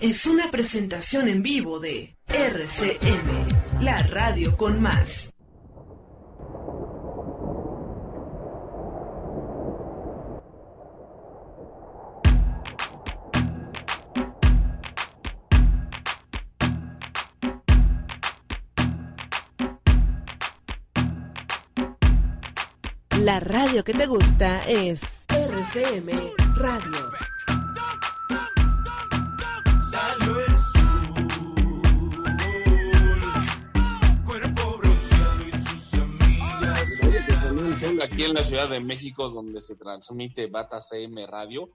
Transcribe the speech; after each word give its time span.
es 0.00 0.26
una 0.26 0.50
presentación 0.50 1.28
en 1.28 1.42
vivo 1.42 1.80
de 1.80 2.16
RCM, 2.28 3.80
la 3.82 4.00
radio 4.04 4.56
con 4.56 4.80
más. 4.80 5.30
La 23.20 23.40
radio 23.40 23.82
que 23.84 23.92
te 23.92 24.06
gusta 24.06 24.60
es 24.68 25.00
RCM 25.28 26.08
Radio. 26.54 27.37
Aquí 38.02 38.24
en 38.24 38.34
la 38.34 38.44
Ciudad 38.44 38.68
de 38.68 38.80
México, 38.80 39.28
donde 39.28 39.60
se 39.60 39.76
transmite 39.76 40.46
Bata 40.46 40.80
CM 40.80 41.26
Radio. 41.26 41.68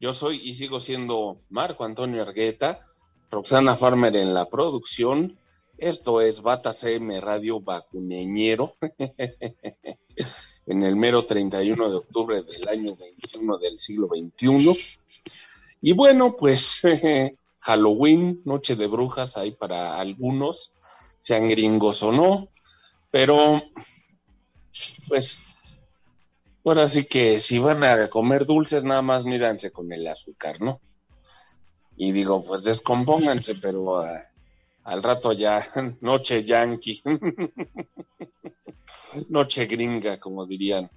Yo 0.00 0.12
soy 0.14 0.40
y 0.42 0.54
sigo 0.54 0.80
siendo 0.80 1.40
Marco 1.50 1.84
Antonio 1.84 2.22
Argueta, 2.22 2.80
Roxana 3.30 3.76
Farmer 3.76 4.14
en 4.16 4.34
la 4.34 4.46
producción. 4.46 5.38
Esto 5.76 6.20
es 6.20 6.42
Bata 6.42 6.72
CM 6.72 7.20
Radio 7.20 7.60
Bacuneñero, 7.60 8.76
en 10.66 10.82
el 10.82 10.96
mero 10.96 11.24
31 11.24 11.90
de 11.90 11.96
octubre 11.96 12.42
del 12.42 12.68
año 12.68 12.96
21 12.96 13.58
del 13.58 13.78
siglo 13.78 14.08
XXI. 14.08 14.76
Y 15.80 15.92
bueno, 15.92 16.36
pues 16.36 16.82
Halloween, 17.68 18.42
Noche 18.44 18.76
de 18.76 18.86
Brujas, 18.86 19.36
ahí 19.36 19.52
para 19.52 20.00
algunos, 20.00 20.76
sean 21.20 21.48
gringos 21.48 22.02
o 22.02 22.12
no, 22.12 22.48
pero 23.10 23.62
pues 25.06 25.40
Ahora 26.68 26.86
sí 26.86 27.06
que 27.06 27.40
si 27.40 27.58
van 27.58 27.82
a 27.82 28.10
comer 28.10 28.44
dulces, 28.44 28.84
nada 28.84 29.00
más 29.00 29.24
míranse 29.24 29.70
con 29.70 29.90
el 29.90 30.06
azúcar, 30.06 30.60
¿no? 30.60 30.82
Y 31.96 32.12
digo, 32.12 32.44
pues 32.44 32.62
descompónganse, 32.62 33.54
pero 33.54 34.00
ah, 34.00 34.22
al 34.84 35.02
rato 35.02 35.32
ya, 35.32 35.62
noche 36.02 36.44
yankee, 36.44 37.02
noche 39.30 39.64
gringa, 39.64 40.20
como 40.20 40.44
dirían 40.44 40.90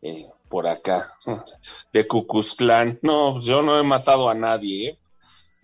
eh, 0.00 0.30
por 0.48 0.66
acá, 0.66 1.14
de 1.92 2.08
Cucuzclán. 2.08 2.98
No, 3.02 3.34
pues 3.34 3.44
yo 3.44 3.60
no 3.60 3.78
he 3.78 3.82
matado 3.82 4.30
a 4.30 4.34
nadie, 4.34 4.88
¿eh? 4.88 4.98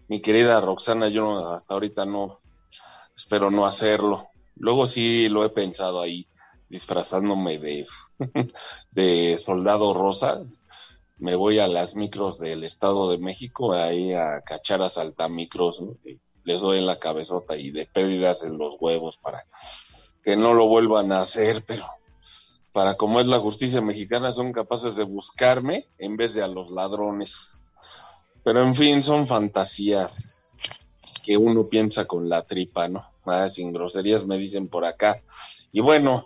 Mi 0.08 0.20
querida 0.20 0.60
Roxana, 0.60 1.08
yo 1.08 1.52
hasta 1.52 1.74
ahorita 1.74 2.06
no, 2.06 2.40
espero 3.14 3.50
no 3.50 3.66
hacerlo. 3.66 4.28
Luego 4.56 4.86
sí 4.86 5.28
lo 5.28 5.44
he 5.44 5.50
pensado 5.50 6.00
ahí, 6.00 6.26
disfrazándome 6.68 7.58
de 7.58 7.86
de 8.90 9.36
soldado 9.36 9.94
rosa, 9.94 10.42
me 11.18 11.34
voy 11.34 11.58
a 11.58 11.68
las 11.68 11.94
micros 11.94 12.38
del 12.38 12.64
Estado 12.64 13.10
de 13.10 13.18
México, 13.18 13.72
ahí 13.72 14.12
a 14.12 14.40
cachar 14.42 14.82
a 14.82 14.88
saltamicros, 14.88 15.82
les 16.44 16.60
doy 16.60 16.80
la 16.80 16.98
cabezota 16.98 17.56
y 17.56 17.70
de 17.70 17.86
pérdidas 17.86 18.42
en 18.44 18.56
los 18.56 18.76
huevos 18.80 19.18
para 19.18 19.44
que 20.22 20.36
no 20.36 20.54
lo 20.54 20.66
vuelvan 20.66 21.12
a 21.12 21.20
hacer, 21.20 21.64
pero 21.66 21.86
para 22.72 22.96
como 22.96 23.20
es 23.20 23.26
la 23.26 23.40
justicia 23.40 23.80
mexicana 23.80 24.30
son 24.32 24.52
capaces 24.52 24.94
de 24.94 25.04
buscarme 25.04 25.88
en 25.98 26.16
vez 26.16 26.34
de 26.34 26.42
a 26.42 26.48
los 26.48 26.70
ladrones. 26.70 27.57
Pero 28.48 28.62
en 28.62 28.74
fin, 28.74 29.02
son 29.02 29.26
fantasías 29.26 30.56
que 31.22 31.36
uno 31.36 31.68
piensa 31.68 32.06
con 32.06 32.30
la 32.30 32.46
tripa, 32.46 32.88
¿no? 32.88 33.04
Ah, 33.26 33.46
sin 33.46 33.74
groserías 33.74 34.24
me 34.24 34.38
dicen 34.38 34.68
por 34.68 34.86
acá. 34.86 35.20
Y 35.70 35.80
bueno, 35.80 36.24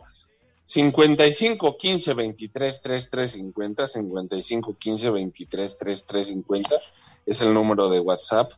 55 0.63 1.77
15 1.77 2.15
23 2.15 2.81
33 2.81 3.33
50, 3.33 3.89
55 3.89 4.77
15 4.79 5.11
23 5.11 5.79
33 5.79 6.29
50 6.29 6.77
es 7.27 7.41
el 7.41 7.53
número 7.53 7.89
de 7.89 7.99
WhatsApp 7.99 8.53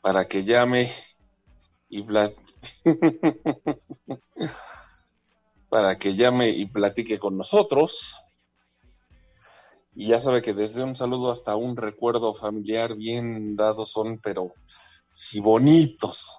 para 0.00 0.28
que 0.28 0.44
llame 0.44 0.92
y 1.88 2.02
para 5.68 5.98
que 5.98 6.14
llame 6.14 6.50
y 6.50 6.66
platique 6.66 7.18
con 7.18 7.36
nosotros. 7.36 8.14
Y 9.98 10.06
ya 10.06 10.20
sabe 10.20 10.42
que 10.42 10.54
desde 10.54 10.84
un 10.84 10.94
saludo 10.94 11.32
hasta 11.32 11.56
un 11.56 11.76
recuerdo 11.76 12.32
familiar 12.32 12.94
bien 12.94 13.56
dados 13.56 13.90
son, 13.90 14.20
pero 14.22 14.54
si 15.12 15.40
bonitos, 15.40 16.38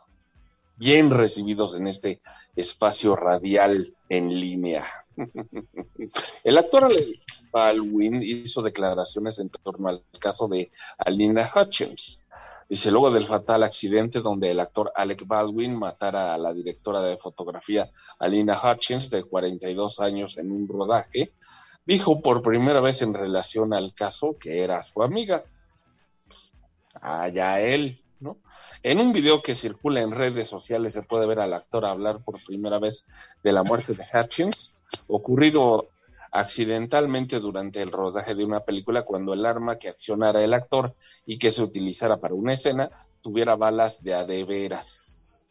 bien 0.77 1.11
recibidos 1.11 1.75
en 1.75 1.87
este 1.87 2.21
espacio 2.55 3.17
radial 3.17 3.93
en 4.07 4.29
línea. 4.39 4.85
El 6.45 6.57
actor 6.57 6.85
Alec 6.85 7.19
Baldwin 7.51 8.23
hizo 8.23 8.61
declaraciones 8.61 9.39
en 9.39 9.49
torno 9.49 9.89
al 9.89 10.03
caso 10.21 10.47
de 10.47 10.71
Alina 10.97 11.51
Hutchins. 11.53 12.29
Dice, 12.69 12.91
luego 12.91 13.11
del 13.11 13.27
fatal 13.27 13.63
accidente 13.63 14.21
donde 14.21 14.51
el 14.51 14.59
actor 14.61 14.93
Alec 14.95 15.27
Baldwin 15.27 15.75
matara 15.75 16.33
a 16.33 16.37
la 16.37 16.53
directora 16.53 17.01
de 17.01 17.17
fotografía 17.17 17.89
Alina 18.19 18.57
Hutchins, 18.57 19.09
de 19.09 19.23
42 19.23 19.99
años, 19.99 20.37
en 20.37 20.49
un 20.49 20.65
rodaje, 20.65 21.33
dijo 21.89 22.21
por 22.21 22.43
primera 22.43 22.81
vez 22.81 23.01
en 23.01 23.15
relación 23.15 23.73
al 23.73 23.95
caso 23.95 24.37
que 24.37 24.63
era 24.63 24.83
su 24.83 25.01
amiga. 25.01 25.43
Allá 26.93 27.61
él, 27.61 28.03
¿no? 28.19 28.37
En 28.83 28.99
un 28.99 29.11
video 29.11 29.41
que 29.41 29.55
circula 29.55 30.01
en 30.01 30.11
redes 30.11 30.47
sociales 30.47 30.93
se 30.93 31.01
puede 31.01 31.25
ver 31.25 31.39
al 31.39 31.51
actor 31.51 31.85
hablar 31.85 32.23
por 32.23 32.43
primera 32.43 32.77
vez 32.77 33.07
de 33.43 33.53
la 33.53 33.63
muerte 33.63 33.95
de 33.95 34.03
Hutchins, 34.03 34.77
ocurrido 35.07 35.89
accidentalmente 36.31 37.39
durante 37.39 37.81
el 37.81 37.91
rodaje 37.91 38.35
de 38.35 38.45
una 38.45 38.59
película 38.59 39.01
cuando 39.01 39.33
el 39.33 39.43
arma 39.43 39.79
que 39.79 39.89
accionara 39.89 40.43
el 40.43 40.53
actor 40.53 40.93
y 41.25 41.39
que 41.39 41.49
se 41.49 41.63
utilizara 41.63 42.17
para 42.17 42.35
una 42.35 42.53
escena 42.53 42.91
tuviera 43.21 43.55
balas 43.55 44.03
de 44.03 44.13
adeveras. 44.13 45.47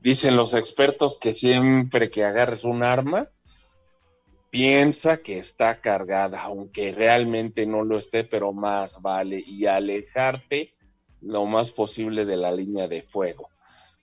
Dicen 0.00 0.36
los 0.36 0.54
expertos 0.54 1.18
que 1.18 1.32
siempre 1.32 2.10
que 2.10 2.24
agarres 2.24 2.62
un 2.62 2.84
arma, 2.84 3.28
piensa 4.50 5.22
que 5.22 5.38
está 5.38 5.80
cargada, 5.80 6.42
aunque 6.42 6.92
realmente 6.92 7.66
no 7.66 7.84
lo 7.84 7.98
esté, 7.98 8.24
pero 8.24 8.52
más 8.52 9.00
vale 9.00 9.42
y 9.46 9.66
alejarte 9.66 10.74
lo 11.20 11.46
más 11.46 11.70
posible 11.70 12.24
de 12.24 12.36
la 12.36 12.52
línea 12.52 12.88
de 12.88 13.02
fuego. 13.02 13.48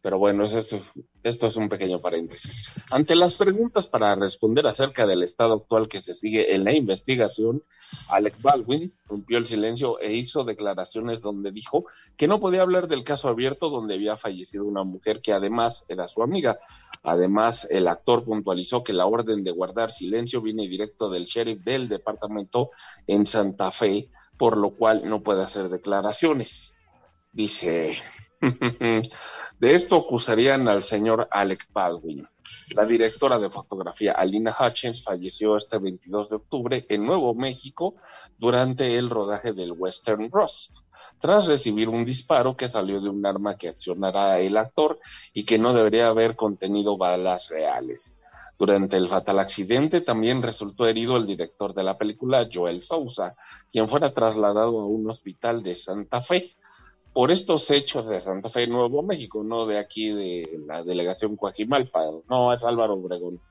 Pero 0.07 0.19
bueno, 0.19 0.45
esto, 0.45 0.79
esto 1.21 1.47
es 1.47 1.57
un 1.57 1.67
pequeño 1.67 1.99
paréntesis. 1.99 2.63
Ante 2.91 3.13
las 3.13 3.35
preguntas 3.35 3.87
para 3.87 4.15
responder 4.15 4.65
acerca 4.65 5.05
del 5.05 5.21
estado 5.21 5.55
actual 5.55 5.89
que 5.89 5.99
se 5.99 6.13
sigue 6.13 6.55
en 6.55 6.63
la 6.63 6.71
investigación, 6.71 7.61
Alec 8.07 8.41
Baldwin 8.41 8.93
rompió 9.05 9.37
el 9.37 9.45
silencio 9.45 9.99
e 9.99 10.13
hizo 10.13 10.45
declaraciones 10.45 11.21
donde 11.21 11.51
dijo 11.51 11.87
que 12.15 12.29
no 12.29 12.39
podía 12.39 12.61
hablar 12.61 12.87
del 12.87 13.03
caso 13.03 13.27
abierto 13.27 13.69
donde 13.69 13.95
había 13.95 14.15
fallecido 14.15 14.63
una 14.63 14.85
mujer 14.85 15.19
que 15.19 15.33
además 15.33 15.83
era 15.89 16.07
su 16.07 16.23
amiga. 16.23 16.57
Además, 17.03 17.67
el 17.69 17.89
actor 17.89 18.23
puntualizó 18.23 18.85
que 18.85 18.93
la 18.93 19.07
orden 19.07 19.43
de 19.43 19.51
guardar 19.51 19.91
silencio 19.91 20.41
viene 20.41 20.69
directo 20.69 21.09
del 21.09 21.25
sheriff 21.25 21.65
del 21.65 21.89
departamento 21.89 22.71
en 23.07 23.25
Santa 23.25 23.73
Fe, 23.73 24.09
por 24.37 24.55
lo 24.55 24.69
cual 24.69 25.01
no 25.09 25.21
puede 25.21 25.43
hacer 25.43 25.67
declaraciones. 25.67 26.73
Dice, 27.33 27.97
de 29.59 29.73
esto 29.73 29.95
acusarían 29.95 30.67
al 30.67 30.83
señor 30.83 31.27
Alec 31.31 31.67
Baldwin. 31.73 32.27
La 32.75 32.85
directora 32.85 33.39
de 33.39 33.49
fotografía 33.49 34.13
Alina 34.13 34.55
Hutchins 34.57 35.03
falleció 35.03 35.57
este 35.57 35.79
22 35.79 36.29
de 36.29 36.35
octubre 36.35 36.85
en 36.89 37.05
Nuevo 37.05 37.33
México 37.33 37.95
durante 38.37 38.95
el 38.97 39.09
rodaje 39.09 39.53
del 39.53 39.71
Western 39.71 40.29
Rust, 40.31 40.79
tras 41.19 41.47
recibir 41.47 41.89
un 41.89 42.05
disparo 42.05 42.55
que 42.55 42.69
salió 42.69 43.01
de 43.01 43.09
un 43.09 43.25
arma 43.25 43.57
que 43.57 43.69
accionara 43.69 44.39
el 44.39 44.57
actor 44.57 44.99
y 45.33 45.43
que 45.43 45.57
no 45.57 45.73
debería 45.73 46.07
haber 46.07 46.35
contenido 46.35 46.97
balas 46.97 47.49
reales. 47.49 48.19
Durante 48.59 48.97
el 48.97 49.07
fatal 49.07 49.39
accidente 49.39 50.01
también 50.01 50.41
resultó 50.41 50.87
herido 50.87 51.17
el 51.17 51.25
director 51.25 51.73
de 51.73 51.83
la 51.83 51.97
película, 51.97 52.47
Joel 52.51 52.81
Sousa, 52.81 53.35
quien 53.71 53.87
fuera 53.87 54.13
trasladado 54.13 54.79
a 54.79 54.85
un 54.85 55.09
hospital 55.09 55.63
de 55.63 55.75
Santa 55.75 56.21
Fe 56.21 56.55
por 57.17 57.31
estos 57.31 57.71
hechos 57.71 58.05
de 58.05 58.19
Santa 58.21 58.51
Fe, 58.51 58.67
Nuevo 58.67 59.01
México, 59.01 59.43
no 59.43 59.65
de 59.65 59.79
aquí 59.79 60.11
de 60.11 60.59
la 60.67 60.83
delegación 60.83 61.35
Coajimalpa, 61.35 62.03
no, 62.29 62.53
es 62.53 62.63
Álvaro 62.63 62.93
Obregón. 62.93 63.41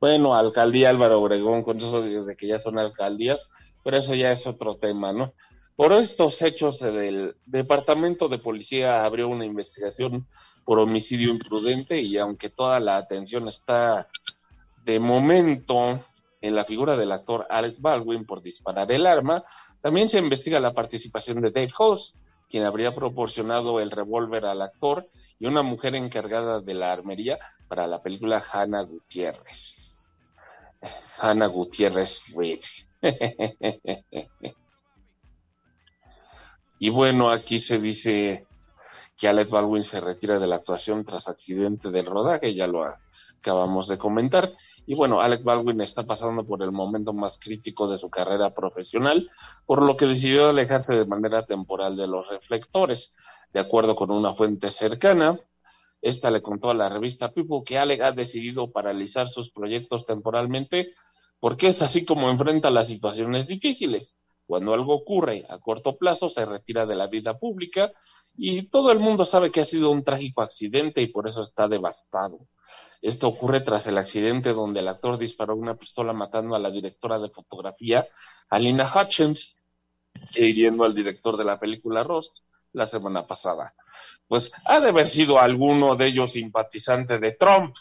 Bueno, 0.00 0.34
alcaldía 0.34 0.88
Álvaro 0.88 1.20
Obregón, 1.20 1.62
con 1.62 1.76
eso 1.76 2.00
de 2.00 2.36
que 2.36 2.46
ya 2.46 2.58
son 2.58 2.78
alcaldías, 2.78 3.50
pero 3.84 3.98
eso 3.98 4.14
ya 4.14 4.32
es 4.32 4.46
otro 4.46 4.76
tema, 4.76 5.12
¿no? 5.12 5.34
Por 5.76 5.92
estos 5.92 6.40
hechos 6.40 6.80
del 6.80 7.36
Departamento 7.44 8.30
de 8.30 8.38
Policía 8.38 9.04
abrió 9.04 9.28
una 9.28 9.44
investigación 9.44 10.26
por 10.64 10.78
homicidio 10.78 11.28
imprudente 11.28 12.00
y 12.00 12.16
aunque 12.16 12.48
toda 12.48 12.80
la 12.80 12.96
atención 12.96 13.46
está 13.46 14.08
de 14.86 14.98
momento 14.98 16.00
en 16.40 16.54
la 16.54 16.64
figura 16.64 16.96
del 16.96 17.12
actor 17.12 17.46
Alex 17.50 17.78
Baldwin 17.78 18.24
por 18.24 18.40
disparar 18.40 18.90
el 18.90 19.06
arma, 19.06 19.44
también 19.82 20.08
se 20.08 20.18
investiga 20.18 20.58
la 20.60 20.72
participación 20.72 21.42
de 21.42 21.50
Dave 21.50 21.72
Holtz, 21.78 22.18
quien 22.50 22.64
habría 22.64 22.94
proporcionado 22.94 23.80
el 23.80 23.90
revólver 23.90 24.44
al 24.44 24.60
actor 24.60 25.08
y 25.38 25.46
una 25.46 25.62
mujer 25.62 25.94
encargada 25.94 26.60
de 26.60 26.74
la 26.74 26.92
armería 26.92 27.38
para 27.68 27.86
la 27.86 28.02
película 28.02 28.42
Hannah 28.52 28.82
Gutiérrez. 28.82 30.10
Hannah 31.18 31.46
Gutiérrez 31.46 32.34
Reed. 32.36 32.60
y 36.80 36.90
bueno, 36.90 37.30
aquí 37.30 37.60
se 37.60 37.78
dice 37.78 38.46
que 39.16 39.28
Alex 39.28 39.50
Baldwin 39.50 39.84
se 39.84 40.00
retira 40.00 40.38
de 40.38 40.46
la 40.46 40.56
actuación 40.56 41.04
tras 41.04 41.28
accidente 41.28 41.90
del 41.90 42.06
rodaje, 42.06 42.54
ya 42.54 42.66
lo 42.66 42.84
acabamos 43.40 43.88
de 43.88 43.98
comentar. 43.98 44.52
Y 44.86 44.94
bueno, 44.94 45.20
Alec 45.20 45.42
Baldwin 45.42 45.80
está 45.80 46.04
pasando 46.04 46.44
por 46.44 46.62
el 46.62 46.72
momento 46.72 47.12
más 47.12 47.38
crítico 47.38 47.88
de 47.88 47.98
su 47.98 48.10
carrera 48.10 48.54
profesional, 48.54 49.30
por 49.66 49.82
lo 49.82 49.96
que 49.96 50.06
decidió 50.06 50.48
alejarse 50.48 50.96
de 50.96 51.06
manera 51.06 51.44
temporal 51.44 51.96
de 51.96 52.06
los 52.06 52.28
reflectores. 52.28 53.16
De 53.52 53.60
acuerdo 53.60 53.96
con 53.96 54.10
una 54.10 54.34
fuente 54.34 54.70
cercana, 54.70 55.40
esta 56.02 56.30
le 56.30 56.42
contó 56.42 56.70
a 56.70 56.74
la 56.74 56.88
revista 56.88 57.32
People 57.32 57.62
que 57.64 57.78
Alec 57.78 58.00
ha 58.02 58.12
decidido 58.12 58.70
paralizar 58.70 59.28
sus 59.28 59.50
proyectos 59.50 60.06
temporalmente 60.06 60.92
porque 61.40 61.68
es 61.68 61.82
así 61.82 62.04
como 62.04 62.30
enfrenta 62.30 62.70
las 62.70 62.88
situaciones 62.88 63.46
difíciles. 63.46 64.16
Cuando 64.46 64.74
algo 64.74 64.94
ocurre 64.94 65.46
a 65.48 65.58
corto 65.58 65.96
plazo, 65.96 66.28
se 66.28 66.44
retira 66.44 66.84
de 66.84 66.96
la 66.96 67.06
vida 67.06 67.38
pública 67.38 67.90
y 68.36 68.62
todo 68.62 68.92
el 68.92 68.98
mundo 68.98 69.24
sabe 69.24 69.50
que 69.50 69.60
ha 69.60 69.64
sido 69.64 69.90
un 69.90 70.04
trágico 70.04 70.42
accidente 70.42 71.00
y 71.00 71.06
por 71.06 71.26
eso 71.26 71.42
está 71.42 71.68
devastado. 71.68 72.40
Esto 73.02 73.28
ocurre 73.28 73.60
tras 73.60 73.86
el 73.86 73.96
accidente 73.98 74.52
donde 74.52 74.80
el 74.80 74.88
actor 74.88 75.18
disparó 75.18 75.56
una 75.56 75.76
pistola 75.76 76.12
matando 76.12 76.54
a 76.54 76.58
la 76.58 76.70
directora 76.70 77.18
de 77.18 77.30
fotografía, 77.30 78.06
Alina 78.48 78.92
Hutchins, 78.94 79.64
e 80.34 80.46
hiriendo 80.46 80.84
al 80.84 80.94
director 80.94 81.36
de 81.36 81.44
la 81.44 81.58
película 81.58 82.02
Rost 82.02 82.44
la 82.72 82.86
semana 82.86 83.26
pasada. 83.26 83.74
Pues 84.28 84.52
ha 84.64 84.80
de 84.80 84.88
haber 84.88 85.06
sido 85.06 85.38
alguno 85.38 85.96
de 85.96 86.06
ellos 86.06 86.32
simpatizante 86.32 87.18
de 87.18 87.32
Trump. 87.32 87.74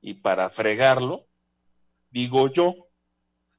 Y 0.00 0.14
para 0.14 0.48
fregarlo, 0.50 1.26
digo 2.10 2.48
yo, 2.48 2.85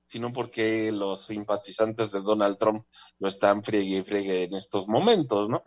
sino 0.08 0.34
porque 0.34 0.92
los 0.92 1.22
simpatizantes 1.22 2.12
de 2.12 2.22
Donald 2.22 2.58
Trump 2.58 2.86
lo 3.20 3.28
están 3.28 3.64
friegue 3.64 3.98
y 3.98 4.04
friegue 4.04 4.44
en 4.44 4.56
estos 4.56 4.88
momentos, 4.88 5.50
¿no? 5.50 5.62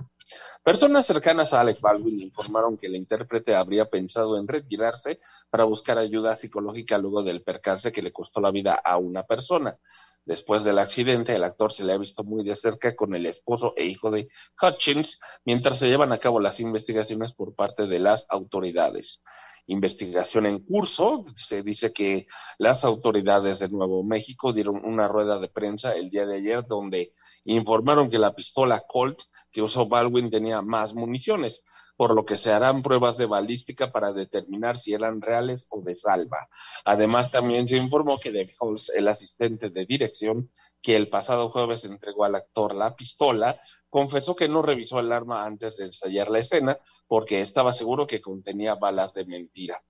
Personas 0.62 1.06
cercanas 1.06 1.52
a 1.52 1.60
Alec 1.60 1.80
Baldwin 1.80 2.20
informaron 2.20 2.76
que 2.76 2.86
el 2.86 2.96
intérprete 2.96 3.54
habría 3.54 3.90
pensado 3.90 4.38
en 4.38 4.48
retirarse 4.48 5.20
para 5.50 5.64
buscar 5.64 5.98
ayuda 5.98 6.36
psicológica 6.36 6.98
luego 6.98 7.22
del 7.22 7.42
percance 7.42 7.92
que 7.92 8.02
le 8.02 8.12
costó 8.12 8.40
la 8.40 8.50
vida 8.50 8.74
a 8.74 8.96
una 8.96 9.24
persona. 9.24 9.78
Después 10.24 10.64
del 10.64 10.78
accidente, 10.78 11.34
el 11.34 11.44
actor 11.44 11.72
se 11.72 11.84
le 11.84 11.92
ha 11.92 11.98
visto 11.98 12.24
muy 12.24 12.44
de 12.44 12.54
cerca 12.54 12.94
con 12.94 13.14
el 13.14 13.26
esposo 13.26 13.74
e 13.76 13.86
hijo 13.86 14.10
de 14.10 14.28
Hutchins 14.60 15.20
mientras 15.44 15.78
se 15.78 15.88
llevan 15.88 16.12
a 16.12 16.18
cabo 16.18 16.40
las 16.40 16.60
investigaciones 16.60 17.32
por 17.32 17.54
parte 17.54 17.86
de 17.86 17.98
las 17.98 18.26
autoridades 18.28 19.22
investigación 19.66 20.46
en 20.46 20.60
curso. 20.60 21.22
Se 21.34 21.62
dice 21.62 21.92
que 21.92 22.26
las 22.58 22.84
autoridades 22.84 23.58
de 23.58 23.68
Nuevo 23.68 24.02
México 24.02 24.52
dieron 24.52 24.84
una 24.84 25.08
rueda 25.08 25.38
de 25.38 25.48
prensa 25.48 25.94
el 25.94 26.10
día 26.10 26.26
de 26.26 26.36
ayer 26.36 26.66
donde 26.66 27.12
informaron 27.54 28.10
que 28.10 28.18
la 28.18 28.34
pistola 28.34 28.84
Colt 28.86 29.20
que 29.50 29.62
usó 29.62 29.86
Baldwin 29.86 30.30
tenía 30.30 30.62
más 30.62 30.94
municiones, 30.94 31.64
por 31.96 32.14
lo 32.14 32.24
que 32.24 32.36
se 32.36 32.52
harán 32.52 32.82
pruebas 32.82 33.18
de 33.18 33.26
balística 33.26 33.92
para 33.92 34.12
determinar 34.12 34.76
si 34.76 34.94
eran 34.94 35.20
reales 35.20 35.66
o 35.70 35.82
de 35.82 35.92
salva. 35.92 36.48
Además, 36.84 37.30
también 37.30 37.68
se 37.68 37.76
informó 37.76 38.18
que 38.18 38.54
Holtz, 38.58 38.90
el 38.94 39.08
asistente 39.08 39.70
de 39.70 39.84
dirección, 39.84 40.50
que 40.80 40.96
el 40.96 41.08
pasado 41.08 41.50
jueves 41.50 41.84
entregó 41.84 42.24
al 42.24 42.36
actor 42.36 42.74
la 42.74 42.94
pistola, 42.94 43.60
confesó 43.90 44.34
que 44.34 44.48
no 44.48 44.62
revisó 44.62 45.00
el 45.00 45.12
arma 45.12 45.44
antes 45.44 45.76
de 45.76 45.86
ensayar 45.86 46.30
la 46.30 46.38
escena 46.38 46.78
porque 47.06 47.40
estaba 47.40 47.72
seguro 47.72 48.06
que 48.06 48.22
contenía 48.22 48.76
balas 48.76 49.12
de 49.12 49.26
mentira. 49.26 49.82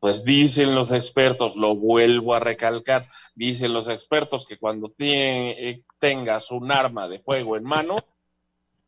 Pues 0.00 0.24
dicen 0.24 0.74
los 0.74 0.92
expertos, 0.92 1.56
lo 1.56 1.76
vuelvo 1.76 2.34
a 2.34 2.40
recalcar, 2.40 3.06
dicen 3.34 3.74
los 3.74 3.86
expertos 3.86 4.46
que 4.46 4.58
cuando 4.58 4.92
eh, 4.98 5.82
tengas 5.98 6.50
un 6.50 6.72
arma 6.72 7.06
de 7.06 7.18
fuego 7.20 7.58
en 7.58 7.64
mano, 7.64 7.96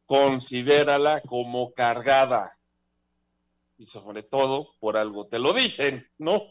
considérala 0.07 1.21
como 1.21 1.73
cargada. 1.75 2.59
Y 3.77 3.85
sobre 3.87 4.23
todo, 4.23 4.69
por 4.81 4.97
algo 4.97 5.27
te 5.27 5.39
lo 5.39 5.53
dicen, 5.53 6.09
¿no? 6.17 6.45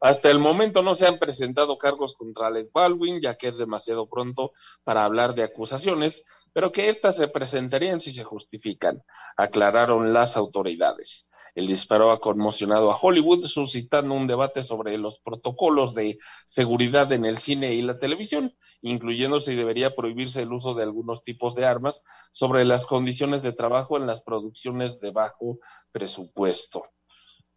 Hasta 0.00 0.30
el 0.30 0.38
momento 0.38 0.82
no 0.82 0.94
se 0.94 1.06
han 1.06 1.18
presentado 1.18 1.78
cargos 1.78 2.14
contra 2.14 2.48
Alec 2.48 2.70
Baldwin, 2.72 3.20
ya 3.22 3.36
que 3.36 3.46
es 3.46 3.56
demasiado 3.56 4.06
pronto 4.06 4.52
para 4.84 5.04
hablar 5.04 5.34
de 5.34 5.44
acusaciones, 5.44 6.24
pero 6.52 6.72
que 6.72 6.88
éstas 6.88 7.16
se 7.16 7.28
presentarían 7.28 8.00
si 8.00 8.12
se 8.12 8.24
justifican, 8.24 9.02
aclararon 9.36 10.12
las 10.12 10.36
autoridades. 10.36 11.30
El 11.54 11.66
disparo 11.66 12.10
ha 12.12 12.20
conmocionado 12.20 12.90
a 12.90 12.98
Hollywood, 12.98 13.42
suscitando 13.42 14.14
un 14.14 14.26
debate 14.26 14.62
sobre 14.62 14.96
los 14.96 15.20
protocolos 15.20 15.94
de 15.94 16.18
seguridad 16.46 17.12
en 17.12 17.26
el 17.26 17.36
cine 17.36 17.74
y 17.74 17.82
la 17.82 17.98
televisión, 17.98 18.54
incluyendo 18.80 19.38
si 19.38 19.54
debería 19.54 19.94
prohibirse 19.94 20.42
el 20.42 20.52
uso 20.52 20.74
de 20.74 20.84
algunos 20.84 21.22
tipos 21.22 21.54
de 21.54 21.66
armas, 21.66 22.02
sobre 22.30 22.64
las 22.64 22.86
condiciones 22.86 23.42
de 23.42 23.52
trabajo 23.52 23.98
en 23.98 24.06
las 24.06 24.22
producciones 24.22 24.98
de 25.00 25.10
bajo 25.10 25.58
presupuesto. 25.90 26.84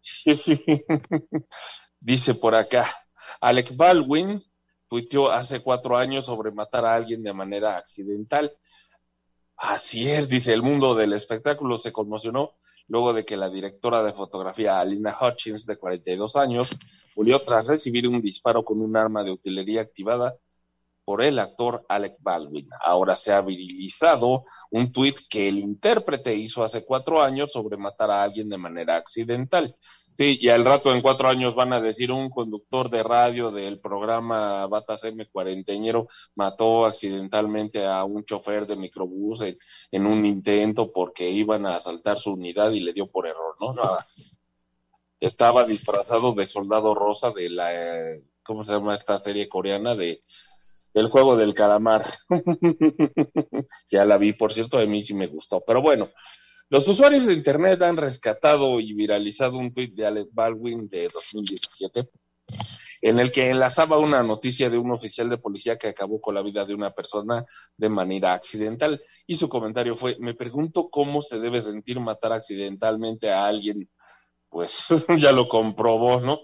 Dice 1.99 2.35
por 2.35 2.53
acá, 2.53 2.85
Alec 3.39 3.75
Baldwin 3.75 4.43
tuiteó 4.87 5.31
hace 5.31 5.61
cuatro 5.61 5.97
años 5.97 6.25
sobre 6.25 6.51
matar 6.51 6.85
a 6.85 6.95
alguien 6.95 7.23
de 7.23 7.33
manera 7.33 7.77
accidental. 7.77 8.51
Así 9.57 10.09
es, 10.09 10.27
dice, 10.29 10.53
el 10.53 10.61
mundo 10.61 10.95
del 10.95 11.13
espectáculo 11.13 11.77
se 11.77 11.91
conmocionó 11.91 12.55
luego 12.87 13.13
de 13.13 13.25
que 13.25 13.37
la 13.37 13.49
directora 13.49 14.03
de 14.03 14.13
fotografía 14.13 14.79
Alina 14.79 15.17
Hutchins, 15.19 15.65
de 15.65 15.77
42 15.77 16.35
años, 16.35 16.69
murió 17.15 17.41
tras 17.41 17.65
recibir 17.65 18.07
un 18.07 18.21
disparo 18.21 18.63
con 18.63 18.81
un 18.81 18.95
arma 18.97 19.23
de 19.23 19.31
utilería 19.31 19.81
activada 19.81 20.35
por 21.05 21.21
el 21.21 21.37
actor 21.39 21.85
Alec 21.87 22.17
Baldwin. 22.19 22.67
Ahora 22.81 23.15
se 23.15 23.31
ha 23.31 23.39
virilizado 23.41 24.43
un 24.71 24.91
tuit 24.91 25.19
que 25.29 25.47
el 25.47 25.59
intérprete 25.59 26.35
hizo 26.35 26.63
hace 26.63 26.83
cuatro 26.83 27.21
años 27.21 27.51
sobre 27.51 27.77
matar 27.77 28.09
a 28.09 28.23
alguien 28.23 28.49
de 28.49 28.57
manera 28.57 28.95
accidental. 28.95 29.75
Sí, 30.15 30.37
y 30.39 30.47
al 30.47 30.63
rato 30.63 30.93
en 30.93 31.01
cuatro 31.01 31.27
años 31.27 31.55
van 31.55 31.73
a 31.73 31.81
decir 31.81 32.09
un 32.09 32.29
conductor 32.29 32.89
de 32.89 33.03
radio 33.03 33.51
del 33.51 33.81
programa 33.81 34.65
Batas 34.65 35.03
M 35.03 35.27
cuarenteñero 35.27 36.07
mató 36.35 36.85
accidentalmente 36.85 37.85
a 37.85 38.05
un 38.05 38.23
chofer 38.23 38.65
de 38.65 38.77
microbús 38.77 39.41
en, 39.91 40.05
un 40.05 40.25
intento 40.25 40.91
porque 40.93 41.29
iban 41.29 41.65
a 41.65 41.75
asaltar 41.75 42.17
su 42.17 42.31
unidad 42.31 42.71
y 42.71 42.79
le 42.79 42.93
dio 42.93 43.07
por 43.07 43.27
error, 43.27 43.57
¿no? 43.59 43.73
Nada. 43.73 44.05
Estaba 45.19 45.65
disfrazado 45.65 46.33
de 46.33 46.45
soldado 46.45 46.95
rosa 46.95 47.31
de 47.31 47.49
la, 47.49 48.17
¿cómo 48.41 48.63
se 48.63 48.71
llama 48.71 48.93
esta 48.93 49.17
serie 49.17 49.49
coreana? 49.49 49.95
De 49.95 50.23
el 50.95 51.07
juego 51.07 51.35
del 51.35 51.53
calamar. 51.53 52.05
ya 53.91 54.05
la 54.05 54.17
vi, 54.17 54.33
por 54.33 54.51
cierto, 54.51 54.79
a 54.79 54.85
mí 54.85 55.01
sí 55.01 55.13
me 55.13 55.27
gustó. 55.27 55.63
Pero 55.65 55.81
bueno, 55.81 56.09
los 56.69 56.87
usuarios 56.87 57.27
de 57.27 57.33
Internet 57.33 57.81
han 57.83 57.97
rescatado 57.97 58.79
y 58.79 58.93
viralizado 58.93 59.57
un 59.57 59.71
tweet 59.71 59.91
de 59.93 60.07
Alec 60.07 60.29
Baldwin 60.31 60.89
de 60.89 61.09
2017 61.13 62.09
en 63.01 63.19
el 63.19 63.31
que 63.31 63.49
enlazaba 63.49 63.99
una 63.99 64.23
noticia 64.23 64.69
de 64.69 64.79
un 64.79 64.89
oficial 64.89 65.29
de 65.29 65.37
policía 65.37 65.77
que 65.77 65.89
acabó 65.89 66.19
con 66.19 66.33
la 66.33 66.41
vida 66.41 66.65
de 66.65 66.73
una 66.73 66.91
persona 66.91 67.45
de 67.77 67.89
manera 67.89 68.33
accidental. 68.33 68.99
Y 69.27 69.35
su 69.35 69.47
comentario 69.47 69.95
fue, 69.95 70.17
me 70.19 70.33
pregunto 70.33 70.89
cómo 70.89 71.21
se 71.21 71.39
debe 71.39 71.61
sentir 71.61 71.99
matar 71.99 72.33
accidentalmente 72.33 73.31
a 73.31 73.45
alguien. 73.45 73.89
Pues 74.49 74.87
ya 75.19 75.31
lo 75.31 75.47
comprobó, 75.47 76.19
¿no? 76.19 76.39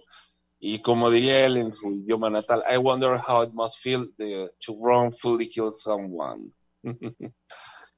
Y 0.63 0.80
como 0.80 1.10
diría 1.10 1.44
él 1.44 1.58
en 1.58 1.74
su 1.74 1.91
idioma 1.91 2.30
natal, 2.30 2.63
I 2.72 2.77
wonder 2.77 3.20
how 3.20 3.41
it 3.41 3.50
must 3.51 3.80
feel 3.80 4.08
to 4.15 4.74
wrongfully 4.80 5.50
kill 5.50 5.72
someone. 5.74 6.51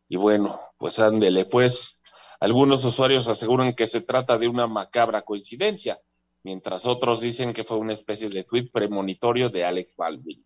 y 0.08 0.16
bueno, 0.16 0.62
pues 0.78 0.98
ándele, 1.00 1.44
pues 1.44 2.02
algunos 2.40 2.86
usuarios 2.86 3.28
aseguran 3.28 3.74
que 3.74 3.86
se 3.86 4.00
trata 4.00 4.38
de 4.38 4.48
una 4.48 4.66
macabra 4.66 5.24
coincidencia, 5.24 6.00
mientras 6.44 6.86
otros 6.86 7.20
dicen 7.20 7.52
que 7.52 7.66
fue 7.66 7.78
una 7.78 7.92
especie 7.92 8.30
de 8.30 8.46
tweet 8.46 8.70
premonitorio 8.72 9.50
de 9.50 9.66
Alec 9.66 9.94
Baldwin. 9.98 10.46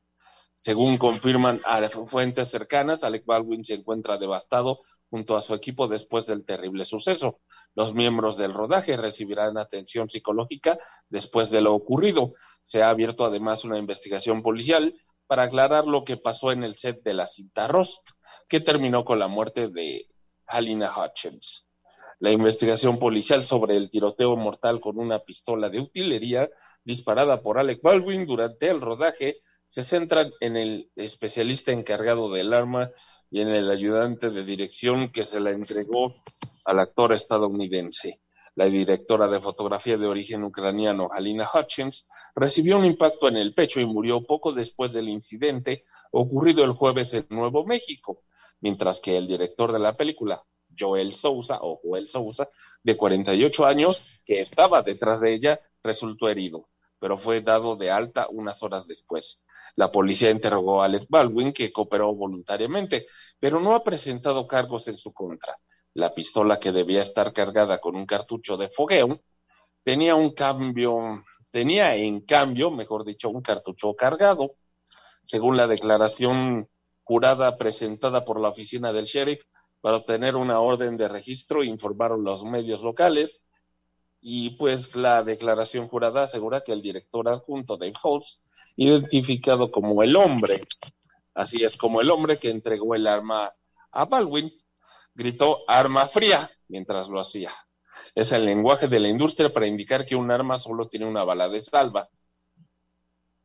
Según 0.55 0.97
confirman 0.97 1.59
fuentes 2.05 2.49
cercanas, 2.49 3.03
Alec 3.03 3.27
Baldwin 3.27 3.63
se 3.63 3.75
encuentra 3.75 4.17
devastado 4.17 4.79
junto 5.07 5.37
a 5.37 5.41
su 5.41 5.53
equipo 5.53 5.87
después 5.87 6.25
del 6.25 6.45
terrible 6.45 6.83
suceso. 6.83 7.41
Los 7.77 7.93
miembros 7.93 8.37
del 8.37 8.55
rodaje 8.55 8.97
recibirán 8.97 9.55
atención 9.55 10.09
psicológica 10.09 10.79
después 11.09 11.51
de 11.51 11.61
lo 11.61 11.75
ocurrido. 11.75 12.33
Se 12.63 12.81
ha 12.81 12.89
abierto 12.89 13.23
además 13.23 13.65
una 13.65 13.77
investigación 13.77 14.41
policial 14.41 14.95
para 15.27 15.43
aclarar 15.43 15.85
lo 15.85 16.03
que 16.03 16.17
pasó 16.17 16.51
en 16.51 16.63
el 16.63 16.73
set 16.73 17.03
de 17.03 17.13
la 17.13 17.27
cinta 17.27 17.67
Rost, 17.67 18.09
que 18.47 18.61
terminó 18.61 19.05
con 19.05 19.19
la 19.19 19.27
muerte 19.27 19.67
de 19.67 20.07
Halina 20.47 20.91
Hutchins. 20.91 21.69
La 22.17 22.31
investigación 22.31 22.97
policial 22.97 23.43
sobre 23.43 23.77
el 23.77 23.91
tiroteo 23.91 24.35
mortal 24.35 24.79
con 24.79 24.97
una 24.97 25.19
pistola 25.19 25.69
de 25.69 25.79
utilería 25.79 26.49
disparada 26.83 27.43
por 27.43 27.59
Alec 27.59 27.83
Baldwin 27.83 28.25
durante 28.25 28.71
el 28.71 28.81
rodaje 28.81 29.37
se 29.67 29.83
centran 29.83 30.31
en 30.39 30.57
el 30.57 30.89
especialista 30.95 31.73
encargado 31.73 32.31
del 32.31 32.53
arma 32.53 32.89
y 33.29 33.41
en 33.41 33.49
el 33.49 33.69
ayudante 33.69 34.29
de 34.29 34.43
dirección 34.43 35.11
que 35.11 35.25
se 35.25 35.39
la 35.39 35.51
entregó 35.51 36.15
al 36.65 36.79
actor 36.79 37.13
estadounidense. 37.13 38.21
La 38.55 38.65
directora 38.65 39.27
de 39.27 39.39
fotografía 39.39 39.97
de 39.97 40.07
origen 40.07 40.43
ucraniano, 40.43 41.09
Halina 41.11 41.47
Hutchins, 41.53 42.07
recibió 42.35 42.77
un 42.77 42.85
impacto 42.85 43.27
en 43.27 43.37
el 43.37 43.53
pecho 43.53 43.79
y 43.79 43.85
murió 43.85 44.23
poco 44.23 44.51
después 44.51 44.93
del 44.93 45.09
incidente 45.09 45.83
ocurrido 46.11 46.63
el 46.63 46.71
jueves 46.71 47.13
en 47.13 47.27
Nuevo 47.29 47.65
México, 47.65 48.23
mientras 48.61 48.99
que 48.99 49.15
el 49.15 49.27
director 49.27 49.71
de 49.71 49.79
la 49.79 49.95
película, 49.95 50.43
Joel 50.77 51.13
Sousa 51.13 51.59
o 51.61 51.79
Joel 51.83 52.07
Sousa, 52.07 52.49
de 52.81 52.97
48 52.97 53.65
años, 53.65 54.21
que 54.25 54.39
estaba 54.39 54.81
detrás 54.81 55.21
de 55.21 55.33
ella, 55.33 55.59
resultó 55.83 56.27
herido, 56.29 56.67
pero 56.99 57.17
fue 57.17 57.41
dado 57.41 57.75
de 57.75 57.91
alta 57.91 58.27
unas 58.29 58.63
horas 58.63 58.87
después. 58.87 59.45
La 59.75 59.91
policía 59.91 60.31
interrogó 60.31 60.81
a 60.81 60.85
Alec 60.85 61.05
Baldwin, 61.07 61.53
que 61.53 61.71
cooperó 61.71 62.13
voluntariamente, 62.15 63.07
pero 63.39 63.59
no 63.59 63.75
ha 63.75 63.83
presentado 63.83 64.47
cargos 64.47 64.87
en 64.87 64.97
su 64.97 65.13
contra. 65.13 65.57
La 65.93 66.13
pistola 66.13 66.59
que 66.59 66.71
debía 66.71 67.01
estar 67.01 67.33
cargada 67.33 67.79
con 67.79 67.95
un 67.95 68.05
cartucho 68.05 68.57
de 68.57 68.69
fogueo 68.69 69.21
tenía 69.87 70.15
un 70.15 70.33
cambio, 70.33 71.23
tenía 71.49 71.95
en 71.95 72.19
cambio, 72.19 72.69
mejor 72.71 73.05
dicho, 73.05 73.29
un 73.29 73.41
cartucho 73.41 73.95
cargado. 73.95 74.55
Según 75.23 75.55
la 75.55 75.65
declaración 75.65 76.67
jurada 77.03 77.57
presentada 77.57 78.25
por 78.25 78.39
la 78.41 78.49
oficina 78.49 78.91
del 78.91 79.05
sheriff 79.05 79.43
para 79.79 79.95
obtener 79.95 80.35
una 80.35 80.59
orden 80.59 80.97
de 80.97 81.07
registro, 81.07 81.63
informaron 81.63 82.25
los 82.25 82.43
medios 82.43 82.81
locales. 82.81 83.45
Y 84.21 84.51
pues 84.51 84.95
la 84.95 85.23
declaración 85.23 85.87
jurada 85.87 86.23
asegura 86.23 86.61
que 86.61 86.73
el 86.73 86.81
director 86.81 87.27
adjunto 87.29 87.77
Dave 87.77 87.93
Holtz 88.01 88.43
identificado 88.75 89.71
como 89.71 90.03
el 90.03 90.15
hombre. 90.15 90.67
Así 91.33 91.63
es 91.63 91.77
como 91.77 92.01
el 92.01 92.09
hombre 92.09 92.39
que 92.39 92.49
entregó 92.49 92.95
el 92.95 93.07
arma 93.07 93.51
a 93.91 94.05
Baldwin 94.05 94.51
gritó 95.13 95.63
arma 95.67 96.07
fría 96.07 96.49
mientras 96.67 97.09
lo 97.09 97.19
hacía. 97.19 97.51
Es 98.13 98.31
el 98.31 98.45
lenguaje 98.45 98.87
de 98.87 98.99
la 98.99 99.09
industria 99.09 99.51
para 99.51 99.67
indicar 99.67 100.05
que 100.05 100.15
un 100.15 100.31
arma 100.31 100.57
solo 100.57 100.87
tiene 100.87 101.05
una 101.05 101.23
bala 101.23 101.49
de 101.49 101.59
salva. 101.59 102.09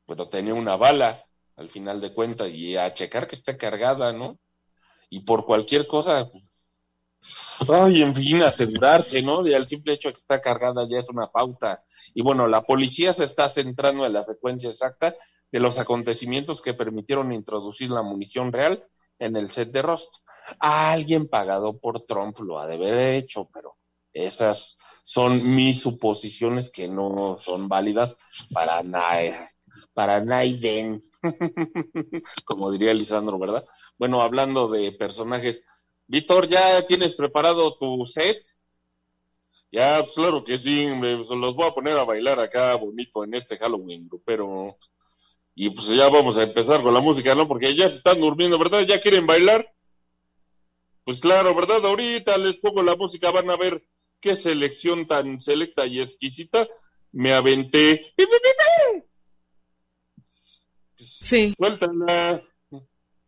Pero 0.06 0.28
tenía 0.28 0.54
una 0.54 0.76
bala 0.76 1.24
al 1.56 1.70
final 1.70 2.00
de 2.00 2.12
cuentas 2.12 2.50
y 2.50 2.76
a 2.76 2.92
checar 2.92 3.26
que 3.26 3.34
esté 3.34 3.56
cargada, 3.56 4.12
¿no? 4.12 4.38
Y 5.08 5.20
por 5.20 5.44
cualquier 5.44 5.86
cosa, 5.86 6.30
ay, 7.68 8.02
en 8.02 8.14
fin, 8.14 8.42
asegurarse, 8.42 9.22
¿no? 9.22 9.46
Y 9.46 9.54
al 9.54 9.66
simple 9.66 9.94
hecho 9.94 10.08
de 10.08 10.14
que 10.14 10.18
está 10.18 10.40
cargada 10.40 10.86
ya 10.88 10.98
es 10.98 11.08
una 11.08 11.30
pauta. 11.30 11.84
Y 12.14 12.22
bueno, 12.22 12.46
la 12.46 12.62
policía 12.62 13.12
se 13.12 13.24
está 13.24 13.48
centrando 13.48 14.06
en 14.06 14.12
la 14.12 14.22
secuencia 14.22 14.70
exacta 14.70 15.14
de 15.50 15.60
los 15.60 15.78
acontecimientos 15.78 16.62
que 16.62 16.74
permitieron 16.74 17.32
introducir 17.32 17.90
la 17.90 18.02
munición 18.02 18.52
real 18.52 18.84
en 19.18 19.36
el 19.36 19.48
set 19.48 19.70
de 19.70 19.82
Rost. 19.82 20.24
Alguien 20.58 21.28
pagado 21.28 21.78
por 21.78 22.00
Trump 22.04 22.38
lo 22.40 22.58
ha 22.58 22.66
de 22.66 22.74
haber 22.74 23.14
hecho, 23.14 23.48
pero 23.52 23.76
esas 24.12 24.76
son 25.04 25.54
mis 25.54 25.82
suposiciones 25.82 26.70
que 26.70 26.88
no 26.88 27.36
son 27.38 27.68
válidas 27.68 28.16
para 28.52 28.82
nadie, 28.82 29.36
para 29.92 30.20
Naiden, 30.20 31.04
como 32.44 32.70
diría 32.70 32.94
Lisandro, 32.94 33.38
¿verdad? 33.38 33.64
Bueno, 33.98 34.20
hablando 34.22 34.68
de 34.68 34.92
personajes 34.92 35.64
Víctor, 36.06 36.46
¿ya 36.46 36.86
tienes 36.86 37.14
preparado 37.14 37.76
tu 37.76 38.04
set? 38.04 38.42
Ya, 39.70 40.00
pues 40.00 40.14
claro 40.14 40.44
que 40.44 40.58
sí, 40.58 40.86
me, 40.86 41.16
pues, 41.16 41.30
los 41.30 41.54
voy 41.54 41.66
a 41.66 41.74
poner 41.74 41.96
a 41.96 42.04
bailar 42.04 42.38
acá 42.40 42.74
bonito 42.76 43.24
en 43.24 43.34
este 43.34 43.56
Halloween, 43.56 44.08
pero 44.24 44.76
y 45.54 45.70
pues 45.70 45.88
ya 45.88 46.08
vamos 46.08 46.38
a 46.38 46.44
empezar 46.44 46.82
con 46.82 46.94
la 46.94 47.00
música, 47.00 47.34
¿no? 47.34 47.46
Porque 47.46 47.74
ya 47.74 47.88
se 47.88 47.96
están 47.96 48.20
durmiendo, 48.20 48.58
¿verdad? 48.58 48.82
¿Ya 48.82 49.00
quieren 49.00 49.26
bailar? 49.26 49.72
Pues 51.04 51.20
claro, 51.20 51.54
¿verdad? 51.54 51.84
Ahorita 51.84 52.38
les 52.38 52.56
pongo 52.56 52.82
la 52.82 52.96
música, 52.96 53.30
van 53.30 53.50
a 53.50 53.56
ver 53.56 53.82
qué 54.20 54.36
selección 54.36 55.06
tan 55.06 55.40
selecta 55.40 55.86
y 55.86 56.00
exquisita 56.00 56.66
me 57.10 57.32
aventé. 57.32 58.14
Sí. 60.96 61.54
Suéltala. 61.58 62.42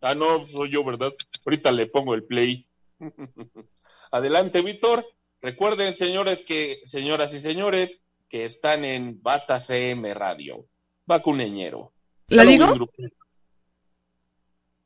Ah, 0.04 0.14
no, 0.14 0.46
soy 0.46 0.70
yo, 0.70 0.84
¿verdad? 0.84 1.14
Ahorita 1.46 1.73
le 1.73 1.87
pongo 1.87 2.14
el 2.14 2.25
play. 2.25 2.66
Adelante, 4.11 4.61
Víctor. 4.61 5.06
Recuerden, 5.40 5.94
señores, 5.94 6.44
que, 6.44 6.80
señoras 6.84 7.32
y 7.32 7.40
señores, 7.40 8.02
que 8.28 8.44
están 8.44 8.84
en 8.84 9.23
Bata 9.23 9.58
CM 9.58 10.12
Radio. 10.12 10.66
Vacuneñero. 11.06 11.92
¿La 12.28 12.44
digo? 12.44 12.66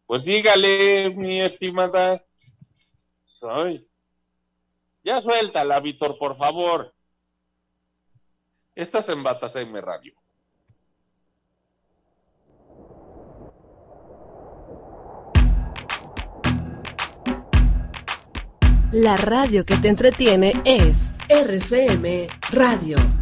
Pues 0.06 0.24
dígale, 0.24 1.10
mi 1.14 1.40
estimada. 1.40 2.24
Soy. 3.24 3.88
Ya 5.02 5.20
suéltala, 5.20 5.80
Víctor, 5.80 6.16
por 6.16 6.36
favor. 6.36 6.94
Estás 8.76 9.08
en 9.08 9.24
Bata 9.24 9.48
CM 9.48 9.80
Radio. 9.80 10.14
La 18.92 19.18
radio 19.18 19.66
que 19.66 19.76
te 19.76 19.88
entretiene 19.88 20.54
es 20.64 21.10
RCM 21.28 22.26
Radio. 22.52 23.17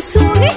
सुनी 0.00 0.48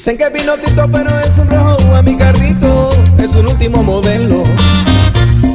Dicen 0.00 0.16
que 0.16 0.24
es 0.24 0.30
pinotito, 0.30 0.88
pero 0.90 1.20
es 1.20 1.36
un 1.36 1.50
rojo 1.50 1.94
a 1.94 2.00
mi 2.00 2.16
carrito, 2.16 2.88
es 3.18 3.34
un 3.34 3.46
último 3.46 3.82
modelo. 3.82 4.44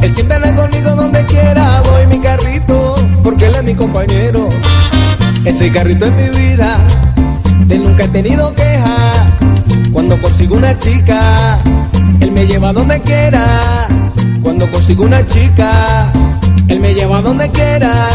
Él 0.03 0.13
siempre 0.13 0.38
anda 0.38 0.53
conmigo 0.53 0.91
donde 0.91 1.25
quiera, 1.25 1.81
voy 1.81 2.05
mi 2.05 2.19
carrito, 2.19 2.95
porque 3.23 3.47
él 3.47 3.55
es 3.55 3.63
mi 3.63 3.73
compañero. 3.73 4.49
Ese 5.45 5.71
carrito 5.71 6.05
es 6.05 6.12
mi 6.13 6.29
vida, 6.38 6.77
de 7.65 7.79
nunca 7.79 8.03
he 8.03 8.08
tenido 8.10 8.53
queja. 8.53 9.13
Cuando 9.91 10.21
consigo 10.21 10.58
una 10.58 10.77
chica, 10.77 11.58
él 12.19 12.31
me 12.31 12.45
lleva 12.45 12.71
donde 12.71 13.01
quiera. 13.01 13.88
Cuando 14.43 14.69
consigo 14.69 15.05
una 15.05 15.25
chica, 15.25 16.05
él 16.67 16.79
me 16.81 16.93
lleva 16.93 17.19
donde 17.19 17.49
quiera. 17.49 18.10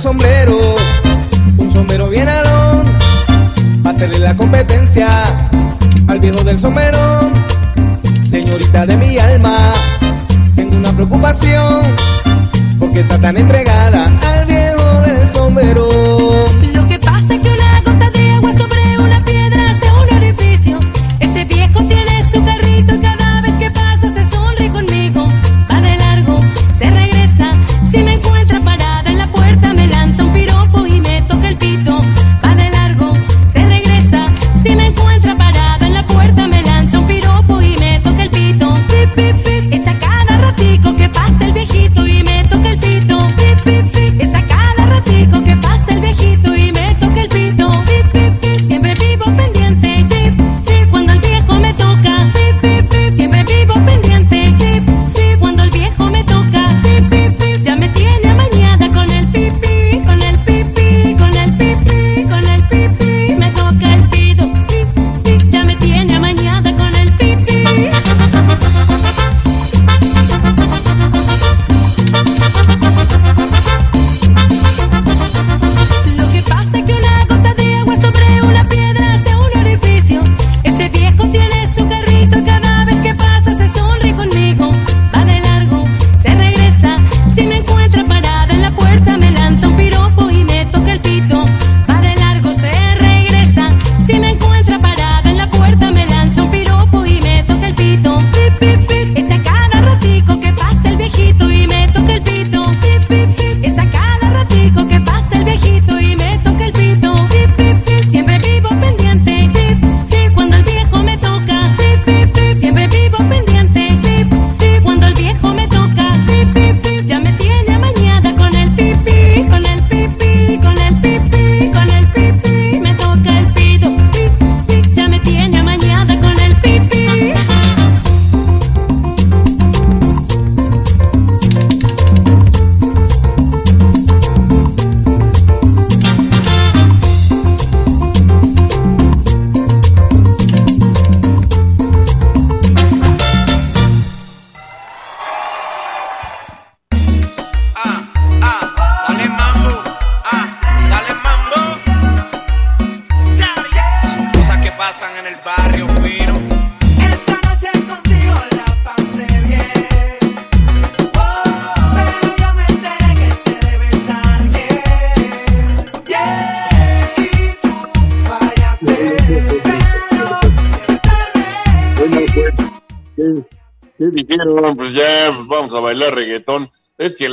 Sombrero, 0.00 0.74
un 1.56 1.72
sombrero 1.72 2.08
bien 2.08 2.28
alón, 2.28 2.84
para 3.82 3.94
hacerle 3.94 4.18
la 4.18 4.34
competencia 4.36 5.08
al 6.08 6.20
viejo 6.20 6.42
del 6.44 6.60
sombrero. 6.60 7.30
Señorita 8.20 8.84
de 8.84 8.96
mi 8.96 9.18
alma, 9.18 9.72
tengo 10.54 10.76
una 10.76 10.92
preocupación, 10.92 11.82
porque 12.78 13.00
está 13.00 13.18
tan 13.18 13.36
entregada 13.36 14.10
al 14.28 14.46
viejo 14.46 15.00
del 15.02 15.26
sombrero. 15.28 15.85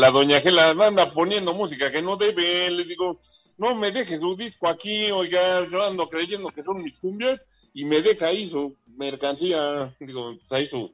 La 0.04 0.12
doña 0.12 0.41
Gela 0.41 0.72
anda 0.72 1.14
poniendo 1.14 1.54
música 1.54 1.89
que 1.89 2.01
no 2.01 2.18
debe. 2.18 2.70
Le 2.70 2.84
digo, 2.84 3.22
no 3.58 3.74
me 3.74 3.89
deje 3.89 4.18
su 4.18 4.36
disco 4.36 4.68
aquí, 4.68 5.10
oiga, 5.12 5.66
yo 5.70 5.82
ando 5.82 6.10
creyendo 6.10 6.49
que 6.49 6.62
son 6.62 6.84
mis 6.84 6.97
cumbias 6.97 7.45
y 7.74 7.86
me 7.86 8.01
deja 8.01 8.26
ahí 8.28 8.45
su 8.45 8.76
mercancía, 8.97 9.95
digo, 10.01 10.36
pues 10.39 10.51
ahí 10.51 10.68
su, 10.68 10.91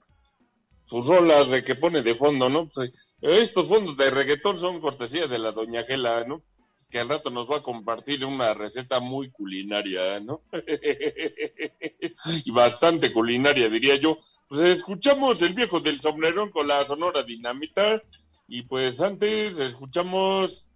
sus 0.86 1.08
rolas 1.08 1.50
de 1.50 1.64
que 1.64 1.74
pone 1.74 2.04
de 2.04 2.14
fondo, 2.14 2.50
¿no? 2.50 2.70
Pues, 2.70 2.92
estos 3.22 3.68
fondos 3.68 3.98
de 3.98 4.12
reggaetón 4.12 4.60
son 4.60 4.80
cortesía 4.80 5.26
de 5.26 5.40
la 5.40 5.54
doña 5.54 5.84
Gela, 5.84 6.24
¿no? 6.26 6.44
Que 6.92 7.00
al 7.00 7.10
rato 7.10 7.32
nos 7.32 7.50
va 7.50 7.58
a 7.58 7.64
compartir 7.64 8.24
una 8.24 8.54
receta 8.54 9.00
muy 9.00 9.32
culinaria, 9.32 10.20
¿no? 10.20 10.44
y 12.46 12.52
bastante 12.52 13.12
culinaria, 13.12 13.70
diría 13.70 13.96
yo. 13.96 14.20
Pues 14.48 14.62
escuchamos 14.62 15.42
el 15.42 15.56
viejo 15.56 15.80
del 15.80 16.00
sombrerón 16.00 16.52
con 16.52 16.68
la 16.68 16.86
sonora 16.86 17.24
dinamita. 17.24 18.04
Y 18.52 18.64
pues 18.64 19.00
antes 19.00 19.60
escuchamos 19.60 20.68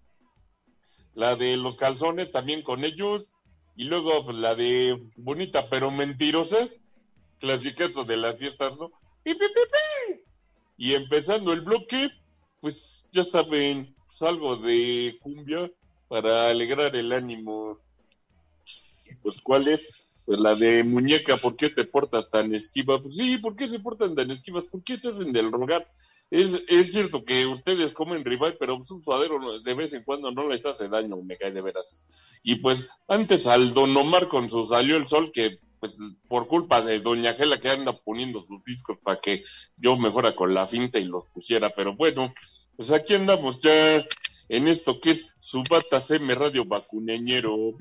la 1.15 1.35
de 1.35 1.57
los 1.57 1.75
calzones 1.75 2.31
también 2.31 2.61
con 2.61 2.83
ellos. 2.83 3.33
Y 3.75 3.85
luego 3.85 4.25
pues, 4.25 4.37
la 4.37 4.53
de 4.53 5.01
bonita 5.17 5.69
pero 5.69 5.89
mentirosa. 5.89 6.69
Clasicazo 7.39 8.05
de 8.05 8.15
las 8.15 8.37
fiestas, 8.37 8.77
¿no? 8.77 8.91
Y 10.77 10.93
empezando 10.93 11.51
el 11.51 11.61
bloque, 11.61 12.09
pues 12.61 13.07
ya 13.11 13.23
saben, 13.23 13.95
pues, 14.05 14.21
algo 14.21 14.55
de 14.55 15.17
cumbia 15.21 15.71
para 16.07 16.49
alegrar 16.49 16.95
el 16.95 17.11
ánimo. 17.11 17.79
Pues 19.23 19.41
¿cuál 19.41 19.67
es? 19.67 19.85
Pues 20.25 20.39
la 20.39 20.55
de 20.55 20.83
muñeca, 20.83 21.37
¿por 21.37 21.55
qué 21.55 21.69
te 21.69 21.83
portas 21.83 22.29
tan 22.29 22.53
esquiva? 22.53 23.01
Pues 23.01 23.15
sí, 23.15 23.37
¿por 23.39 23.55
qué 23.55 23.67
se 23.67 23.79
portan 23.79 24.15
tan 24.15 24.31
esquivas? 24.31 24.65
¿Por 24.65 24.83
qué 24.83 24.97
se 24.97 25.09
hacen 25.09 25.33
del 25.33 25.51
rogar? 25.51 25.91
Es, 26.33 26.63
es 26.67 26.91
cierto 26.91 27.23
que 27.23 27.45
ustedes 27.45 27.93
comen 27.93 28.25
rival, 28.25 28.57
pero 28.59 28.75
un 28.75 29.03
suadero 29.03 29.59
de 29.59 29.73
vez 29.75 29.93
en 29.93 30.03
cuando 30.03 30.31
no 30.31 30.49
les 30.49 30.65
hace 30.65 30.89
daño, 30.89 31.15
me 31.17 31.37
cae 31.37 31.51
de 31.51 31.61
veras. 31.61 32.03
Y 32.41 32.55
pues 32.55 32.89
antes 33.07 33.45
al 33.45 33.75
Don 33.75 33.95
Omar 33.95 34.27
con 34.27 34.49
su 34.49 34.63
Salió 34.63 34.97
el 34.97 35.07
Sol, 35.07 35.31
que 35.31 35.59
pues 35.79 35.93
por 36.27 36.47
culpa 36.47 36.81
de 36.81 37.01
Doña 37.01 37.35
Gela 37.35 37.59
que 37.59 37.69
anda 37.69 37.93
poniendo 37.93 38.41
sus 38.41 38.63
discos 38.63 38.97
para 39.03 39.19
que 39.19 39.43
yo 39.77 39.95
me 39.95 40.09
fuera 40.09 40.35
con 40.35 40.55
la 40.55 40.65
finta 40.65 40.97
y 40.97 41.03
los 41.03 41.27
pusiera, 41.27 41.69
pero 41.69 41.95
bueno, 41.95 42.33
pues 42.75 42.91
aquí 42.91 43.13
andamos 43.13 43.61
ya 43.61 44.03
en 44.49 44.67
esto 44.67 44.99
que 44.99 45.11
es 45.11 45.35
su 45.39 45.61
bata 45.69 45.99
CM 45.99 46.33
Radio 46.33 46.65
Vacuneñero. 46.65 47.75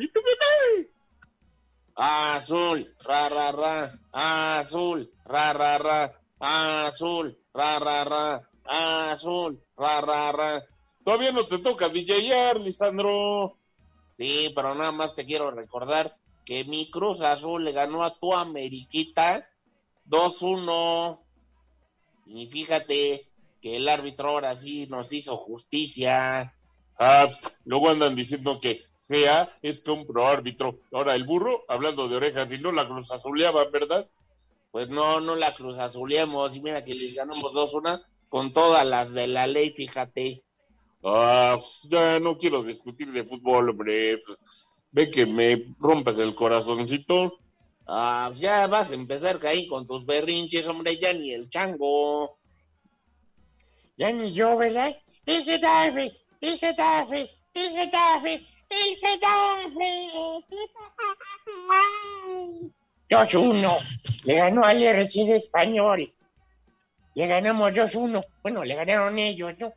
Azul, 1.95 2.95
ra, 3.03 3.31
ra, 3.31 3.51
ra, 3.53 3.99
azul, 4.13 5.11
ra, 5.25 5.55
ra, 5.55 5.79
ra, 5.79 6.21
azul, 6.39 7.39
ra, 7.55 7.79
ra, 7.79 8.05
ra, 8.05 8.49
azul, 9.11 9.63
ra, 9.77 10.01
ra, 10.01 10.33
ra. 10.33 10.65
Todavía 11.05 11.33
no 11.33 11.47
te 11.47 11.59
toca 11.59 11.89
DJar, 11.89 12.61
Lisandro. 12.61 13.59
Sí, 14.19 14.53
pero 14.55 14.75
nada 14.75 14.93
más 14.93 15.15
te 15.15 15.25
quiero 15.25 15.51
recordar 15.51 16.17
que 16.45 16.65
mi 16.65 16.91
Cruz 16.91 17.23
Azul 17.23 17.65
le 17.65 17.73
ganó 17.73 18.03
a 18.03 18.19
tu 18.19 18.35
Ameriquita 18.35 19.45
2-1. 20.07 21.21
Y 22.27 22.47
fíjate 22.47 23.27
que 23.61 23.77
el 23.77 23.89
árbitro 23.89 24.31
ahora 24.31 24.55
sí 24.55 24.87
nos 24.89 25.13
hizo 25.13 25.37
justicia. 25.37 26.55
Ah, 26.99 27.27
luego 27.65 27.91
andan 27.91 28.15
diciendo 28.15 28.61
que 28.61 28.83
sea 28.97 29.59
es 29.63 29.83
compro 29.83 30.27
árbitro. 30.27 30.79
Ahora 30.93 31.15
el 31.15 31.25
burro, 31.25 31.65
hablando 31.69 32.07
de 32.09 32.17
orejas, 32.17 32.53
y 32.53 32.59
no 32.59 32.71
la 32.71 32.87
cruz 32.87 33.11
azuleaba, 33.11 33.65
¿verdad? 33.67 34.09
Pues 34.73 34.89
no, 34.89 35.21
no 35.21 35.37
la 35.37 35.55
cruz 35.55 35.79
azuleamos. 35.79 36.57
Y 36.57 36.61
mira 36.61 36.85
que 36.85 36.95
les 36.95 37.15
ganamos 37.15 37.53
2-1 37.53 38.03
con 38.29 38.53
todas 38.53 38.85
las 38.85 39.13
de 39.13 39.29
la 39.29 39.47
ley, 39.47 39.71
fíjate. 39.71 40.43
Ah, 41.05 41.55
pues, 41.59 41.87
ya 41.91 42.19
no 42.19 42.39
quiero 42.39 42.65
discutir 42.65 43.13
de 43.13 43.23
fútbol, 43.23 43.71
hombre. 43.71 44.19
Pues, 44.27 44.39
ve 44.91 45.11
que 45.11 45.27
me 45.27 45.67
rompes 45.79 46.19
el 46.19 46.35
corazoncito. 46.35 47.39
Ah, 47.87 48.27
pues 48.29 48.41
ya 48.41 48.67
vas 48.67 48.91
a 48.91 48.95
empezar 48.95 49.39
ahí 49.47 49.67
con 49.67 49.87
tus 49.87 50.07
berrinches, 50.07 50.67
hombre, 50.67 50.97
ya 50.97 51.13
ni 51.13 51.33
el 51.33 51.49
chango. 51.49 52.39
Ya 53.97 54.11
ni 54.13 54.33
yo, 54.33 54.57
¿verdad? 54.57 54.97
El 55.27 55.45
Getafe, 55.45 56.17
el 56.41 56.59
Getafe, 56.59 57.31
el 57.55 57.73
Getafe, 57.73 58.47
el 58.71 58.97
Getafe. 58.97 60.13
2-1. 63.13 64.25
Le 64.25 64.35
ganó 64.35 64.63
RC 64.63 65.25
de 65.25 65.37
Español. 65.37 66.13
Le 67.15 67.27
ganamos 67.27 67.71
2-1. 67.71 68.25
Bueno, 68.43 68.65
le 68.65 68.75
ganaron 68.75 69.19
ellos, 69.19 69.53
¿no? 69.59 69.73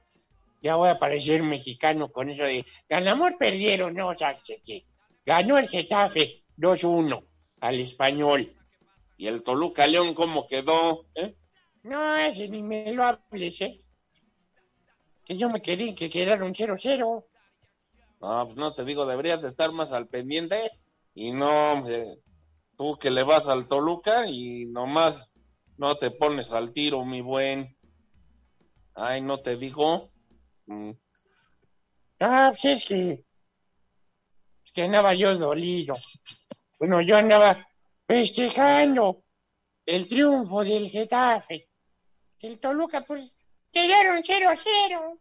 Ya 0.62 0.76
voy 0.76 0.90
a 0.90 0.98
parecer 0.98 1.44
mexicano 1.44 2.12
con 2.12 2.30
eso 2.30 2.44
de 2.44 2.66
ganamos, 2.90 3.36
perdieron, 3.36 3.94
no, 3.94 4.08
o 4.10 4.16
sea, 4.16 4.34
ganó 5.26 5.58
el 5.58 5.68
Getafe 5.68 6.44
2-1 6.58 7.24
al 7.60 7.80
español. 7.80 8.56
¿Y 9.18 9.28
el 9.28 9.44
Toluca 9.44 9.86
León 9.86 10.14
cómo 10.14 10.48
quedó? 10.48 11.06
¿Eh? 11.14 11.36
No, 11.84 12.16
ese 12.16 12.48
ni 12.48 12.64
me 12.64 12.92
lo 12.94 13.04
hables, 13.04 13.62
¿eh? 13.62 13.82
Que 15.26 15.38
yo 15.38 15.50
me 15.50 15.62
quedé 15.62 15.94
que 15.94 16.10
quedaron 16.10 16.54
0-0. 16.54 17.26
No, 18.22 18.46
pues 18.46 18.58
no 18.58 18.74
te 18.74 18.86
digo, 18.86 19.06
deberías 19.06 19.42
de 19.42 19.50
estar 19.50 19.72
más 19.72 19.94
al 19.94 20.08
pendiente. 20.08 20.72
Y 21.14 21.32
no, 21.32 21.74
hombre, 21.74 22.18
tú 22.78 22.98
que 22.98 23.12
le 23.12 23.24
vas 23.24 23.48
al 23.48 23.68
Toluca 23.68 24.28
y 24.28 24.66
nomás 24.66 25.32
no 25.78 25.96
te 25.96 26.12
pones 26.12 26.52
al 26.52 26.72
tiro, 26.72 27.04
mi 27.06 27.22
buen. 27.22 27.76
Ay, 28.94 29.22
no 29.22 29.42
te 29.42 29.58
digo. 29.58 30.10
Mm. 30.68 30.92
Ah, 32.20 32.52
pues 32.52 32.78
es 32.78 32.88
que, 32.88 33.26
es 34.66 34.72
que 34.74 34.84
andaba 34.84 35.14
yo 35.14 35.36
dolido. 35.38 35.96
Bueno, 36.80 37.02
yo 37.02 37.18
andaba 37.18 37.68
festejando 38.08 39.24
el 39.86 40.08
triunfo 40.08 40.64
del 40.64 40.90
Getafe. 40.90 41.70
El 42.40 42.60
Toluca, 42.60 43.02
pues, 43.02 43.36
quedaron 43.72 44.24
0-0. 44.24 45.20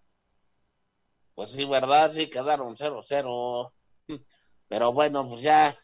Pues 1.35 1.51
sí, 1.51 1.65
¿verdad? 1.65 2.11
Sí, 2.11 2.29
quedaron 2.29 2.77
0-0. 2.77 3.73
Pero 4.69 4.93
bueno, 4.93 5.29
pues 5.29 5.43
ya, 5.43 5.75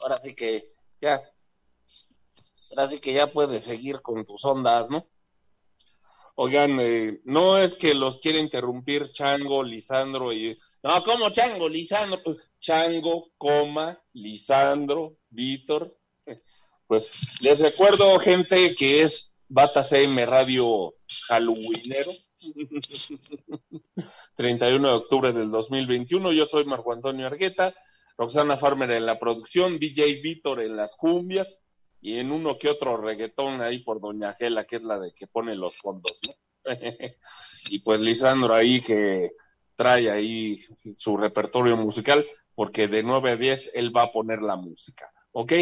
ahora 0.00 0.18
sí 0.18 0.34
que, 0.34 0.73
ya, 1.04 1.22
ahora 2.70 2.88
sí 2.88 2.98
que 2.98 3.12
ya 3.12 3.30
puedes 3.30 3.62
seguir 3.62 4.00
con 4.00 4.24
tus 4.24 4.44
ondas, 4.44 4.88
¿no? 4.88 5.06
Oigan, 6.36 6.78
eh, 6.80 7.20
no 7.24 7.58
es 7.58 7.74
que 7.76 7.94
los 7.94 8.18
quiera 8.18 8.38
interrumpir 8.38 9.12
Chango, 9.12 9.62
Lisandro 9.62 10.32
y... 10.32 10.58
No, 10.82 11.02
¿cómo 11.04 11.30
Chango, 11.30 11.68
Lisandro? 11.68 12.22
Pues, 12.24 12.38
Chango, 12.58 13.30
coma, 13.38 14.02
Lisandro, 14.12 15.16
Víctor. 15.30 15.96
Pues 16.86 17.12
les 17.40 17.60
recuerdo, 17.60 18.18
gente, 18.18 18.74
que 18.74 19.00
es 19.00 19.34
Bata 19.48 19.82
CM 19.82 20.26
Radio 20.26 20.94
Halloweenero. 21.28 22.12
31 24.36 24.88
de 24.88 24.94
octubre 24.94 25.32
del 25.32 25.50
2021. 25.50 26.32
Yo 26.32 26.44
soy 26.44 26.64
Marco 26.66 26.92
Antonio 26.92 27.26
Argueta, 27.26 27.74
Roxana 28.16 28.56
Farmer 28.56 28.90
en 28.92 29.06
la 29.06 29.18
producción, 29.18 29.78
DJ 29.78 30.20
Víctor 30.20 30.60
en 30.62 30.76
las 30.76 30.96
cumbias 30.96 31.60
y 32.00 32.18
en 32.18 32.32
uno 32.32 32.58
que 32.58 32.68
otro 32.68 32.96
reggaetón 32.96 33.60
ahí 33.60 33.78
por 33.78 34.00
Doña 34.00 34.34
Gela, 34.34 34.66
que 34.66 34.76
es 34.76 34.84
la 34.84 34.98
de 34.98 35.12
que 35.12 35.26
pone 35.26 35.54
los 35.54 35.76
fondos, 35.76 36.18
¿no? 36.26 36.34
y 37.70 37.78
pues 37.80 38.00
Lisandro 38.00 38.54
ahí 38.54 38.80
que 38.80 39.32
trae 39.76 40.10
ahí 40.10 40.56
su 40.96 41.16
repertorio 41.16 41.76
musical, 41.76 42.24
porque 42.54 42.88
de 42.88 43.02
9 43.02 43.32
a 43.32 43.36
10 43.36 43.72
él 43.74 43.96
va 43.96 44.02
a 44.02 44.12
poner 44.12 44.42
la 44.42 44.56
música, 44.56 45.10
¿ok? 45.32 45.52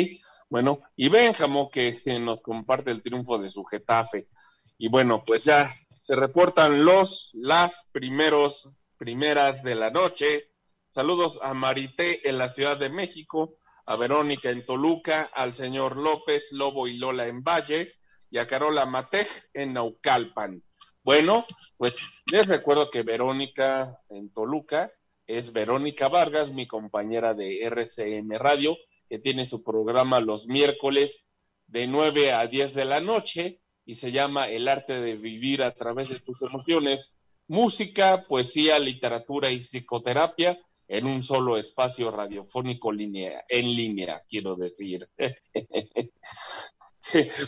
Bueno, 0.53 0.81
y 0.97 1.09
Benjamo 1.09 1.71
que 1.71 2.03
que 2.05 2.19
nos 2.21 2.43
comparte 2.43 2.91
el 2.91 3.03
triunfo 3.03 3.39
de 3.39 3.49
su 3.49 3.65
Getafe. 3.65 4.29
Y 4.77 4.89
bueno, 4.89 5.25
pues 5.25 5.45
ya 5.45 5.73
se 5.99 6.15
reportan 6.15 6.85
los, 6.85 7.31
las 7.33 7.89
primeros, 7.93 8.77
primeras 8.99 9.63
de 9.63 9.77
la 9.77 9.91
noche. 9.91 10.52
Saludos 10.93 11.39
a 11.41 11.55
Marité 11.55 12.29
en 12.29 12.37
la 12.37 12.49
Ciudad 12.49 12.77
de 12.77 12.91
México, 12.91 13.57
a 13.87 13.97
Verónica 13.97 14.51
en 14.51 14.63
Toluca, 14.63 15.23
al 15.33 15.55
señor 15.55 15.97
López, 15.97 16.53
Lobo 16.53 16.87
y 16.87 16.99
Lola 16.99 17.29
en 17.29 17.43
Valle 17.43 17.95
y 18.29 18.37
a 18.37 18.47
Carola 18.47 18.85
Matej 18.85 19.27
en 19.55 19.73
Naucalpan. 19.73 20.63
Bueno, 21.03 21.47
pues 21.79 21.97
les 22.31 22.47
recuerdo 22.47 22.91
que 22.91 23.05
Verónica 23.05 24.03
en 24.11 24.31
Toluca 24.35 24.93
es 25.27 25.55
Verónica 25.55 26.11
Vargas, 26.11 26.51
mi 26.51 26.67
compañera 26.67 27.33
de 27.33 27.63
RCM 27.63 28.31
Radio, 28.33 28.77
que 29.09 29.19
tiene 29.19 29.47
su 29.47 29.65
programa 29.65 30.21
los 30.21 30.47
miércoles 30.47 31.25
de 31.69 31.87
9 31.87 32.35
a 32.35 32.47
10 32.47 32.75
de 32.75 32.85
la 32.85 33.01
noche 33.01 33.63
y 33.87 33.95
se 33.95 34.13
llama 34.13 34.51
El 34.51 34.69
arte 34.69 35.01
de 35.01 35.17
vivir 35.17 35.63
a 35.63 35.75
través 35.75 36.11
de 36.11 36.21
tus 36.21 36.43
emociones, 36.43 37.19
música, 37.49 38.27
poesía, 38.29 38.79
literatura 38.79 39.49
y 39.51 39.59
psicoterapia 39.59 40.59
en 40.89 41.07
un 41.07 41.23
solo 41.23 41.57
espacio 41.57 42.11
radiofónico 42.11 42.93
línea, 42.93 43.45
en 43.49 43.75
línea, 43.75 44.23
quiero 44.29 44.57
decir. 44.57 45.09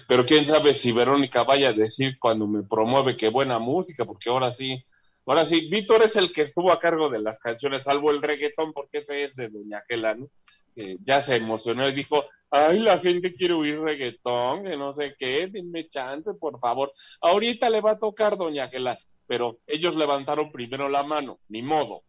Pero 0.09 0.25
quién 0.25 0.45
sabe 0.45 0.75
si 0.75 0.93
Verónica 0.93 1.45
vaya 1.45 1.69
a 1.69 1.73
decir 1.73 2.19
cuando 2.19 2.47
me 2.47 2.63
promueve 2.63 3.17
que 3.17 3.29
buena 3.29 3.59
música, 3.59 4.05
porque 4.05 4.31
ahora 4.31 4.51
sí, 4.51 4.85
ahora 5.27 5.45
sí, 5.45 5.69
Víctor 5.71 6.03
es 6.03 6.17
el 6.17 6.33
que 6.33 6.43
estuvo 6.43 6.73
a 6.73 6.81
cargo 6.81 7.09
de 7.09 7.21
las 7.21 7.39
canciones, 7.39 7.85
salvo 7.85 8.11
el 8.11 8.23
reggaetón, 8.23 8.73
porque 8.73 8.99
ese 8.99 9.23
es 9.25 9.37
de 9.37 9.49
Doña 9.49 9.83
Gela, 9.89 10.15
¿no? 10.15 10.29
Que 10.75 10.97
ya 11.01 11.21
se 11.21 11.37
emocionó 11.37 11.89
y 11.89 11.95
dijo, 11.95 12.25
ay, 12.51 12.81
la 12.81 12.99
gente 12.99 13.33
quiere 13.35 13.55
oír 13.55 13.79
reggaetón, 13.81 14.65
que 14.65 14.77
no 14.77 14.93
sé 14.93 15.15
qué, 15.17 15.47
denme 15.47 15.89
chance, 15.89 16.35
por 16.35 16.59
favor. 16.59 16.93
Ahorita 17.21 17.71
le 17.71 17.81
va 17.81 17.93
a 17.93 17.99
tocar 17.99 18.37
Doña 18.37 18.69
Gela, 18.69 18.99
pero 19.27 19.59
ellos 19.67 19.97
levantaron 19.97 20.51
primero 20.51 20.89
la 20.89 21.03
mano, 21.03 21.39
ni 21.49 21.63
modo. 21.63 22.03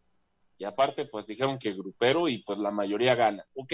Y 0.57 0.63
aparte, 0.63 1.05
pues 1.05 1.25
dijeron 1.25 1.57
que 1.59 1.73
grupero 1.73 2.27
y 2.27 2.43
pues 2.43 2.59
la 2.59 2.71
mayoría 2.71 3.15
gana, 3.15 3.45
¿ok? 3.53 3.73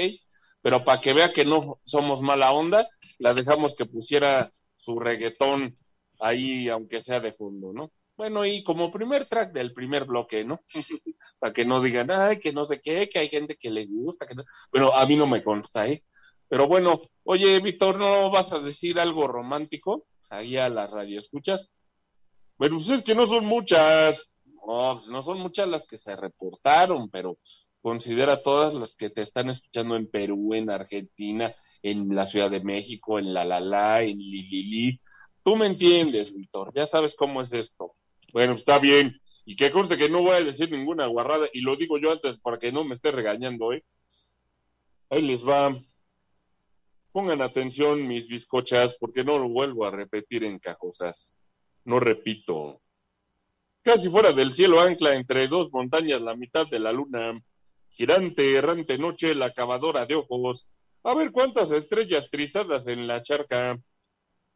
Pero 0.61 0.83
para 0.83 1.01
que 1.01 1.13
vea 1.13 1.31
que 1.31 1.45
no 1.45 1.79
somos 1.83 2.21
mala 2.21 2.51
onda, 2.51 2.87
la 3.19 3.33
dejamos 3.33 3.75
que 3.75 3.85
pusiera 3.85 4.49
su 4.75 4.99
reggaetón 4.99 5.73
ahí, 6.19 6.69
aunque 6.69 7.01
sea 7.01 7.19
de 7.19 7.33
fondo, 7.33 7.73
¿no? 7.73 7.91
Bueno, 8.15 8.45
y 8.45 8.63
como 8.63 8.91
primer 8.91 9.25
track 9.25 9.51
del 9.51 9.73
primer 9.73 10.05
bloque, 10.05 10.43
¿no? 10.43 10.61
para 11.39 11.53
que 11.53 11.65
no 11.65 11.81
digan, 11.81 12.11
ay, 12.11 12.37
que 12.37 12.53
no 12.53 12.65
sé 12.65 12.79
qué, 12.79 13.09
que 13.09 13.19
hay 13.19 13.29
gente 13.29 13.55
que 13.55 13.71
le 13.71 13.87
gusta, 13.87 14.27
que 14.27 14.35
no. 14.35 14.43
Bueno, 14.71 14.91
a 14.93 15.05
mí 15.07 15.15
no 15.17 15.25
me 15.25 15.41
consta, 15.41 15.87
¿eh? 15.87 16.03
Pero 16.47 16.67
bueno, 16.67 17.01
oye, 17.23 17.59
Víctor, 17.59 17.97
¿no 17.97 18.29
vas 18.29 18.53
a 18.53 18.59
decir 18.59 18.99
algo 18.99 19.25
romántico 19.27 20.05
ahí 20.29 20.57
a 20.57 20.69
la 20.69 20.85
radio? 20.85 21.17
¿Escuchas? 21.17 21.69
Bueno, 22.57 22.75
pues 22.75 22.89
es 22.89 23.01
que 23.01 23.15
no 23.15 23.25
son 23.25 23.45
muchas. 23.45 24.30
No, 24.67 24.95
pues 24.95 25.07
no 25.07 25.21
son 25.21 25.39
muchas 25.39 25.67
las 25.67 25.85
que 25.87 25.97
se 25.97 26.15
reportaron, 26.15 27.09
pero 27.09 27.37
considera 27.81 28.41
todas 28.41 28.73
las 28.73 28.95
que 28.95 29.09
te 29.09 29.21
están 29.21 29.49
escuchando 29.49 29.95
en 29.95 30.09
Perú, 30.09 30.53
en 30.53 30.69
Argentina, 30.69 31.55
en 31.81 32.13
la 32.13 32.25
Ciudad 32.25 32.51
de 32.51 32.61
México, 32.61 33.17
en 33.19 33.33
La 33.33 33.43
La 33.43 33.59
La, 33.59 34.03
en 34.03 34.17
Lilili. 34.17 34.99
Tú 35.43 35.55
me 35.55 35.65
entiendes, 35.65 36.33
Víctor, 36.33 36.71
ya 36.75 36.85
sabes 36.85 37.15
cómo 37.15 37.41
es 37.41 37.53
esto. 37.53 37.95
Bueno, 38.31 38.53
está 38.53 38.79
bien. 38.79 39.19
Y 39.45 39.55
que 39.55 39.71
conste 39.71 39.97
que 39.97 40.09
no 40.09 40.21
voy 40.21 40.31
a 40.31 40.43
decir 40.43 40.71
ninguna 40.71 41.07
guarrada, 41.07 41.47
y 41.51 41.61
lo 41.61 41.75
digo 41.75 41.97
yo 41.97 42.11
antes 42.11 42.39
para 42.39 42.59
que 42.59 42.71
no 42.71 42.83
me 42.83 42.93
esté 42.93 43.11
regañando, 43.11 43.73
¿eh? 43.73 43.83
Ahí 45.09 45.21
les 45.21 45.45
va. 45.45 45.75
Pongan 47.11 47.41
atención, 47.41 48.07
mis 48.07 48.27
bizcochas, 48.27 48.95
porque 48.97 49.23
no 49.23 49.39
lo 49.39 49.49
vuelvo 49.49 49.85
a 49.85 49.91
repetir 49.91 50.43
en 50.43 50.59
cajosas. 50.59 51.35
No 51.83 51.99
repito. 51.99 52.81
Casi 53.83 54.09
fuera 54.09 54.31
del 54.31 54.51
cielo 54.51 54.79
ancla 54.79 55.15
entre 55.15 55.47
dos 55.47 55.71
montañas 55.71 56.21
la 56.21 56.35
mitad 56.35 56.67
de 56.67 56.79
la 56.79 56.91
luna. 56.91 57.41
Girante, 57.89 58.53
errante 58.53 58.99
noche, 58.99 59.33
la 59.33 59.53
cavadora 59.53 60.05
de 60.05 60.15
ojos. 60.15 60.67
A 61.03 61.15
ver 61.15 61.31
cuántas 61.31 61.71
estrellas 61.71 62.29
trizadas 62.29 62.85
en 62.85 63.07
la 63.07 63.23
charca. 63.23 63.79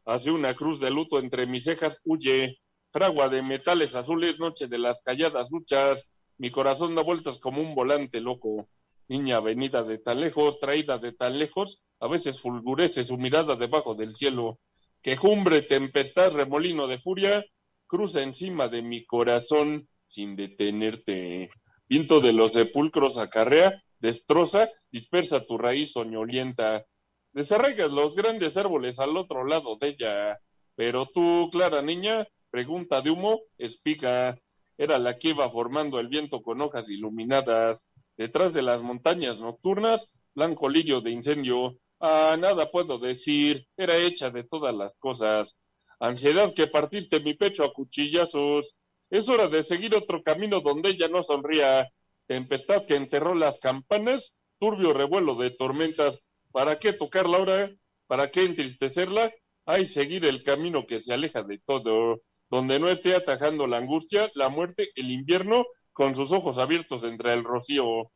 Hace 0.04 0.30
una 0.30 0.54
cruz 0.54 0.78
de 0.78 0.90
luto 0.90 1.18
entre 1.18 1.46
mis 1.46 1.64
cejas, 1.64 2.00
huye. 2.04 2.60
Fragua 2.92 3.28
de 3.28 3.42
metales 3.42 3.96
azules, 3.96 4.38
noche 4.38 4.68
de 4.68 4.78
las 4.78 5.02
calladas 5.02 5.48
luchas. 5.50 6.12
Mi 6.38 6.52
corazón 6.52 6.94
da 6.94 7.02
vueltas 7.02 7.38
como 7.38 7.60
un 7.60 7.74
volante 7.74 8.20
loco. 8.20 8.68
Niña 9.08 9.40
venida 9.40 9.82
de 9.82 9.98
tan 9.98 10.20
lejos, 10.20 10.60
traída 10.60 10.98
de 10.98 11.12
tan 11.12 11.38
lejos, 11.38 11.82
a 11.98 12.06
veces 12.06 12.40
fulgurece 12.40 13.02
su 13.02 13.18
mirada 13.18 13.56
debajo 13.56 13.96
del 13.96 14.14
cielo. 14.14 14.60
Quejumbre, 15.02 15.62
tempestad, 15.62 16.32
remolino 16.32 16.86
de 16.86 16.98
furia, 16.98 17.44
cruza 17.86 18.22
encima 18.22 18.68
de 18.68 18.82
mi 18.82 19.04
corazón 19.04 19.88
sin 20.06 20.36
detenerte. 20.36 21.50
Viento 21.88 22.20
de 22.20 22.32
los 22.32 22.52
sepulcros 22.52 23.18
acarrea, 23.18 23.82
destroza, 23.98 24.68
dispersa 24.90 25.46
tu 25.46 25.58
raíz 25.58 25.92
soñolienta. 25.92 26.84
Desarraigas 27.32 27.92
los 27.92 28.16
grandes 28.16 28.56
árboles 28.56 28.98
al 28.98 29.16
otro 29.16 29.44
lado 29.44 29.76
de 29.76 29.88
ella. 29.88 30.38
Pero 30.74 31.06
tú, 31.06 31.48
clara 31.50 31.82
niña, 31.82 32.26
pregunta 32.50 33.02
de 33.02 33.10
humo, 33.10 33.40
espiga. 33.58 34.38
era 34.78 34.98
la 34.98 35.18
que 35.18 35.30
iba 35.30 35.50
formando 35.50 35.98
el 36.00 36.08
viento 36.08 36.42
con 36.42 36.60
hojas 36.60 36.90
iluminadas. 36.90 37.88
Detrás 38.16 38.52
de 38.52 38.62
las 38.62 38.82
montañas 38.82 39.38
nocturnas, 39.40 40.10
blanco 40.34 40.68
lirio 40.68 41.00
de 41.00 41.10
incendio. 41.10 41.78
Ah, 42.00 42.36
nada 42.38 42.70
puedo 42.70 42.98
decir, 42.98 43.66
era 43.76 43.96
hecha 43.96 44.30
de 44.30 44.44
todas 44.44 44.74
las 44.74 44.96
cosas. 44.98 45.56
Ansiedad 45.98 46.52
que 46.54 46.66
partiste 46.66 47.20
mi 47.20 47.34
pecho 47.34 47.64
a 47.64 47.72
cuchillazos. 47.72 48.76
Es 49.10 49.28
hora 49.28 49.48
de 49.48 49.62
seguir 49.62 49.94
otro 49.94 50.22
camino 50.22 50.60
donde 50.60 50.90
ella 50.90 51.08
no 51.08 51.22
sonría. 51.22 51.88
Tempestad 52.26 52.84
que 52.84 52.96
enterró 52.96 53.34
las 53.34 53.60
campanas, 53.60 54.34
turbio 54.58 54.92
revuelo 54.92 55.36
de 55.36 55.50
tormentas. 55.50 56.22
¿Para 56.52 56.78
qué 56.78 56.92
tocarla 56.92 57.38
ahora? 57.38 57.70
¿Para 58.06 58.30
qué 58.30 58.44
entristecerla? 58.44 59.32
Hay 59.64 59.86
seguir 59.86 60.24
el 60.24 60.42
camino 60.42 60.86
que 60.86 61.00
se 61.00 61.12
aleja 61.12 61.42
de 61.42 61.58
todo, 61.58 62.22
donde 62.50 62.78
no 62.78 62.88
esté 62.88 63.14
atajando 63.14 63.66
la 63.66 63.78
angustia, 63.78 64.30
la 64.34 64.48
muerte, 64.48 64.90
el 64.94 65.10
invierno, 65.10 65.66
con 65.92 66.14
sus 66.14 66.30
ojos 66.30 66.58
abiertos 66.58 67.04
entre 67.04 67.32
el 67.32 67.42
rocío. 67.42 68.12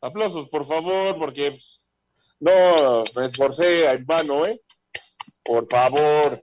Aplausos, 0.00 0.48
por 0.48 0.66
favor, 0.66 1.18
porque 1.18 1.52
pues, 1.52 1.90
no 2.38 3.02
me 3.16 3.26
esforcé 3.26 3.90
en 3.90 4.04
vano, 4.04 4.44
¿eh? 4.46 4.60
Por 5.42 5.66
favor. 5.68 6.42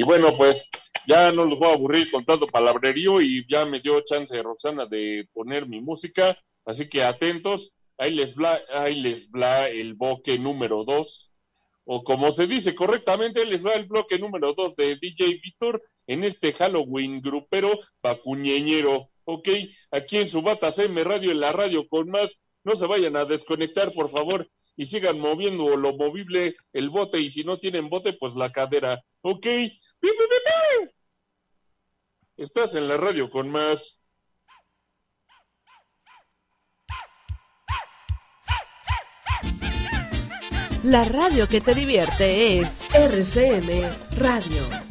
Y 0.00 0.02
bueno, 0.02 0.34
pues 0.34 0.70
ya 1.06 1.30
no 1.30 1.44
los 1.44 1.58
voy 1.58 1.68
a 1.68 1.74
aburrir 1.74 2.10
con 2.10 2.24
tanto 2.24 2.46
palabrerío 2.46 3.20
y 3.20 3.44
ya 3.46 3.66
me 3.66 3.80
dio 3.80 4.00
chance 4.00 4.42
Roxana 4.42 4.86
de 4.86 5.28
poner 5.34 5.68
mi 5.68 5.82
música, 5.82 6.38
así 6.64 6.88
que 6.88 7.04
atentos, 7.04 7.74
ahí 7.98 8.10
les 8.10 8.34
bla, 8.34 8.58
ahí 8.72 8.94
les 8.94 9.30
bla 9.30 9.68
el 9.68 9.92
boque 9.92 10.38
número 10.38 10.84
dos, 10.86 11.30
o 11.84 12.02
como 12.02 12.32
se 12.32 12.46
dice 12.46 12.74
correctamente, 12.74 13.44
les 13.44 13.66
va 13.66 13.74
el 13.74 13.84
bloque 13.84 14.18
número 14.18 14.54
dos 14.54 14.74
de 14.74 14.96
DJ 14.96 15.38
Víctor 15.42 15.82
en 16.06 16.24
este 16.24 16.54
Halloween 16.54 17.20
grupero 17.20 17.78
pacuñeñero, 18.00 19.10
ok, 19.26 19.48
aquí 19.90 20.16
en 20.16 20.28
su 20.28 20.40
Bata 20.40 20.72
CM 20.72 21.04
Radio, 21.04 21.30
en 21.30 21.40
la 21.40 21.52
radio 21.52 21.86
con 21.86 22.08
más, 22.08 22.40
no 22.64 22.74
se 22.74 22.86
vayan 22.86 23.18
a 23.18 23.26
desconectar, 23.26 23.92
por 23.92 24.08
favor, 24.08 24.48
y 24.78 24.86
sigan 24.86 25.20
moviendo 25.20 25.76
lo 25.76 25.94
movible, 25.94 26.56
el 26.72 26.88
bote, 26.88 27.20
y 27.20 27.28
si 27.28 27.44
no 27.44 27.58
tienen 27.58 27.90
bote, 27.90 28.14
pues 28.14 28.34
la 28.34 28.50
cadera, 28.50 29.04
ok, 29.20 29.46
Estás 32.36 32.74
en 32.74 32.88
la 32.88 32.96
radio 32.96 33.28
con 33.28 33.50
más. 33.50 34.00
La 40.82 41.04
radio 41.04 41.46
que 41.46 41.60
te 41.60 41.74
divierte 41.74 42.60
es 42.60 42.82
RCM 42.94 44.16
Radio. 44.16 44.89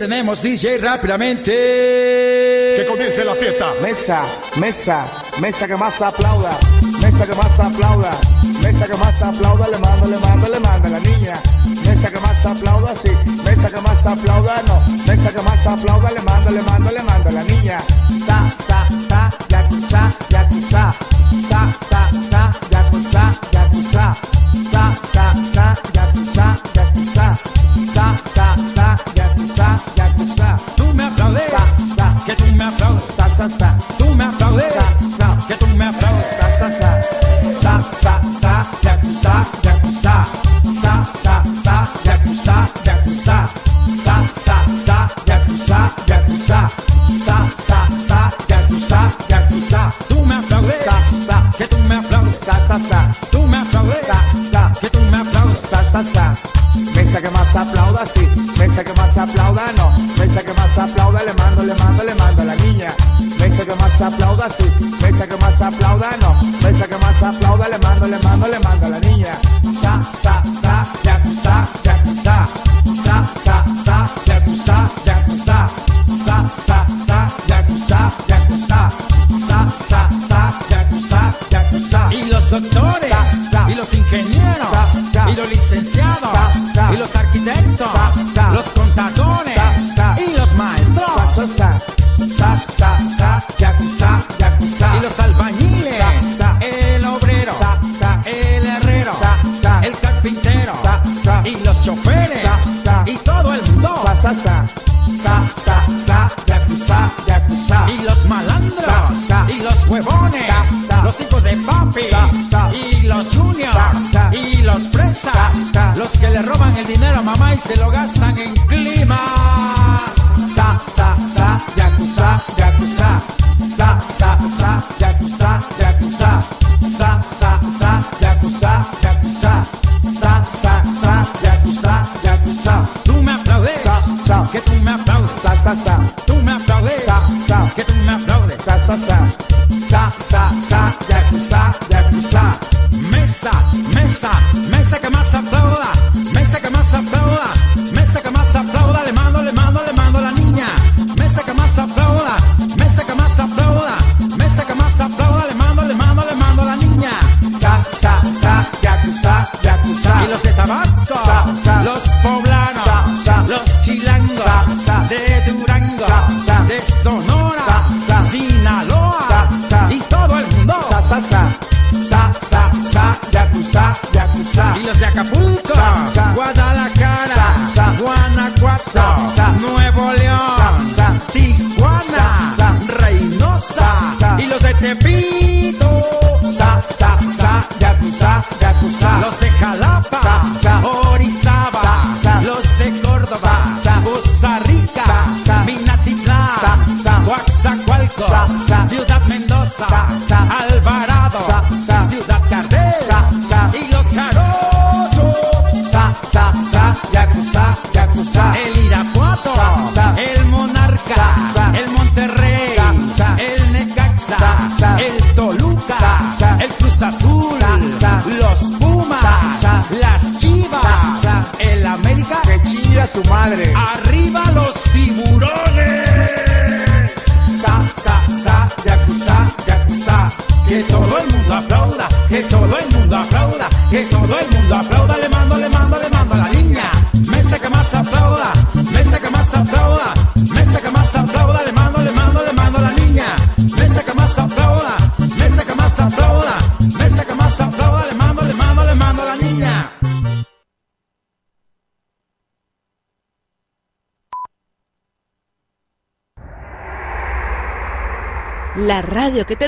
tenemos, 0.00 0.40
DJ, 0.40 0.78
rápidamente. 0.78 1.52
Que 1.52 2.86
comience 2.88 3.22
la 3.22 3.34
fiesta. 3.34 3.74
Mesa, 3.82 4.24
mesa, 4.56 5.06
mesa 5.38 5.66
que 5.66 5.76
más 5.76 6.00
aplauda. 6.00 6.58
Mesa 7.02 7.26
que 7.26 7.34
más 7.34 7.60
aplauda. 7.60 8.10
Mesa 8.62 8.86
que 8.86 8.96
más 8.96 9.22
aplauda, 9.22 9.66
le 9.68 9.78
mando, 9.78 10.08
le 10.08 10.18
mando, 10.18 10.48
le 10.48 10.60
manda, 10.60 10.88
la 10.88 11.00
niña. 11.00 11.34
Mesa 11.84 12.10
que 12.10 12.18
más 12.18 12.46
aplauda, 12.46 12.94
sí. 12.96 13.10
Mesa 13.44 13.68
que 13.68 13.80
más 13.82 14.06
aplauda, 14.06 14.62
no. 14.66 14.80
Mesa 15.06 15.36
que 15.36 15.42
más 15.42 15.66
aplauda, 15.66 16.10
le 16.10 16.22
mando, 16.22 16.50
le 16.50 16.62
mando, 16.62 16.90
le 16.90 17.02
manda, 17.02 17.30
la 17.30 17.44
niña. 17.44 17.78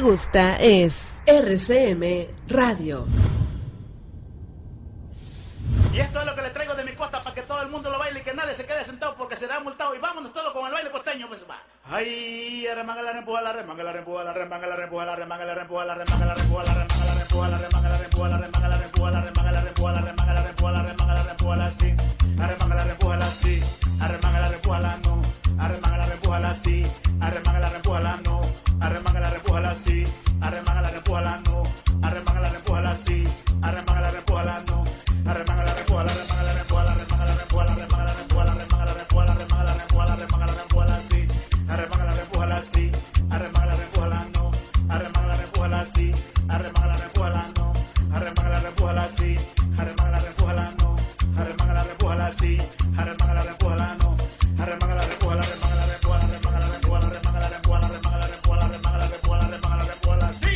gusta 0.03 0.57
es 0.57 1.21
RCM 1.27 2.27
Radio. 2.49 3.07
Y 5.95 6.01
esto 6.01 6.21
es 6.21 6.27
lo 6.27 6.35
que 6.35 6.43
le 6.43 6.51
traigo 6.51 6.75
de 6.75 6.85
mi 6.85 6.93
costa 6.93 7.23
para 7.23 7.35
que 7.35 7.43
todo 7.43 7.63
el 7.63 7.69
mundo 7.69 7.89
lo 7.89 7.99
baile 7.99 8.21
y 8.21 8.23
que 8.23 8.35
nadie 8.35 8.53
se 8.55 8.67
quede 8.67 8.85
sentado 8.85 9.15
porque 9.15 9.37
será 9.37 9.61
multado. 9.61 9.95
Y 9.95 9.99
vámonos 9.99 10.33
todos 10.33 10.53
con 10.53 10.67
el 10.67 10.73
baile 10.73 10.91
costeño, 10.91 11.29
pues 11.29 11.45
va. 11.49 11.63
Ay, 11.85 12.67
remanga 12.75 13.03
la 13.03 13.13
rempuja, 13.13 13.43
la 13.43 13.53
remanga 13.53 13.85
la 13.85 13.93
rempuja, 13.93 14.25
la 14.25 14.33
remanga 14.33 14.67
la 14.67 14.77
rempuja, 14.77 15.05
la 15.05 15.17
remanga 15.17 15.45
la 15.45 15.55
rempuja, 15.55 15.85
la 15.85 15.95
remanga 15.95 16.27
la 16.27 16.35
rempuja, 16.35 16.65
la 16.65 16.75
remanga 16.75 17.05
la 17.07 17.15
rempuja, 17.15 17.49
la 17.49 17.59
remanga 17.59 17.89
la 17.89 17.99
rempuja, 17.99 18.29
la 18.29 18.39
remanga 18.39 18.69
la 18.69 18.77
la 18.77 18.82
repújala 21.53 21.67
así, 21.67 21.95
arremángala, 22.41 22.85
repújala 22.85 23.27
así, 23.27 23.63
arremángala, 24.01 24.49
repújala 24.49 24.97
no, 25.05 25.23
arremángala, 25.59 26.07
repújala 26.07 26.51
así, 26.51 26.87
arremángala, 27.21 27.69
repújala 27.69 28.17
no, 28.25 28.41
arremángala, 28.81 29.31
repújala 29.31 29.71
así, 29.71 30.07
arremángala, 30.41 30.91
repújala 30.91 31.41
no, 31.45 31.63
arremángala, 32.03 32.49
repújala 32.51 32.91
así, 32.93 33.29
arremángala, 33.61 34.11
repújala 34.13 34.63
no, 34.67 34.85
arremángala, 35.31 35.75
repújala, 35.75 36.11
arremángala, 36.13 36.53
repújala, 36.55 36.93
arremángala, 36.93 37.35
repújala, 37.35 37.73
arremángala, 37.73 38.13
repújala, 38.15 38.53
arremángala, 38.53 38.95
repújala, 38.95 39.33
arremángala, 39.33 39.75
repújala, 39.75 40.13
arremángala, 40.15 40.53
repújala 40.63 40.97
así, 40.97 41.27
arremángala, 41.69 42.15
repújala 42.15 42.57
así, 42.57 42.93
arremángala, 43.31 43.75
repújala 43.77 44.27
no, 44.33 44.51
arremángala, 44.89 45.37
repújala 45.37 45.81
así, 45.83 46.15
arremángala, 46.49 46.97
repújala 46.97 47.45
no, 47.57 47.73
arremángala, 48.17 48.61
repújala 48.61 49.05
así, 49.05 49.39
arremángala 49.79 50.12
arremanga 52.99 53.35
la 53.35 53.43
rempuja 53.43 53.95
no, 53.97 54.17
arremanga 54.63 54.95
la 54.95 55.05
rempuja 55.07 55.35
la 55.37 55.43
remanga 55.43 55.77
la 55.77 55.87
rempuja 55.87 56.19
la 56.19 56.27
remanga 56.27 56.59
la 56.61 56.67
rempuja 56.69 57.01
remanga 57.01 57.41
la 57.41 57.49
rempuja 57.49 57.81
remanga 57.81 58.19
la 58.19 58.27
rempuja 58.27 58.61
remanga 58.69 58.99
la 58.99 59.07
rempuja 59.07 59.41
remanga 59.41 59.77
la 59.77 59.85
rempuja 59.85 60.33
sí. 60.33 60.55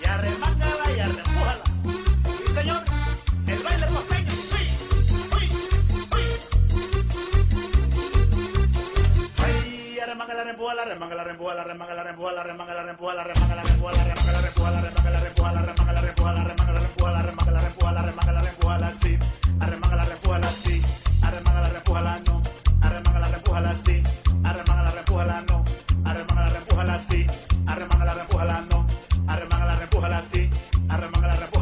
Y 0.00 0.04
arremangala 0.06 0.84
y 0.96 1.00
arrempújala. 1.00 1.64
Sí, 2.36 2.52
señor, 2.54 2.82
el 3.46 3.62
baile 3.62 3.86
costeño, 3.86 4.30
sí. 4.30 4.62
Uy, 5.36 5.46
uy. 6.14 6.26
Ay, 9.44 9.98
arremanga 10.00 10.34
la 10.34 10.44
rempuja 10.44 10.74
la 10.74 10.84
remanga 10.84 11.14
la 11.14 11.24
rempuja 11.24 11.54
la 11.54 11.64
remanga 11.64 11.94
la 11.94 12.02
rempuja 12.04 12.42
remanga 12.42 12.74
la 12.74 12.82
rempuja 12.82 13.12
remanga 13.14 13.54
la 13.54 13.62
rempuja 13.62 13.92
remanga 13.92 14.32
la 14.32 14.40
rempuja 14.40 14.70
remanga 14.70 15.10
la 15.10 15.20
rempuja 15.20 15.50
remanga 15.50 15.92
la 15.92 16.00
rempuja 16.00 16.32
remanga 16.32 16.72
la 16.72 16.85
repújala, 17.06 17.22
remángala, 17.22 17.60
repújala, 17.60 18.02
remángala, 18.02 18.40
repújala, 18.42 18.90
sí. 18.90 19.18
Arremángala, 19.60 20.04
repújala, 20.06 20.48
sí. 20.48 20.82
Arremángala, 21.22 21.68
repújala, 21.68 22.20
no. 22.26 22.42
Arremángala, 22.82 23.28
repújala, 23.28 23.74
sí. 23.74 24.02
Arremángala, 24.44 24.90
repújala, 24.90 25.40
no. 25.48 25.64
Arremángala, 26.04 26.50
repújala, 26.50 26.98
sí. 26.98 27.26
Arremángala, 27.66 28.14
repújala, 28.14 28.60
no. 28.70 28.86
Arremángala, 29.28 29.76
repújala, 29.76 30.20
sí. 30.22 30.50
Arremángala, 30.88 31.36
repújala, 31.36 31.55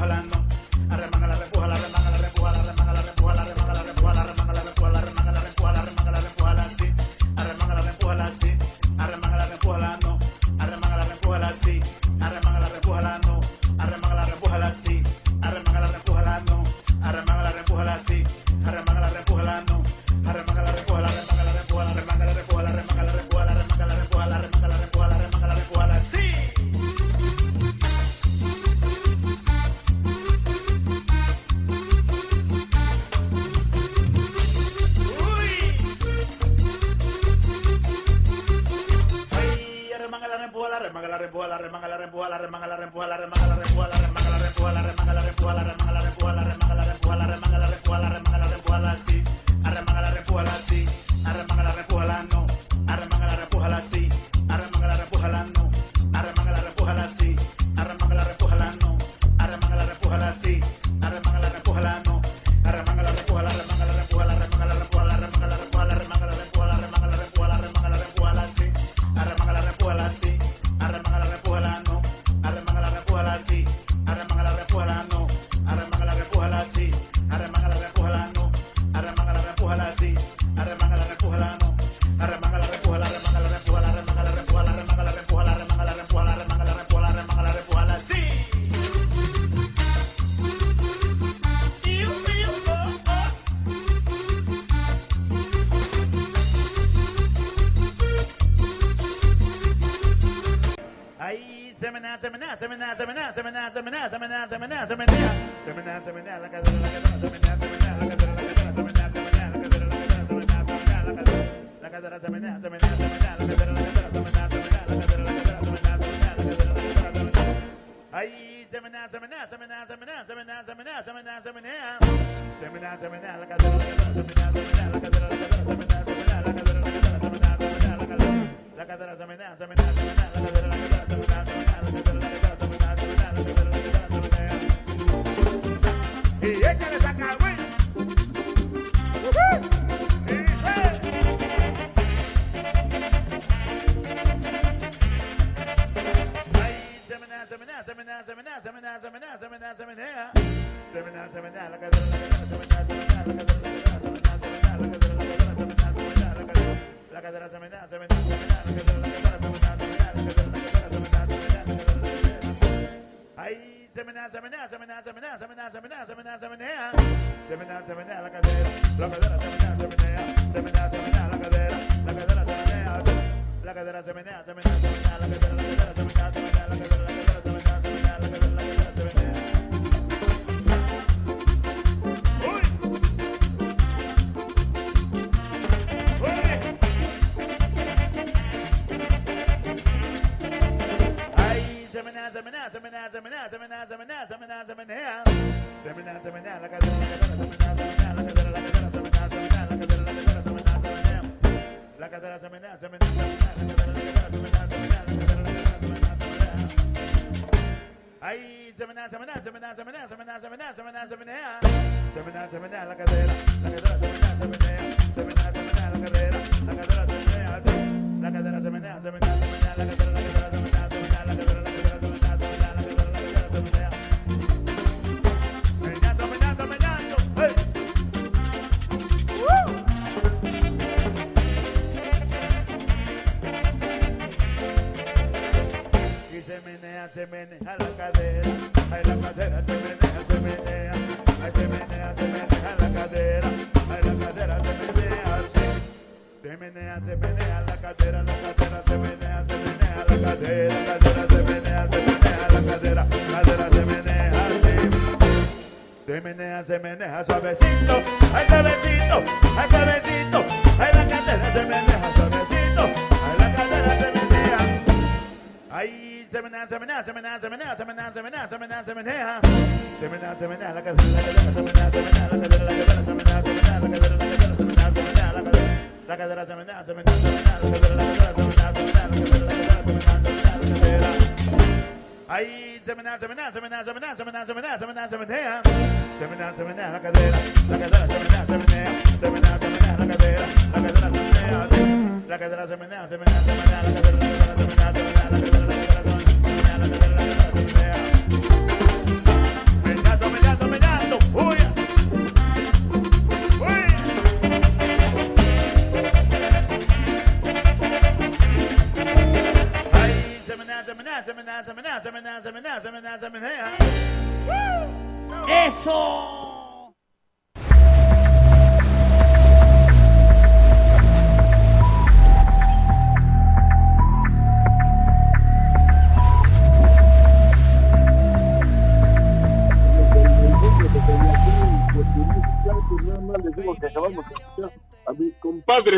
semanas, 102.35 102.59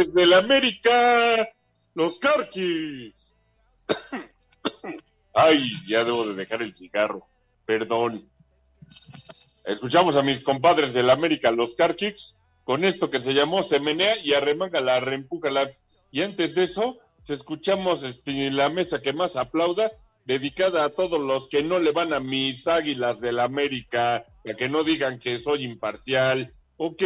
De 0.05 0.27
la 0.27 0.39
América, 0.39 1.49
los 1.95 2.19
Carquis. 2.19 3.35
Ay, 5.35 5.71
ya 5.87 6.05
debo 6.05 6.27
de 6.27 6.35
dejar 6.35 6.61
el 6.63 6.75
cigarro. 6.77 7.27
Perdón. 7.65 8.29
Escuchamos 9.65 10.17
a 10.17 10.23
mis 10.23 10.43
compadres 10.43 10.93
de 10.93 11.03
la 11.03 11.15
América, 11.15 11.51
los 11.51 11.75
Carquix, 11.75 12.41
con 12.65 12.85
esto 12.85 13.11
que 13.11 13.21
se 13.21 13.33
llamó 13.33 13.63
Se 13.63 13.81
menea 13.81 14.19
y 14.19 14.35
arremángala, 14.35 15.01
reempújala. 15.01 15.73
Y 16.13 16.23
antes 16.23 16.55
de 16.55 16.65
eso, 16.65 16.99
escuchamos 17.27 18.03
este, 18.03 18.51
la 18.51 18.69
mesa 18.69 19.01
que 19.01 19.13
más 19.13 19.37
aplauda, 19.37 19.91
dedicada 20.27 20.85
a 20.85 20.91
todos 20.91 21.21
los 21.21 21.49
que 21.49 21.63
no 21.63 21.81
le 21.81 21.93
van 21.93 22.13
a 22.13 22.21
mis 22.21 22.69
águilas 22.69 23.21
de 23.21 23.33
la 23.33 23.45
América, 23.45 24.27
para 24.45 24.57
que 24.57 24.69
no 24.69 24.85
digan 24.85 25.19
que 25.19 25.39
soy 25.39 25.65
imparcial. 25.65 26.53
Ok. 26.77 27.03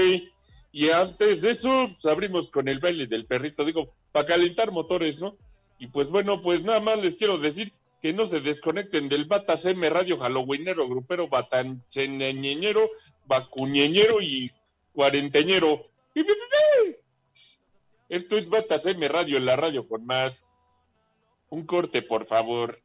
Y 0.73 0.91
antes 0.91 1.41
de 1.41 1.51
eso, 1.51 1.89
pues, 1.89 2.07
abrimos 2.07 2.51
con 2.51 2.68
el 2.68 2.79
baile 2.79 3.07
del 3.07 3.27
perrito, 3.27 3.64
digo, 3.64 3.93
para 4.12 4.27
calentar 4.27 4.71
motores, 4.71 5.21
¿no? 5.21 5.37
Y 5.79 5.89
pues 5.89 6.09
bueno, 6.09 6.43
pues 6.43 6.62
nada 6.62 6.81
más 6.81 6.99
les 6.99 7.16
quiero 7.16 7.39
decir 7.39 7.73
que 8.03 8.12
no 8.12 8.27
se 8.27 8.41
desconecten 8.41 9.09
del 9.09 9.25
Batas 9.25 9.64
M 9.66 9.89
Radio 9.89 10.18
Halloweenero, 10.18 10.89
grupero 10.89 11.29
batanceñeñero, 11.29 12.89
vacuñeñero 13.27 14.21
y 14.21 14.51
cuarenteñero. 14.93 15.87
Esto 18.09 18.37
es 18.37 18.49
Batas 18.49 18.87
M 18.87 19.07
Radio 19.09 19.41
la 19.41 19.57
radio 19.57 19.87
con 19.87 20.05
más. 20.05 20.51
Un 21.49 21.64
corte, 21.64 22.03
por 22.03 22.27
favor. 22.27 22.81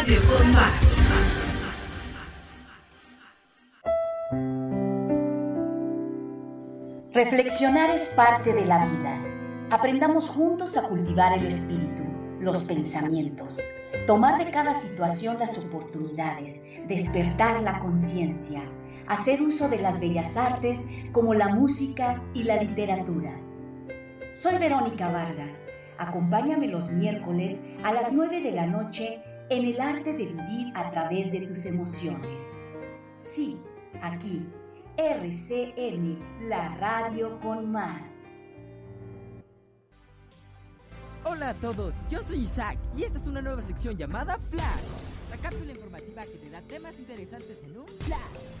Radio 0.00 0.18
con. 0.28 0.56
Reflexionar 7.12 7.90
es 7.90 8.08
parte 8.16 8.54
de 8.54 8.64
la 8.64 8.86
vida. 8.86 9.22
Aprendamos 9.68 10.26
juntos 10.30 10.78
a 10.78 10.88
cultivar 10.88 11.36
el 11.36 11.48
espíritu, 11.48 12.02
los 12.40 12.62
pensamientos, 12.62 13.58
tomar 14.06 14.42
de 14.42 14.50
cada 14.50 14.72
situación 14.72 15.38
las 15.38 15.58
oportunidades, 15.58 16.64
despertar 16.88 17.60
la 17.60 17.78
conciencia, 17.78 18.62
hacer 19.06 19.42
uso 19.42 19.68
de 19.68 19.80
las 19.80 20.00
bellas 20.00 20.34
artes 20.34 20.80
como 21.12 21.34
la 21.34 21.48
música 21.48 22.22
y 22.32 22.44
la 22.44 22.56
literatura. 22.56 23.32
Soy 24.32 24.56
Verónica 24.56 25.12
Vargas. 25.12 25.62
Acompáñame 25.98 26.68
los 26.68 26.90
miércoles 26.90 27.60
a 27.84 27.92
las 27.92 28.10
9 28.10 28.40
de 28.40 28.52
la 28.52 28.66
noche 28.66 29.22
en 29.50 29.64
el 29.66 29.80
arte 29.80 30.12
de 30.12 30.26
vivir 30.26 30.72
a 30.76 30.90
través 30.92 31.32
de 31.32 31.40
tus 31.40 31.66
emociones. 31.66 32.40
Sí, 33.20 33.60
aquí, 34.00 34.46
RCM, 34.96 36.48
la 36.48 36.76
radio 36.76 37.38
con 37.40 37.70
más. 37.70 38.06
Hola 41.24 41.50
a 41.50 41.54
todos, 41.54 41.94
yo 42.08 42.22
soy 42.22 42.42
Isaac 42.42 42.78
y 42.96 43.02
esta 43.02 43.18
es 43.18 43.26
una 43.26 43.42
nueva 43.42 43.62
sección 43.62 43.96
llamada 43.96 44.38
Flash, 44.38 44.62
la 45.30 45.36
cápsula 45.36 45.72
informativa 45.72 46.24
que 46.26 46.38
te 46.38 46.48
da 46.48 46.62
temas 46.62 46.98
interesantes 46.98 47.58
en 47.64 47.76
un 47.76 47.88
flash. 47.88 48.59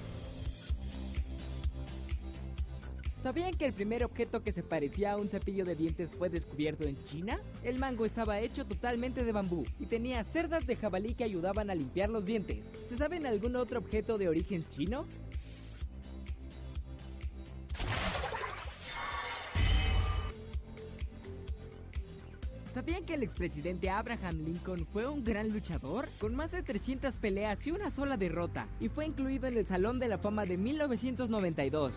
¿Sabían 3.22 3.52
que 3.52 3.66
el 3.66 3.74
primer 3.74 4.02
objeto 4.02 4.42
que 4.42 4.50
se 4.50 4.62
parecía 4.62 5.12
a 5.12 5.16
un 5.18 5.28
cepillo 5.28 5.66
de 5.66 5.76
dientes 5.76 6.08
fue 6.10 6.30
descubierto 6.30 6.88
en 6.88 6.96
China? 7.04 7.38
El 7.62 7.78
mango 7.78 8.06
estaba 8.06 8.40
hecho 8.40 8.64
totalmente 8.64 9.24
de 9.24 9.32
bambú 9.32 9.66
y 9.78 9.84
tenía 9.84 10.24
cerdas 10.24 10.66
de 10.66 10.74
jabalí 10.74 11.14
que 11.14 11.24
ayudaban 11.24 11.68
a 11.68 11.74
limpiar 11.74 12.08
los 12.08 12.24
dientes. 12.24 12.64
¿Se 12.88 12.96
saben 12.96 13.26
algún 13.26 13.56
otro 13.56 13.80
objeto 13.80 14.16
de 14.16 14.28
origen 14.30 14.64
chino? 14.70 15.04
¿Sabían 22.72 23.04
que 23.04 23.14
el 23.14 23.22
expresidente 23.22 23.90
Abraham 23.90 24.46
Lincoln 24.46 24.86
fue 24.90 25.06
un 25.06 25.22
gran 25.22 25.50
luchador? 25.50 26.08
Con 26.20 26.34
más 26.34 26.52
de 26.52 26.62
300 26.62 27.14
peleas 27.16 27.66
y 27.66 27.72
una 27.72 27.90
sola 27.90 28.16
derrota, 28.16 28.66
y 28.80 28.88
fue 28.88 29.06
incluido 29.06 29.46
en 29.46 29.58
el 29.58 29.66
Salón 29.66 29.98
de 29.98 30.08
la 30.08 30.16
Fama 30.16 30.46
de 30.46 30.56
1992. 30.56 31.92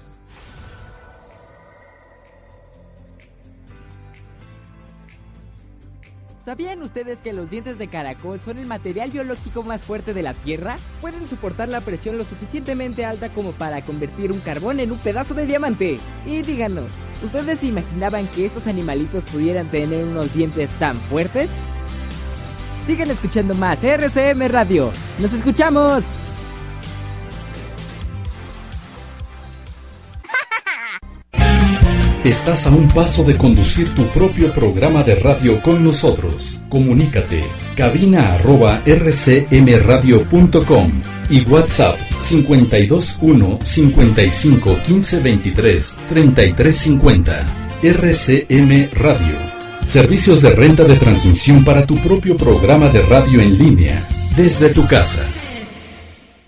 ¿Sabían 6.43 6.83
ustedes 6.83 7.19
que 7.19 7.31
los 7.31 7.49
dientes 7.49 7.77
de 7.77 7.87
caracol 7.87 8.41
son 8.41 8.57
el 8.57 8.65
material 8.65 9.11
biológico 9.11 9.63
más 9.63 9.81
fuerte 9.81 10.13
de 10.13 10.23
la 10.23 10.33
Tierra? 10.33 10.75
Pueden 10.99 11.25
soportar 11.29 11.69
la 11.69 11.79
presión 11.79 12.17
lo 12.17 12.25
suficientemente 12.25 13.05
alta 13.05 13.29
como 13.29 13.53
para 13.53 13.81
convertir 13.81 14.29
un 14.29 14.41
carbón 14.41 14.81
en 14.81 14.91
un 14.91 14.97
pedazo 14.97 15.35
de 15.35 15.45
diamante. 15.45 15.99
Y 16.25 16.41
díganos, 16.41 16.91
¿ustedes 17.23 17.61
se 17.61 17.67
imaginaban 17.67 18.27
que 18.27 18.45
estos 18.45 18.67
animalitos 18.67 19.23
pudieran 19.23 19.71
tener 19.71 20.03
unos 20.03 20.33
dientes 20.33 20.71
tan 20.71 20.99
fuertes? 20.99 21.49
Sigan 22.85 23.09
escuchando 23.09 23.53
más 23.53 23.81
RCM 23.81 24.49
Radio. 24.49 24.91
¡Nos 25.19 25.31
escuchamos! 25.31 26.03
Estás 32.23 32.65
a 32.67 32.69
un 32.69 32.87
paso 32.87 33.25
de 33.25 33.35
conducir 33.35 33.93
tu 33.95 34.09
propio 34.13 34.53
programa 34.53 35.03
de 35.03 35.15
radio 35.15 35.61
con 35.61 35.83
nosotros. 35.83 36.63
Comunícate 36.69 37.43
cabina 37.75 38.35
arroba 38.35 38.81
rcmradio.com 38.85 39.41
y 41.29 41.43
WhatsApp 41.43 41.97
521 42.25 43.59
55 43.61 44.77
15 44.83 45.19
23 45.19 45.99
33 46.07 46.73
50. 46.73 47.45
RCM 47.83 48.89
Radio. 48.93 49.37
Servicios 49.83 50.41
de 50.41 50.51
renta 50.51 50.85
de 50.85 50.95
transmisión 50.95 51.65
para 51.65 51.85
tu 51.85 51.95
propio 51.95 52.37
programa 52.37 52.87
de 52.87 53.01
radio 53.01 53.41
en 53.41 53.57
línea 53.57 54.01
desde 54.37 54.69
tu 54.69 54.87
casa. 54.87 55.25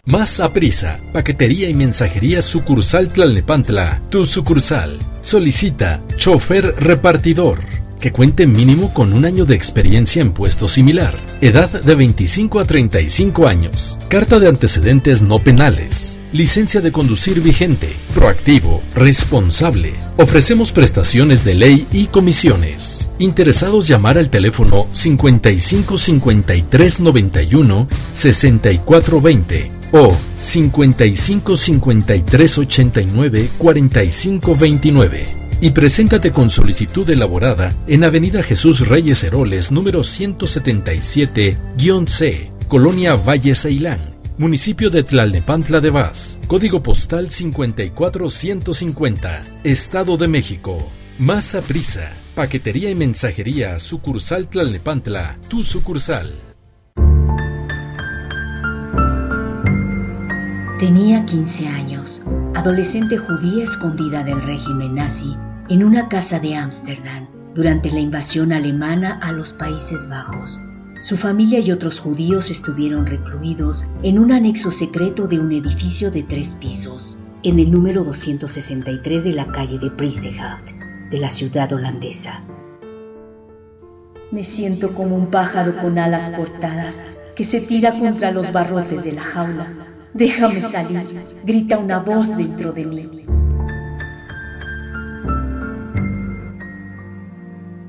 Más 0.08 0.40
a 0.40 0.54
prisa, 0.54 1.00
paquetería 1.14 1.68
y 1.68 1.74
mensajería 1.74 2.44
sucursal 2.44 3.08
Tlalnepantla, 3.08 4.04
tu 4.12 4.24
sucursal. 4.24 5.00
Solicita 5.22 6.04
chofer 6.16 6.76
repartidor 6.78 7.64
que 8.00 8.12
cuente 8.12 8.46
mínimo 8.46 8.94
con 8.94 9.14
un 9.14 9.26
año 9.26 9.46
de 9.46 9.56
experiencia 9.56 10.22
en 10.22 10.32
puesto 10.32 10.68
similar, 10.68 11.18
edad 11.42 11.72
de 11.72 11.96
25 11.96 12.60
a 12.60 12.66
35 12.66 13.48
años, 13.48 13.98
carta 14.10 14.38
de 14.38 14.48
antecedentes 14.48 15.24
no 15.24 15.40
penales, 15.40 16.20
licencia 16.32 16.82
de 16.82 16.92
conducir 16.92 17.42
vigente, 17.42 17.96
proactivo, 18.14 18.84
responsable. 18.94 19.96
Ofrecemos 20.18 20.72
prestaciones 20.72 21.44
de 21.44 21.56
ley 21.56 21.88
y 21.92 22.06
comisiones. 22.06 23.10
Interesados 23.18 23.88
llamar 23.88 24.20
al 24.20 24.30
teléfono 24.30 24.86
55 24.92 25.98
53 25.98 27.00
91 27.00 27.88
64 28.14 29.22
20 29.22 29.76
o 29.96 30.16
55 30.42 31.56
53 31.56 32.58
89 32.60 33.50
45 33.58 34.56
29 34.56 35.46
y 35.62 35.72
preséntate 35.72 36.32
con 36.32 36.50
solicitud 36.50 37.10
elaborada 37.10 37.74
en 37.88 38.04
Avenida 38.04 38.44
Jesús 38.44 38.86
Reyes 38.88 39.24
Heroles 39.24 39.72
número 39.72 40.02
177-C, 40.02 42.52
Colonia 42.68 43.16
Valle 43.16 43.56
Ceilán, 43.56 44.02
municipio 44.38 44.90
de 44.90 45.04
Tlalnepantla 45.04 45.80
de 45.80 45.92
Vaz, 45.92 46.42
código 46.48 46.84
postal 46.84 47.30
54150, 47.30 49.44
Estado 49.64 50.18
de 50.18 50.28
México. 50.28 50.78
Más 51.18 51.56
a 51.56 51.62
prisa, 51.62 52.12
paquetería 52.36 52.90
y 52.90 52.96
mensajería, 52.96 53.80
sucursal 53.80 54.50
Tlalnepantla, 54.50 55.40
tu 55.48 55.64
sucursal. 55.64 56.45
Tenía 60.80 61.26
15 61.26 61.70
años, 61.70 62.22
adolescente 62.54 63.18
judía 63.18 63.64
escondida 63.64 64.26
del 64.26 64.42
régimen 64.42 64.96
nazi 64.96 65.34
en 65.70 65.86
una 65.86 66.10
casa 66.10 66.38
de 66.38 66.54
Ámsterdam 66.56 67.30
durante 67.54 67.90
la 67.90 68.02
invasión 68.02 68.52
alemana 68.52 69.18
a 69.24 69.32
los 69.32 69.54
Países 69.54 70.10
Bajos. 70.10 70.60
Su 71.00 71.16
familia 71.16 71.60
y 71.60 71.72
otros 71.72 72.02
judíos 72.02 72.52
estuvieron 72.52 73.06
recluidos 73.06 73.86
en 74.04 74.20
un 74.20 74.34
anexo 74.34 74.70
secreto 74.70 75.28
de 75.30 75.40
un 75.40 75.54
edificio 75.54 76.12
de 76.12 76.24
tres 76.24 76.56
pisos, 76.56 77.18
en 77.44 77.58
el 77.62 77.72
número 77.72 78.04
263 78.04 79.24
de 79.24 79.32
la 79.32 79.48
calle 79.54 79.80
de 79.80 79.90
Priestehout, 79.92 80.72
de 81.10 81.18
la 81.20 81.30
ciudad 81.30 81.72
holandesa. 81.72 82.42
Me 84.30 84.44
siento 84.44 84.90
como 84.90 85.16
un 85.16 85.28
pájaro 85.28 85.78
con 85.78 85.98
alas 85.98 86.32
cortadas 86.32 87.02
que 87.34 87.46
se 87.46 87.62
tira 87.62 87.98
contra 87.98 88.32
los 88.32 88.52
barrotes 88.52 89.06
de 89.06 89.14
la 89.14 89.24
jaula. 89.24 89.85
Déjame 90.16 90.62
salir, 90.62 91.04
grita 91.44 91.78
una 91.78 92.00
voz 92.00 92.38
dentro 92.38 92.72
de 92.72 92.86
mí. 92.86 93.26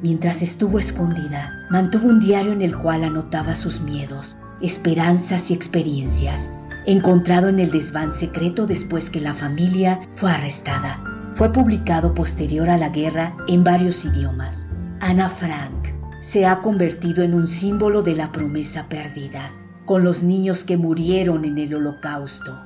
Mientras 0.02 0.42
estuvo 0.42 0.80
escondida, 0.80 1.52
mantuvo 1.70 2.08
un 2.08 2.18
diario 2.18 2.50
en 2.50 2.62
el 2.62 2.76
cual 2.76 3.04
anotaba 3.04 3.54
sus 3.54 3.80
miedos, 3.80 4.36
esperanzas 4.60 5.52
y 5.52 5.54
experiencias, 5.54 6.50
encontrado 6.84 7.48
en 7.48 7.60
el 7.60 7.70
desván 7.70 8.10
secreto 8.10 8.66
después 8.66 9.08
que 9.08 9.20
la 9.20 9.34
familia 9.34 10.00
fue 10.16 10.32
arrestada. 10.32 11.00
Fue 11.36 11.52
publicado 11.52 12.12
posterior 12.12 12.68
a 12.68 12.76
la 12.76 12.88
guerra 12.88 13.36
en 13.46 13.62
varios 13.62 14.04
idiomas. 14.04 14.66
Ana 14.98 15.28
Frank 15.28 15.90
se 16.18 16.44
ha 16.44 16.60
convertido 16.60 17.22
en 17.22 17.34
un 17.34 17.46
símbolo 17.46 18.02
de 18.02 18.16
la 18.16 18.32
promesa 18.32 18.88
perdida, 18.88 19.52
con 19.86 20.04
los 20.04 20.22
niños 20.22 20.64
que 20.64 20.76
murieron 20.76 21.46
en 21.46 21.56
el 21.58 21.74
holocausto. 21.74 22.56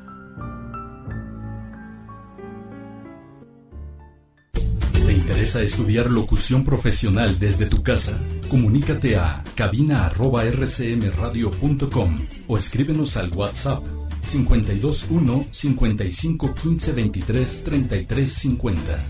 ¿Te 4.92 5.12
interesa 5.12 5.62
estudiar 5.62 6.10
locución 6.10 6.64
profesional 6.64 7.38
desde 7.38 7.66
tu 7.66 7.82
casa? 7.82 8.18
Comunícate 8.48 9.16
a 9.16 9.44
cabina.rcmradio.com 9.54 12.26
o 12.48 12.56
escríbenos 12.56 13.16
al 13.16 13.30
WhatsApp 13.32 13.82
521 14.22 15.46
55 15.50 16.54
15 16.54 16.92
23 16.92 17.64
33 17.64 18.32
50. 18.32 19.04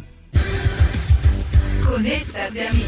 Conéctate 1.84 2.68
a 2.68 2.72
mí. 2.72 2.84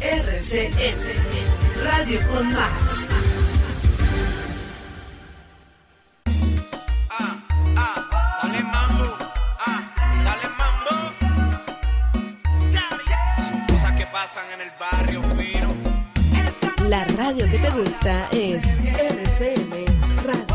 RCS 0.00 1.84
Radio 1.84 2.18
con 2.32 2.52
Más. 2.52 3.41
Pasan 14.22 14.52
en 14.52 14.60
el 14.60 14.70
barrio 14.78 15.20
fino. 15.36 15.68
La 16.88 17.04
radio 17.06 17.44
que 17.50 17.58
te 17.58 17.70
gusta 17.70 18.28
es 18.30 18.64
RCM 18.96 19.84
Radio. 20.24 20.46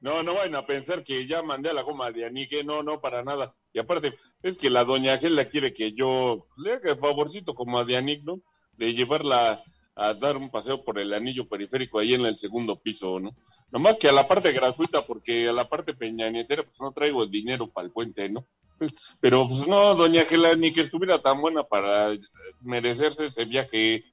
No, 0.00 0.22
no 0.22 0.32
vayan 0.32 0.54
a 0.54 0.64
pensar 0.64 1.04
que 1.04 1.26
ya 1.26 1.42
mandé 1.42 1.68
a 1.68 1.74
la 1.74 1.82
goma 1.82 2.10
de 2.10 2.24
Anique, 2.24 2.64
no, 2.64 2.82
no, 2.82 3.02
para 3.02 3.22
nada. 3.22 3.54
Y 3.74 3.78
aparte, 3.78 4.14
es 4.42 4.56
que 4.56 4.70
la 4.70 4.84
doña 4.84 5.14
Ángela 5.14 5.44
quiere 5.46 5.74
que 5.74 5.92
yo 5.92 6.46
le 6.56 6.72
haga 6.72 6.92
el 6.92 6.98
favorcito 6.98 7.54
como 7.54 7.78
a 7.78 7.84
Dianic, 7.84 8.24
¿no? 8.24 8.40
De 8.72 8.94
llevarla 8.94 9.62
a 9.96 10.12
dar 10.12 10.36
un 10.36 10.50
paseo 10.50 10.84
por 10.84 10.98
el 10.98 11.12
anillo 11.14 11.48
periférico 11.48 11.98
ahí 11.98 12.12
en 12.12 12.26
el 12.26 12.36
segundo 12.36 12.78
piso, 12.78 13.18
¿no? 13.18 13.34
Nomás 13.72 13.98
que 13.98 14.08
a 14.08 14.12
la 14.12 14.28
parte 14.28 14.52
gratuita, 14.52 15.06
porque 15.06 15.48
a 15.48 15.52
la 15.52 15.68
parte 15.68 15.94
peñanietera, 15.94 16.62
pues 16.62 16.80
no 16.80 16.92
traigo 16.92 17.22
el 17.22 17.30
dinero 17.30 17.68
para 17.68 17.86
el 17.86 17.92
puente, 17.92 18.28
¿no? 18.28 18.46
Pero 19.20 19.48
pues 19.48 19.66
no, 19.66 19.94
doña 19.94 20.20
Ángela, 20.20 20.54
ni 20.54 20.72
que 20.72 20.82
estuviera 20.82 21.20
tan 21.20 21.40
buena 21.40 21.64
para 21.64 22.14
merecerse 22.60 23.24
ese 23.24 23.46
viaje. 23.46 24.04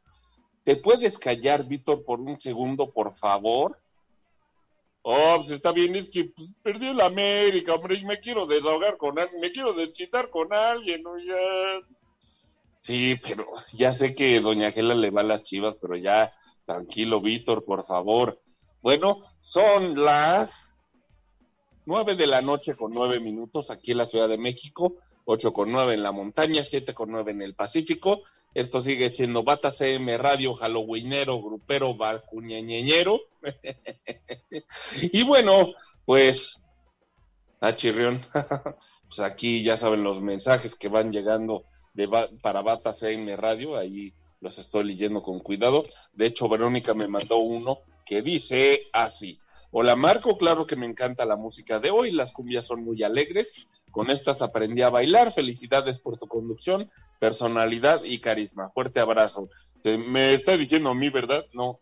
¿Te 0.63 0.77
puedes 0.77 1.17
callar, 1.17 1.67
Víctor, 1.67 2.05
por 2.05 2.21
un 2.21 2.39
segundo, 2.39 2.89
por 2.91 3.13
favor? 3.13 3.77
Oh, 5.01 5.35
pues 5.35 5.51
está 5.51 5.73
bien, 5.73 5.97
es 5.97 6.09
que 6.09 6.23
pues, 6.33 6.53
perdí 6.63 6.87
el 6.87 7.01
América, 7.01 7.75
hombre, 7.75 7.97
y 7.97 8.05
me 8.05 8.19
quiero 8.19 8.45
desahogar 8.45 8.95
con 8.95 9.19
alguien, 9.19 9.41
me 9.41 9.51
quiero 9.51 9.73
desquitar 9.73 10.29
con 10.29 10.53
alguien, 10.53 11.03
¿no? 11.03 11.11
Sí, 12.83 13.15
pero 13.25 13.47
ya 13.73 13.93
sé 13.93 14.13
que 14.13 14.41
doña 14.41 14.71
Gela 14.71 14.93
le 14.93 15.09
va 15.09 15.21
a 15.21 15.23
las 15.23 15.43
chivas, 15.43 15.75
pero 15.81 15.95
ya, 15.95 16.33
tranquilo, 16.65 17.21
Víctor, 17.21 17.63
por 17.63 17.85
favor. 17.85 18.41
Bueno, 18.81 19.23
son 19.41 20.03
las 20.03 20.77
nueve 21.85 22.15
de 22.15 22.27
la 22.27 22.41
noche 22.41 22.75
con 22.75 22.91
nueve 22.91 23.21
minutos 23.21 23.71
aquí 23.71 23.91
en 23.91 23.99
la 23.99 24.05
Ciudad 24.05 24.27
de 24.27 24.37
México, 24.37 24.97
ocho 25.23 25.53
con 25.53 25.71
nueve 25.71 25.93
en 25.93 26.03
la 26.03 26.11
montaña, 26.11 26.65
siete 26.65 26.93
con 26.93 27.09
nueve 27.09 27.31
en 27.31 27.41
el 27.41 27.55
Pacífico. 27.55 28.23
Esto 28.53 28.81
sigue 28.81 29.09
siendo 29.09 29.43
Bata 29.43 29.71
CM 29.71 30.17
Radio, 30.17 30.53
Halloweenero, 30.55 31.41
Grupero, 31.41 31.95
Bacuñañeñero. 31.95 33.21
y 35.01 35.23
bueno, 35.23 35.71
pues, 36.03 36.65
a 37.61 37.77
Chirrión, 37.77 38.19
pues 39.07 39.21
aquí 39.21 39.63
ya 39.63 39.77
saben 39.77 40.03
los 40.03 40.21
mensajes 40.21 40.75
que 40.75 40.89
van 40.89 41.13
llegando 41.13 41.63
de, 41.93 42.09
para 42.41 42.61
Bata 42.61 42.91
CM 42.93 43.35
Radio, 43.35 43.77
ahí 43.77 44.13
los 44.41 44.57
estoy 44.59 44.83
leyendo 44.83 45.21
con 45.21 45.39
cuidado. 45.39 45.85
De 46.13 46.25
hecho, 46.25 46.49
Verónica 46.49 46.93
me 46.93 47.07
mandó 47.07 47.37
uno 47.37 47.79
que 48.05 48.21
dice 48.21 48.87
así. 48.91 49.39
Hola 49.71 49.95
Marco, 49.95 50.37
claro 50.37 50.67
que 50.67 50.75
me 50.75 50.85
encanta 50.85 51.25
la 51.25 51.35
música 51.35 51.79
de 51.79 51.89
hoy, 51.89 52.11
las 52.11 52.31
cumbias 52.31 52.67
son 52.67 52.83
muy 52.83 53.01
alegres, 53.01 53.67
con 53.89 54.11
estas 54.11 54.43
aprendí 54.43 54.83
a 54.83 54.91
bailar, 54.91 55.31
felicidades 55.31 55.99
por 55.99 56.19
tu 56.19 56.27
conducción, 56.27 56.91
personalidad 57.19 58.03
y 58.03 58.19
carisma, 58.19 58.69
fuerte 58.69 58.99
abrazo. 58.99 59.49
Me 59.83 60.33
está 60.33 60.57
diciendo 60.57 60.89
a 60.89 60.95
mí, 60.95 61.09
¿verdad? 61.09 61.45
No, 61.53 61.79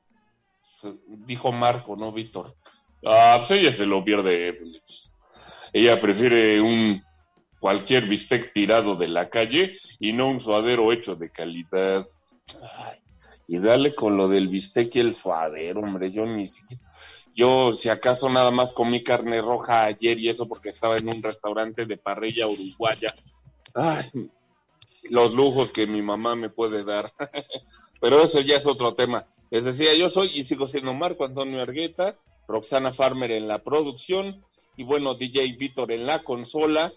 dijo 1.07 1.51
Marco, 1.51 1.95
no 1.95 2.11
Víctor. 2.11 2.55
Ah, 3.05 3.35
pues 3.37 3.51
ella 3.51 3.71
se 3.71 3.85
lo 3.85 4.03
pierde. 4.03 4.53
pues. 4.53 5.13
Ella 5.73 5.99
prefiere 5.99 6.61
un 6.61 7.03
cualquier 7.61 8.07
bistec 8.07 8.51
tirado 8.51 8.95
de 8.95 9.07
la 9.07 9.29
calle 9.29 9.77
y 9.99 10.11
no 10.11 10.27
un 10.27 10.39
suadero 10.39 10.91
hecho 10.91 11.15
de 11.15 11.29
calidad. 11.29 12.07
Ay, 12.61 12.97
y 13.47 13.59
dale 13.59 13.93
con 13.93 14.17
lo 14.17 14.27
del 14.27 14.47
bistec 14.47 14.95
y 14.95 14.99
el 14.99 15.13
suadero, 15.13 15.81
hombre, 15.81 16.11
yo 16.11 16.25
ni 16.25 16.47
siquiera... 16.47 16.83
Yo, 17.33 17.71
si 17.71 17.87
acaso, 17.87 18.29
nada 18.29 18.51
más 18.51 18.73
comí 18.73 19.03
carne 19.03 19.41
roja 19.41 19.85
ayer 19.85 20.19
y 20.19 20.27
eso 20.27 20.49
porque 20.49 20.69
estaba 20.69 20.97
en 20.97 21.07
un 21.07 21.23
restaurante 21.23 21.85
de 21.85 21.95
parrilla 21.95 22.47
uruguaya. 22.47 23.07
Ay, 23.73 24.29
los 25.09 25.33
lujos 25.33 25.71
que 25.71 25.87
mi 25.87 26.01
mamá 26.01 26.35
me 26.35 26.49
puede 26.49 26.83
dar. 26.83 27.13
Pero 28.01 28.23
eso 28.23 28.41
ya 28.41 28.57
es 28.57 28.65
otro 28.65 28.95
tema. 28.95 29.25
Les 29.49 29.63
decía, 29.63 29.93
yo 29.95 30.09
soy 30.09 30.31
y 30.33 30.43
sigo 30.43 30.67
siendo 30.67 30.93
Marco 30.93 31.23
Antonio 31.23 31.61
Argueta, 31.61 32.17
Roxana 32.47 32.91
Farmer 32.91 33.31
en 33.31 33.47
la 33.47 33.63
producción 33.63 34.43
y 34.75 34.83
bueno, 34.83 35.13
DJ 35.13 35.55
Víctor 35.57 35.91
en 35.91 36.05
la 36.05 36.23
consola. 36.23 36.91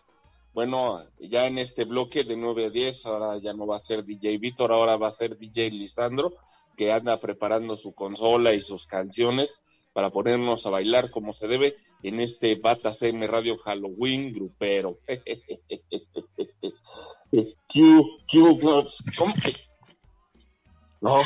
Bueno, 0.54 1.00
ya 1.18 1.46
en 1.46 1.58
este 1.58 1.84
bloque 1.84 2.22
de 2.22 2.36
9 2.36 2.66
a 2.66 2.70
10, 2.70 3.06
ahora 3.06 3.38
ya 3.38 3.52
no 3.52 3.66
va 3.66 3.74
a 3.74 3.80
ser 3.80 4.04
DJ 4.04 4.38
Víctor, 4.38 4.70
ahora 4.70 4.96
va 4.96 5.08
a 5.08 5.10
ser 5.10 5.36
DJ 5.36 5.72
Lisandro, 5.72 6.36
que 6.76 6.92
anda 6.92 7.18
preparando 7.18 7.74
su 7.74 7.92
consola 7.92 8.52
y 8.52 8.60
sus 8.60 8.86
canciones 8.86 9.60
para 9.92 10.10
ponernos 10.10 10.64
a 10.64 10.70
bailar 10.70 11.10
como 11.10 11.32
se 11.32 11.48
debe 11.48 11.74
en 12.04 12.20
este 12.20 12.54
Bata 12.54 12.92
CM 12.92 13.26
Radio 13.26 13.58
Halloween 13.58 14.32
grupero. 14.32 15.00
Q, 17.32 18.18
Q, 18.30 18.60
¿cómo 19.18 19.34
que? 19.34 19.56
No, 21.00 21.20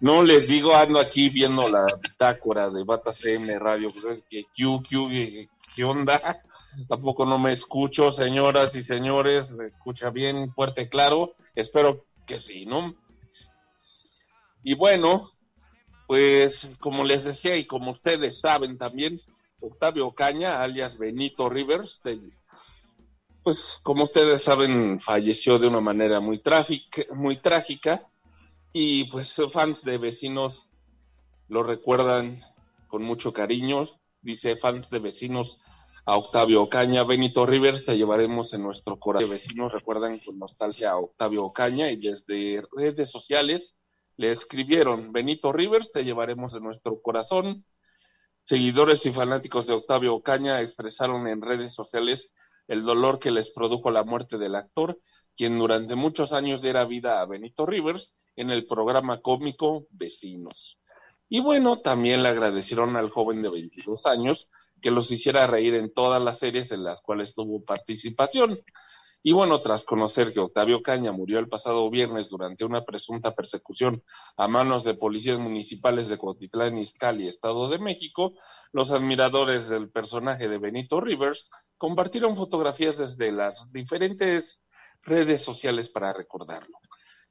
no 0.00 0.22
les 0.22 0.46
digo, 0.46 0.76
ando 0.76 1.00
aquí 1.00 1.30
viendo 1.30 1.66
la 1.68 1.86
bitácora 2.02 2.68
de 2.68 2.84
Bata 2.84 3.10
CM 3.10 3.58
Radio, 3.58 3.90
pues 3.90 4.18
es 4.18 4.24
que 4.28 4.44
Q, 4.54 4.82
Q, 4.82 5.08
¿qué 5.74 5.84
onda? 5.84 6.42
Tampoco 6.88 7.24
no 7.24 7.38
me 7.38 7.52
escucho, 7.52 8.12
señoras 8.12 8.74
y 8.76 8.82
señores, 8.82 9.54
me 9.54 9.66
escucha 9.66 10.10
bien, 10.10 10.52
fuerte, 10.52 10.88
claro, 10.88 11.34
espero 11.54 12.06
que 12.26 12.40
sí, 12.40 12.66
¿no? 12.66 12.94
Y 14.62 14.74
bueno, 14.74 15.30
pues 16.06 16.74
como 16.80 17.04
les 17.04 17.24
decía 17.24 17.56
y 17.56 17.66
como 17.66 17.90
ustedes 17.90 18.40
saben 18.40 18.78
también, 18.78 19.20
Octavio 19.60 20.12
Caña, 20.12 20.62
alias 20.62 20.98
Benito 20.98 21.48
Rivers, 21.48 22.02
pues 23.42 23.78
como 23.82 24.04
ustedes 24.04 24.42
saben, 24.42 25.00
falleció 25.00 25.58
de 25.58 25.68
una 25.68 25.80
manera 25.80 26.20
muy, 26.20 26.42
muy 27.14 27.36
trágica 27.36 28.08
y 28.72 29.04
pues 29.04 29.40
fans 29.52 29.82
de 29.82 29.98
vecinos 29.98 30.72
lo 31.48 31.62
recuerdan 31.62 32.40
con 32.88 33.02
mucho 33.02 33.32
cariño. 33.32 33.84
Dice 34.22 34.56
fans 34.56 34.88
de 34.88 34.98
vecinos 34.98 35.60
a 36.06 36.18
Octavio 36.18 36.62
Ocaña, 36.62 37.02
Benito 37.02 37.46
Rivers, 37.46 37.86
te 37.86 37.96
llevaremos 37.96 38.52
en 38.52 38.62
nuestro 38.62 38.98
corazón. 38.98 39.30
Vecinos 39.30 39.72
recuerdan 39.72 40.18
con 40.18 40.38
nostalgia 40.38 40.90
a 40.90 40.98
Octavio 40.98 41.44
Ocaña 41.44 41.90
y 41.90 41.96
desde 41.96 42.62
redes 42.76 43.10
sociales 43.10 43.78
le 44.16 44.30
escribieron, 44.30 45.12
Benito 45.12 45.50
Rivers, 45.50 45.92
te 45.92 46.04
llevaremos 46.04 46.54
en 46.54 46.62
nuestro 46.62 47.00
corazón. 47.00 47.64
Seguidores 48.42 49.06
y 49.06 49.12
fanáticos 49.12 49.66
de 49.66 49.72
Octavio 49.72 50.14
Ocaña 50.14 50.60
expresaron 50.60 51.26
en 51.26 51.40
redes 51.40 51.72
sociales 51.72 52.32
el 52.68 52.84
dolor 52.84 53.18
que 53.18 53.30
les 53.30 53.50
produjo 53.50 53.90
la 53.90 54.04
muerte 54.04 54.36
del 54.36 54.56
actor, 54.56 55.00
quien 55.34 55.58
durante 55.58 55.94
muchos 55.94 56.34
años 56.34 56.60
diera 56.60 56.84
vida 56.84 57.22
a 57.22 57.26
Benito 57.26 57.64
Rivers 57.64 58.14
en 58.36 58.50
el 58.50 58.66
programa 58.66 59.22
cómico 59.22 59.86
Vecinos. 59.90 60.78
Y 61.30 61.40
bueno, 61.40 61.80
también 61.80 62.22
le 62.22 62.28
agradecieron 62.28 62.96
al 62.96 63.08
joven 63.08 63.40
de 63.40 63.48
22 63.48 64.04
años 64.04 64.50
que 64.84 64.90
los 64.90 65.10
hiciera 65.10 65.46
reír 65.46 65.76
en 65.76 65.90
todas 65.94 66.22
las 66.22 66.40
series 66.40 66.70
en 66.70 66.84
las 66.84 67.00
cuales 67.00 67.34
tuvo 67.34 67.64
participación. 67.64 68.60
Y 69.22 69.32
bueno, 69.32 69.62
tras 69.62 69.82
conocer 69.82 70.30
que 70.30 70.40
Octavio 70.40 70.82
Caña 70.82 71.10
murió 71.10 71.38
el 71.38 71.48
pasado 71.48 71.88
viernes 71.88 72.28
durante 72.28 72.66
una 72.66 72.84
presunta 72.84 73.34
persecución 73.34 74.04
a 74.36 74.46
manos 74.46 74.84
de 74.84 74.92
policías 74.92 75.38
municipales 75.38 76.10
de 76.10 76.18
Cotitlán, 76.18 76.76
Izcalli, 76.76 77.28
Estado 77.28 77.70
de 77.70 77.78
México, 77.78 78.34
los 78.72 78.92
admiradores 78.92 79.70
del 79.70 79.88
personaje 79.88 80.48
de 80.48 80.58
Benito 80.58 81.00
Rivers 81.00 81.48
compartieron 81.78 82.36
fotografías 82.36 82.98
desde 82.98 83.32
las 83.32 83.72
diferentes 83.72 84.66
redes 85.00 85.42
sociales 85.42 85.88
para 85.88 86.12
recordarlo. 86.12 86.78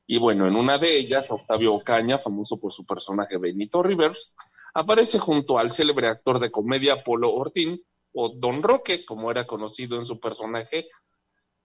Y 0.07 0.17
bueno, 0.17 0.47
en 0.47 0.55
una 0.55 0.79
de 0.79 0.97
ellas, 0.97 1.29
Octavio 1.29 1.75
Ocaña, 1.75 2.17
famoso 2.17 2.59
por 2.59 2.73
su 2.73 2.83
personaje 2.83 3.37
Benito 3.37 3.83
Rivers, 3.83 4.35
aparece 4.73 5.19
junto 5.19 5.57
al 5.57 5.71
célebre 5.71 6.07
actor 6.07 6.39
de 6.39 6.51
comedia 6.51 7.03
Polo 7.03 7.33
Ortín, 7.33 7.81
o 8.13 8.29
Don 8.29 8.61
Roque, 8.61 9.05
como 9.05 9.31
era 9.31 9.45
conocido 9.47 9.97
en 9.97 10.05
su 10.05 10.19
personaje 10.19 10.87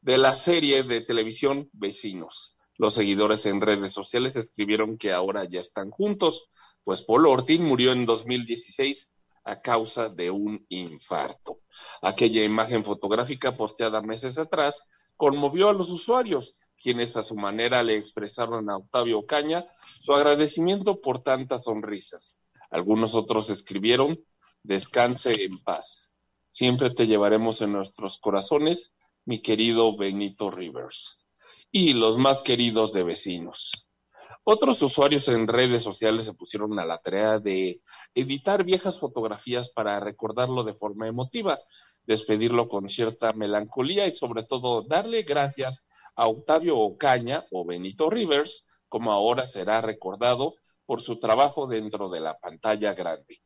de 0.01 0.19
la 0.19 0.35
serie 0.35 0.83
de 0.83 1.03
televisión 1.03 1.69
Vecinos. 1.73 2.57
Los 2.77 2.95
seguidores 2.95 3.45
en 3.47 3.61
redes 3.61 3.93
sociales 3.93 4.37
escribieron 4.37 4.97
que 4.97 5.13
ahora 5.13 5.45
ya 5.45 5.61
están 5.61 5.91
juntos, 5.91 6.49
pues 6.85 7.03
Polo 7.03 7.33
Ortín 7.33 7.65
murió 7.65 7.93
en 7.93 8.07
2016 8.07 9.15
a 9.45 9.61
causa 9.61 10.09
de 10.09 10.31
un 10.31 10.65
infarto. 10.69 11.61
Aquella 12.03 12.45
imagen 12.45 12.85
fotográfica 12.85 13.57
posteada 13.57 14.01
meses 14.01 14.39
atrás 14.39 14.85
conmovió 15.17 15.69
a 15.69 15.73
los 15.75 15.91
usuarios, 15.91 16.57
quienes 16.81 17.17
a 17.17 17.23
su 17.23 17.35
manera 17.35 17.83
le 17.83 17.97
expresaron 17.97 18.71
a 18.71 18.77
Octavio 18.77 19.27
Caña 19.27 19.67
su 20.01 20.13
agradecimiento 20.13 21.01
por 21.01 21.23
tantas 21.23 21.65
sonrisas. 21.65 22.41
Algunos 22.71 23.15
otros 23.15 23.51
escribieron, 23.51 24.19
descanse 24.63 25.45
en 25.45 25.63
paz. 25.63 26.15
Siempre 26.51 26.91
te 26.91 27.07
llevaremos 27.07 27.63
en 27.63 27.73
nuestros 27.73 28.19
corazones 28.19 28.95
mi 29.25 29.41
querido 29.41 29.97
Benito 29.97 30.51
Rivers, 30.51 31.27
y 31.71 31.93
los 31.93 32.17
más 32.17 32.43
queridos 32.43 32.93
de 32.93 33.03
vecinos. 33.03 33.89
Otros 34.45 34.81
usuarios 34.81 35.29
en 35.29 35.47
redes 35.47 35.83
sociales 35.83 36.25
se 36.25 36.33
pusieron 36.33 36.79
a 36.79 36.87
la 36.87 36.99
tarea 36.99 37.39
de 37.39 37.83
editar 38.15 38.65
viejas 38.65 38.99
fotografías 38.99 39.69
para 39.71 40.01
recordarlo 40.01 40.65
de 40.65 40.73
forma 40.73 41.07
emotiva, 41.07 41.59
despedirlo 42.07 42.69
con 42.69 42.89
cierta 42.89 43.35
melancolía 43.35 44.07
y 44.07 44.13
sobre 44.13 44.45
todo 44.45 44.83
darle 44.83 45.23
gracias 45.23 45.87
a 46.17 46.27
Octavio 46.27 46.79
Ocaña 46.79 47.45
o 47.51 47.67
Benito 47.67 48.09
Rivers, 48.09 48.67
como 48.89 49.13
ahora 49.13 49.45
será 49.45 49.83
recordado 49.83 50.55
por 50.89 51.03
su 51.03 51.21
trabajo 51.21 51.67
dentro 51.67 52.09
de 52.09 52.19
la 52.19 52.39
pantalla 52.39 52.95
grande. 52.95 53.43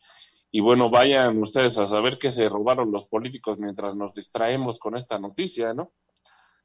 Y 0.52 0.60
bueno, 0.60 0.90
vayan 0.90 1.42
ustedes 1.42 1.76
a 1.78 1.88
saber 1.88 2.16
que 2.16 2.30
se 2.30 2.48
robaron 2.48 2.92
los 2.92 3.06
políticos 3.06 3.58
mientras 3.58 3.96
nos 3.96 4.14
distraemos 4.14 4.78
con 4.78 4.94
esta 4.94 5.18
noticia, 5.18 5.74
¿no? 5.74 5.92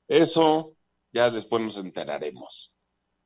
Eso 0.08 0.76
ya 1.12 1.32
después 1.32 1.64
nos 1.64 1.78
enteraremos. 1.78 2.76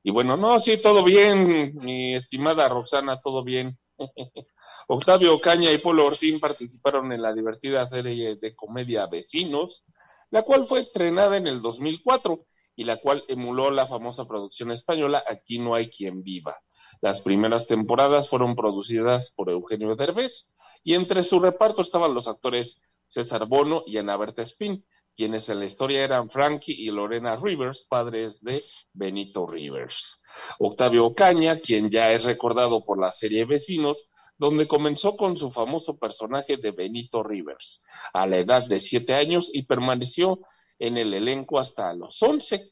Y 0.02 0.12
bueno, 0.12 0.38
no, 0.38 0.62
sí, 0.62 0.82
todo 0.82 1.04
bien, 1.04 1.76
mi 1.76 2.16
estimada 2.16 2.70
Roxana, 2.70 3.20
todo 3.20 3.44
bien. 3.44 3.78
Octavio 4.88 5.38
Caña 5.42 5.72
y 5.72 5.80
Polo 5.80 6.06
Ortín 6.06 6.40
participaron 6.40 7.12
en 7.12 7.22
la 7.22 7.34
divertida 7.34 7.86
serie 7.86 8.38
de 8.38 8.56
comedia 8.56 9.08
Vecinos, 9.08 9.84
la 10.30 10.44
cual 10.44 10.64
fue 10.64 10.80
estrenada 10.80 11.36
en 11.36 11.48
el 11.48 11.62
2004 11.62 12.46
y 12.78 12.86
la 12.86 12.96
cual 12.96 13.26
emuló 13.28 13.72
la 13.72 13.88
famosa 13.88 14.26
producción 14.26 14.72
española 14.72 15.22
Aquí 15.28 15.60
no 15.60 15.76
hay 15.76 15.90
quien 15.90 16.24
viva. 16.24 16.58
Las 17.02 17.20
primeras 17.20 17.68
temporadas 17.68 18.30
fueron 18.30 18.56
producidas 18.56 19.32
por 19.32 19.50
Eugenio 19.50 19.96
Derbez 19.96 20.54
y 20.84 20.94
entre 20.94 21.24
su 21.24 21.40
reparto 21.40 21.82
estaban 21.82 22.14
los 22.14 22.28
actores 22.28 22.82
César 23.08 23.48
Bono 23.48 23.84
y 23.86 23.98
Ana 23.98 24.16
Berta 24.18 24.44
Spin, 24.44 24.86
quienes 25.16 25.50
en 25.50 25.60
la 25.60 25.66
historia 25.66 26.04
eran 26.04 26.30
Frankie 26.30 26.74
y 26.74 26.92
Lorena 26.92 27.36
Rivers, 27.36 27.86
padres 27.90 28.42
de 28.44 28.64
Benito 28.94 29.46
Rivers. 29.46 30.24
Octavio 30.60 31.08
Ocaña, 31.08 31.60
quien 31.60 31.90
ya 31.90 32.12
es 32.12 32.24
recordado 32.24 32.86
por 32.86 33.00
la 33.00 33.12
serie 33.12 33.46
Vecinos, 33.46 34.10
donde 34.38 34.68
comenzó 34.68 35.18
con 35.18 35.36
su 35.38 35.52
famoso 35.52 35.98
personaje 35.98 36.58
de 36.58 36.72
Benito 36.72 37.22
Rivers 37.24 37.86
a 38.14 38.26
la 38.26 38.38
edad 38.38 38.66
de 38.68 38.80
siete 38.80 39.14
años 39.14 39.50
y 39.54 39.64
permaneció 39.64 40.40
en 40.80 40.98
el 40.98 41.14
elenco 41.14 41.60
hasta 41.60 41.94
los 41.94 42.22
once. 42.24 42.72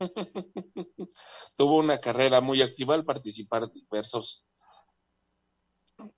Tuvo 1.56 1.76
una 1.76 1.98
carrera 1.98 2.40
muy 2.40 2.62
activa 2.62 2.94
al 2.94 3.04
participar 3.04 3.70
diversos 3.72 4.44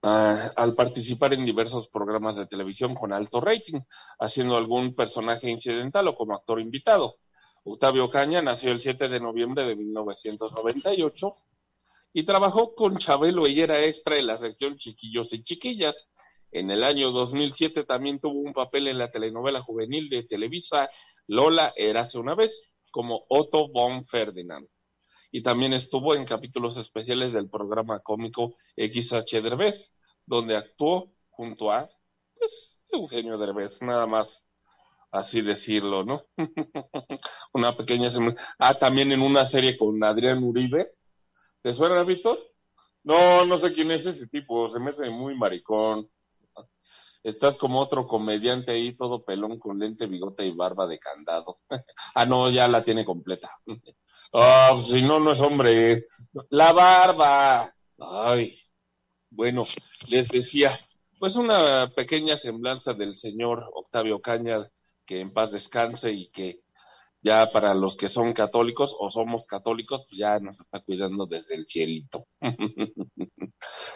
ah, 0.03 0.53
al 0.57 0.75
participar 0.75 1.35
en 1.35 1.45
diversos 1.45 1.89
programas 1.89 2.37
de 2.37 2.47
televisión 2.47 2.95
con 2.95 3.13
alto 3.13 3.41
rating, 3.41 3.81
haciendo 4.19 4.57
algún 4.57 4.95
personaje 4.95 5.51
incidental 5.51 6.09
o 6.09 6.15
como 6.15 6.35
actor 6.35 6.61
invitado. 6.61 7.17
Octavio 7.65 8.09
Caña 8.09 8.41
nació 8.43 8.71
el 8.71 8.81
7 8.81 9.09
de 9.09 9.21
noviembre 9.21 9.65
de 9.65 9.75
1998 9.75 11.31
y 12.13 12.25
trabajó 12.25 12.75
con 12.75 12.97
Chabelo 12.97 13.47
y 13.47 13.61
era 13.61 13.83
extra 13.85 14.17
en 14.17 14.29
la 14.29 14.37
sección 14.37 14.77
Chiquillos 14.77 15.33
y 15.33 15.43
Chiquillas. 15.43 16.09
En 16.53 16.71
el 16.71 16.85
año 16.85 17.11
2007 17.11 17.85
también 17.85 18.21
tuvo 18.21 18.39
un 18.39 18.53
papel 18.53 18.87
en 18.87 18.99
la 18.99 19.11
telenovela 19.11 19.61
juvenil 19.61 20.09
de 20.09 20.23
Televisa 20.23 20.89
Lola 21.27 21.73
Érase 21.77 22.19
una 22.19 22.35
vez, 22.37 22.76
como 22.97 23.27
Otto 23.29 23.69
von 23.69 24.07
Ferdinand. 24.07 24.67
Y 25.31 25.43
también 25.43 25.75
estuvo 25.75 26.15
en 26.15 26.25
capítulos 26.25 26.79
especiales 26.79 27.35
del 27.35 27.51
programa 27.51 28.01
cómico 28.01 28.55
XH 28.75 29.43
Derbez, 29.43 29.95
donde 30.25 30.57
actuó 30.57 31.13
junto 31.29 31.71
a 31.71 31.91
pues, 32.39 32.81
Eugenio 32.89 33.37
Derbez, 33.37 33.83
nada 33.83 34.07
más 34.07 34.47
así 35.11 35.43
decirlo, 35.43 36.05
¿no? 36.05 36.23
una 37.53 37.77
pequeña 37.77 38.09
Ah, 38.59 38.79
también 38.79 39.13
en 39.13 39.21
una 39.21 39.45
serie 39.45 39.77
con 39.77 40.03
Adrián 40.03 40.43
Uribe. 40.43 40.95
¿Te 41.61 41.75
suena, 41.75 42.03
Víctor? 42.03 42.39
No, 43.05 43.45
no 43.45 43.59
sé 43.59 43.73
quién 43.73 43.91
es 43.91 44.07
ese 44.07 44.27
tipo, 44.27 44.71
se 44.71 44.81
me 44.81 44.89
hace 44.89 45.11
muy 45.11 45.37
maricón. 45.37 46.11
Estás 47.27 47.57
como 47.57 47.81
otro 47.81 48.07
comediante 48.07 48.71
ahí, 48.71 48.93
todo 48.97 49.25
pelón 49.25 49.59
con 49.59 49.81
lente, 49.81 50.07
bigote 50.07 50.47
y 50.47 50.53
barba 50.53 50.87
de 50.87 51.01
candado. 51.01 51.59
ah, 52.15 52.25
no, 52.25 52.49
ya 52.51 52.69
la 52.69 52.85
tiene 52.85 53.05
completa. 53.05 53.51
Ah, 54.39 54.73
pues 54.75 54.89
si 54.89 55.01
no, 55.01 55.19
no 55.19 55.33
es 55.33 55.41
hombre. 55.41 56.05
La 56.51 56.73
barba. 56.73 57.73
Ay. 57.99 58.59
Bueno, 59.31 59.65
les 60.09 60.29
decía, 60.29 60.79
pues 61.19 61.37
una 61.37 61.91
pequeña 61.95 62.37
semblanza 62.37 62.93
del 62.93 63.15
señor 63.15 63.65
Octavio 63.73 64.21
Caña, 64.21 64.69
que 65.07 65.21
en 65.21 65.33
paz 65.33 65.53
descanse 65.53 66.13
y 66.13 66.29
que 66.29 66.61
ya 67.23 67.51
para 67.51 67.75
los 67.75 67.97
que 67.97 68.09
son 68.09 68.33
católicos 68.33 68.95
o 68.99 69.11
somos 69.11 69.47
católicos, 69.47 70.05
pues 70.09 70.19
ya 70.19 70.39
nos 70.39 70.61
está 70.61 70.81
cuidando 70.81 71.27
desde 71.27 71.55
el 71.57 71.67
cielito. 71.67 72.27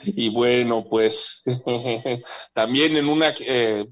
y 0.05 0.29
bueno, 0.31 0.85
pues 0.89 1.43
también 2.53 2.97
en 2.97 3.09
una 3.09 3.33
eh, 3.41 3.87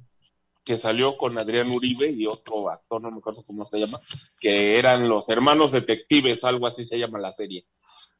que 0.65 0.77
salió 0.77 1.17
con 1.17 1.39
Adrián 1.39 1.71
Uribe 1.71 2.11
y 2.11 2.27
otro 2.27 2.69
actor, 2.69 3.01
no 3.01 3.11
me 3.11 3.19
acuerdo 3.19 3.45
cómo 3.45 3.65
se 3.65 3.79
llama, 3.79 4.01
que 4.39 4.79
eran 4.79 5.09
los 5.09 5.29
hermanos 5.31 5.73
detectives, 5.73 6.45
algo 6.45 6.67
así 6.67 6.85
se 6.85 6.99
llama 6.99 7.19
la 7.19 7.33
serie. 7.33 7.67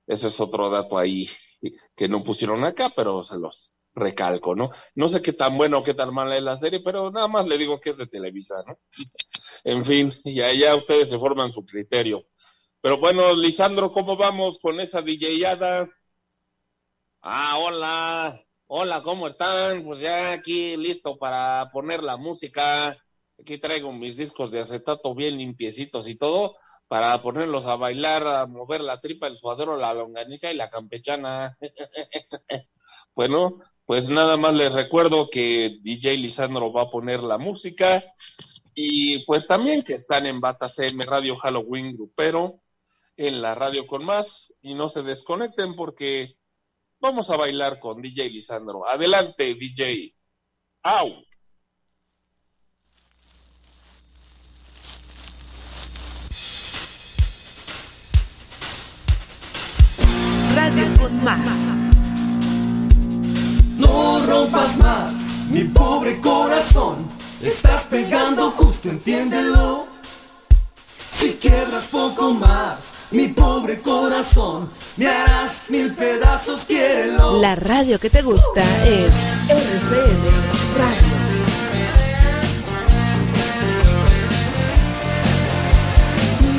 Ese 0.07 0.29
es 0.29 0.41
otro 0.41 0.71
dato 0.71 0.99
ahí 0.99 1.29
que 1.95 2.09
no 2.09 2.25
pusieron 2.25 2.65
acá, 2.65 2.91
pero 2.95 3.23
se 3.23 3.39
los 3.39 3.78
recalco, 3.99 4.55
¿no? 4.55 4.71
No 4.95 5.09
sé 5.09 5.23
qué 5.23 5.33
tan 5.33 5.57
bueno 5.57 5.79
o 5.79 5.83
qué 5.83 5.95
tan 5.95 6.13
mala 6.13 6.37
es 6.37 6.43
la 6.43 6.57
serie, 6.57 6.81
pero 6.85 7.11
nada 7.11 7.29
más 7.29 7.47
le 7.47 7.59
digo 7.59 7.81
que 7.81 7.91
es 7.91 7.99
de 7.99 8.07
Televisa, 8.07 8.55
¿no? 8.67 8.79
En 9.65 9.85
fin, 9.85 10.13
y 10.25 10.41
allá 10.41 10.75
ustedes 10.77 11.11
se 11.11 11.19
forman 11.19 11.53
su 11.53 11.65
criterio. 11.65 12.27
Pero 12.81 12.99
bueno, 12.99 13.35
Lisandro, 13.35 13.91
¿cómo 13.91 14.17
vamos 14.17 14.59
con 14.59 14.81
esa 14.81 15.03
DJada? 15.03 15.89
Ah, 17.23 17.59
hola, 17.59 18.41
hola, 18.69 19.03
¿cómo 19.03 19.27
están? 19.27 19.83
Pues 19.83 20.01
ya 20.01 20.33
aquí 20.33 20.77
listo 20.77 21.19
para 21.19 21.69
poner 21.73 22.03
la 22.03 22.17
música. 22.17 22.97
Aquí 23.41 23.59
traigo 23.59 23.93
mis 23.93 24.17
discos 24.17 24.51
de 24.51 24.61
acetato 24.61 25.15
bien 25.15 25.39
limpiecitos 25.39 26.09
y 26.09 26.17
todo 26.17 26.57
para 26.89 27.21
ponerlos 27.21 27.67
a 27.67 27.77
bailar, 27.77 28.27
a 28.27 28.47
mover 28.47 28.81
la 28.81 29.01
tripa, 29.01 29.27
el 29.27 29.37
suadero, 29.37 29.77
la 29.77 29.93
longaniza 29.95 30.51
y 30.51 30.57
la 30.57 30.71
campechana. 30.71 31.57
bueno, 33.15 33.61
pues 33.89 34.11
nada 34.11 34.37
más 34.37 34.53
les 34.53 34.75
recuerdo 34.75 35.31
que 35.31 35.79
DJ 35.81 36.19
Lisandro 36.19 36.71
va 36.71 36.83
a 36.83 36.91
poner 36.91 37.23
la 37.23 37.39
música 37.39 38.05
y 38.75 39.25
pues 39.25 39.47
también 39.47 39.83
que 39.83 39.95
están 39.95 40.27
en 40.27 40.43
Bata 40.43 40.69
CM 40.69 41.07
Radio 41.07 41.39
Halloween 41.39 41.95
Grupero, 41.95 42.61
en 43.17 43.41
la 43.41 43.55
radio 43.55 43.87
con 43.87 44.05
más 44.05 44.53
y 44.61 44.75
no 44.75 44.91
se 44.91 45.03
desconecten 45.03 45.75
porque 45.75 46.37
vamos 47.01 47.31
a 47.31 47.39
bailar 47.39 47.81
con 47.81 48.03
DJ 48.03 48.29
Lisandro. 48.29 48.87
Adelante, 48.87 49.55
DJ. 49.55 50.15
¡Au! 50.83 51.09
Radio 60.55 60.85
con 61.01 61.25
más. 61.25 61.78
Rompas 64.29 64.77
más, 64.77 65.13
mi 65.51 65.65
pobre 65.65 66.21
corazón. 66.21 66.97
Estás 67.43 67.83
pegando 67.85 68.51
justo, 68.51 68.91
entiéndelo. 68.91 69.87
Si 71.11 71.33
quiebras 71.35 71.85
poco 71.85 72.35
más, 72.35 72.93
mi 73.11 73.29
pobre 73.29 73.81
corazón, 73.81 74.69
me 74.99 75.07
harás 75.07 75.71
mil 75.71 75.95
pedazos, 75.95 76.65
quiérelo. 76.67 77.39
La 77.41 77.55
radio 77.55 77.99
que 77.99 78.11
te 78.11 78.21
gusta 78.23 78.63
es 78.85 79.13
RCN 79.49 80.25
Radio. 80.77 81.09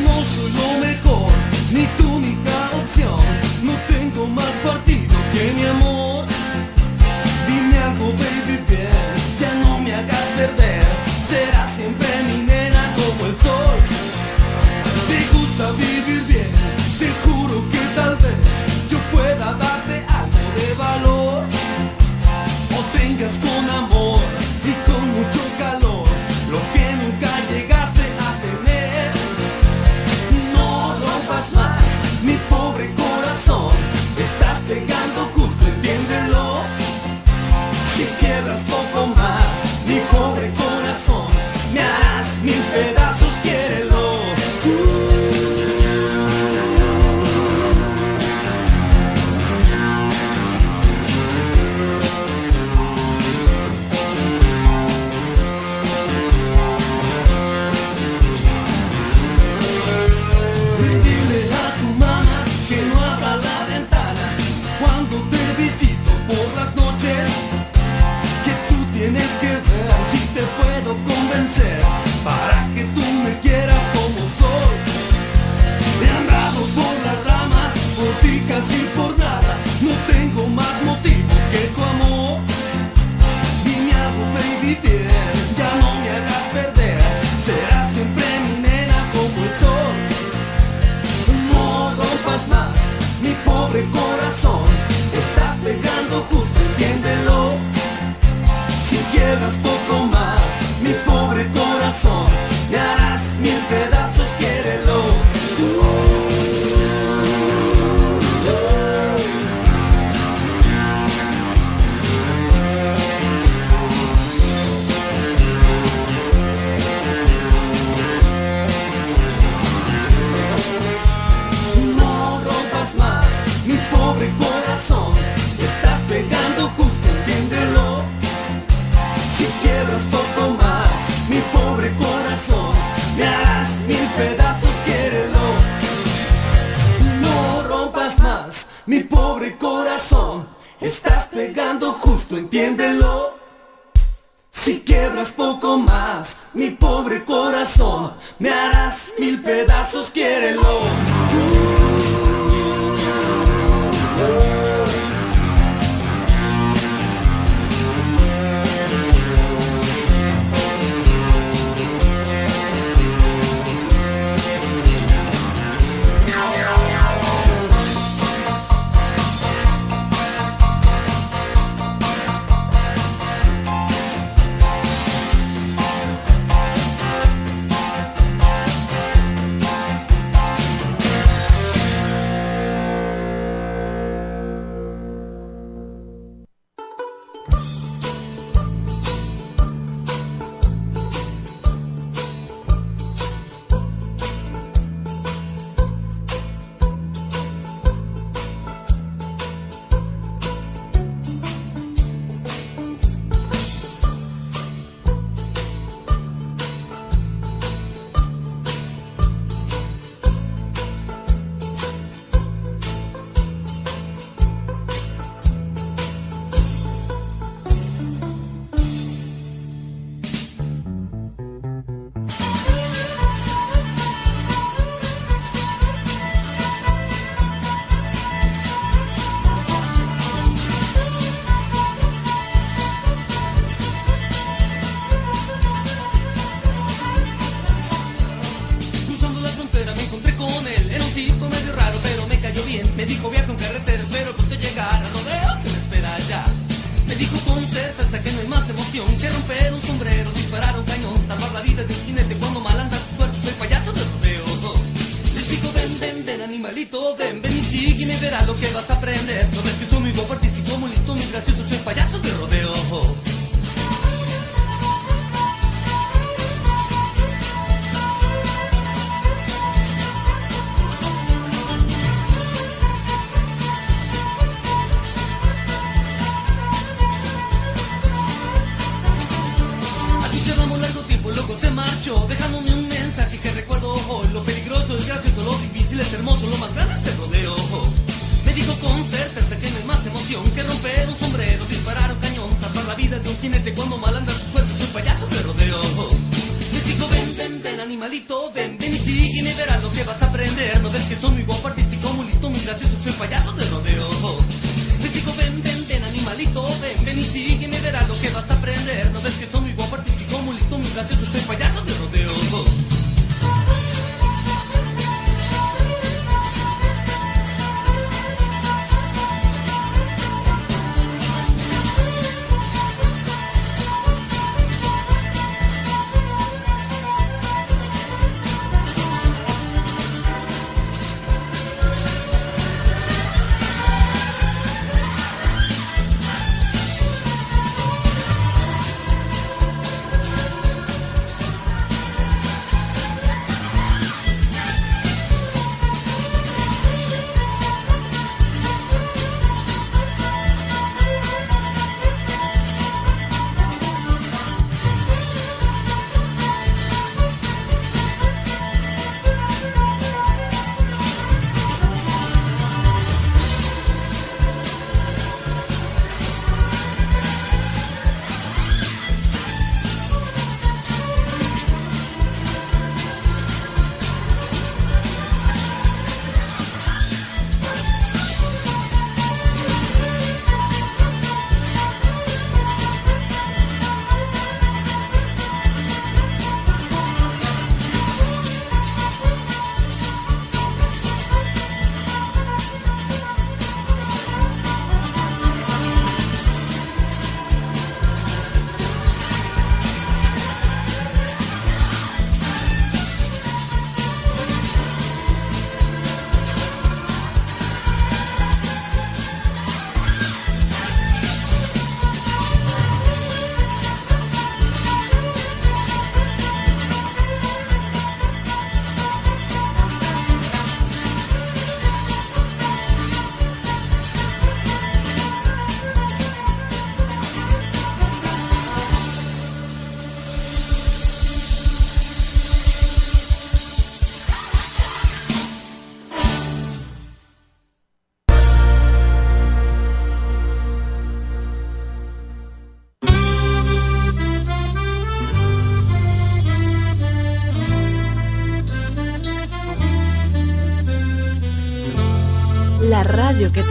No 0.06 0.16
soy 0.34 0.52
lo 0.54 0.86
mejor, 0.86 1.32
ni 1.72 1.86
tu 1.98 2.16
única 2.16 2.72
opción. 2.82 3.20
No 3.62 3.74
tengo 3.88 4.28
más 4.28 4.52
partido 4.64 5.16
que 5.34 5.54
mi 5.54 5.66
amor. 5.66 5.79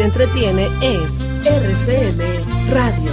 Entretiene 0.09 0.67
es 0.81 1.21
RCM 1.45 2.21
Radio. 2.73 3.13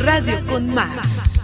Radio 0.00 0.46
con 0.48 0.70
más. 0.70 1.37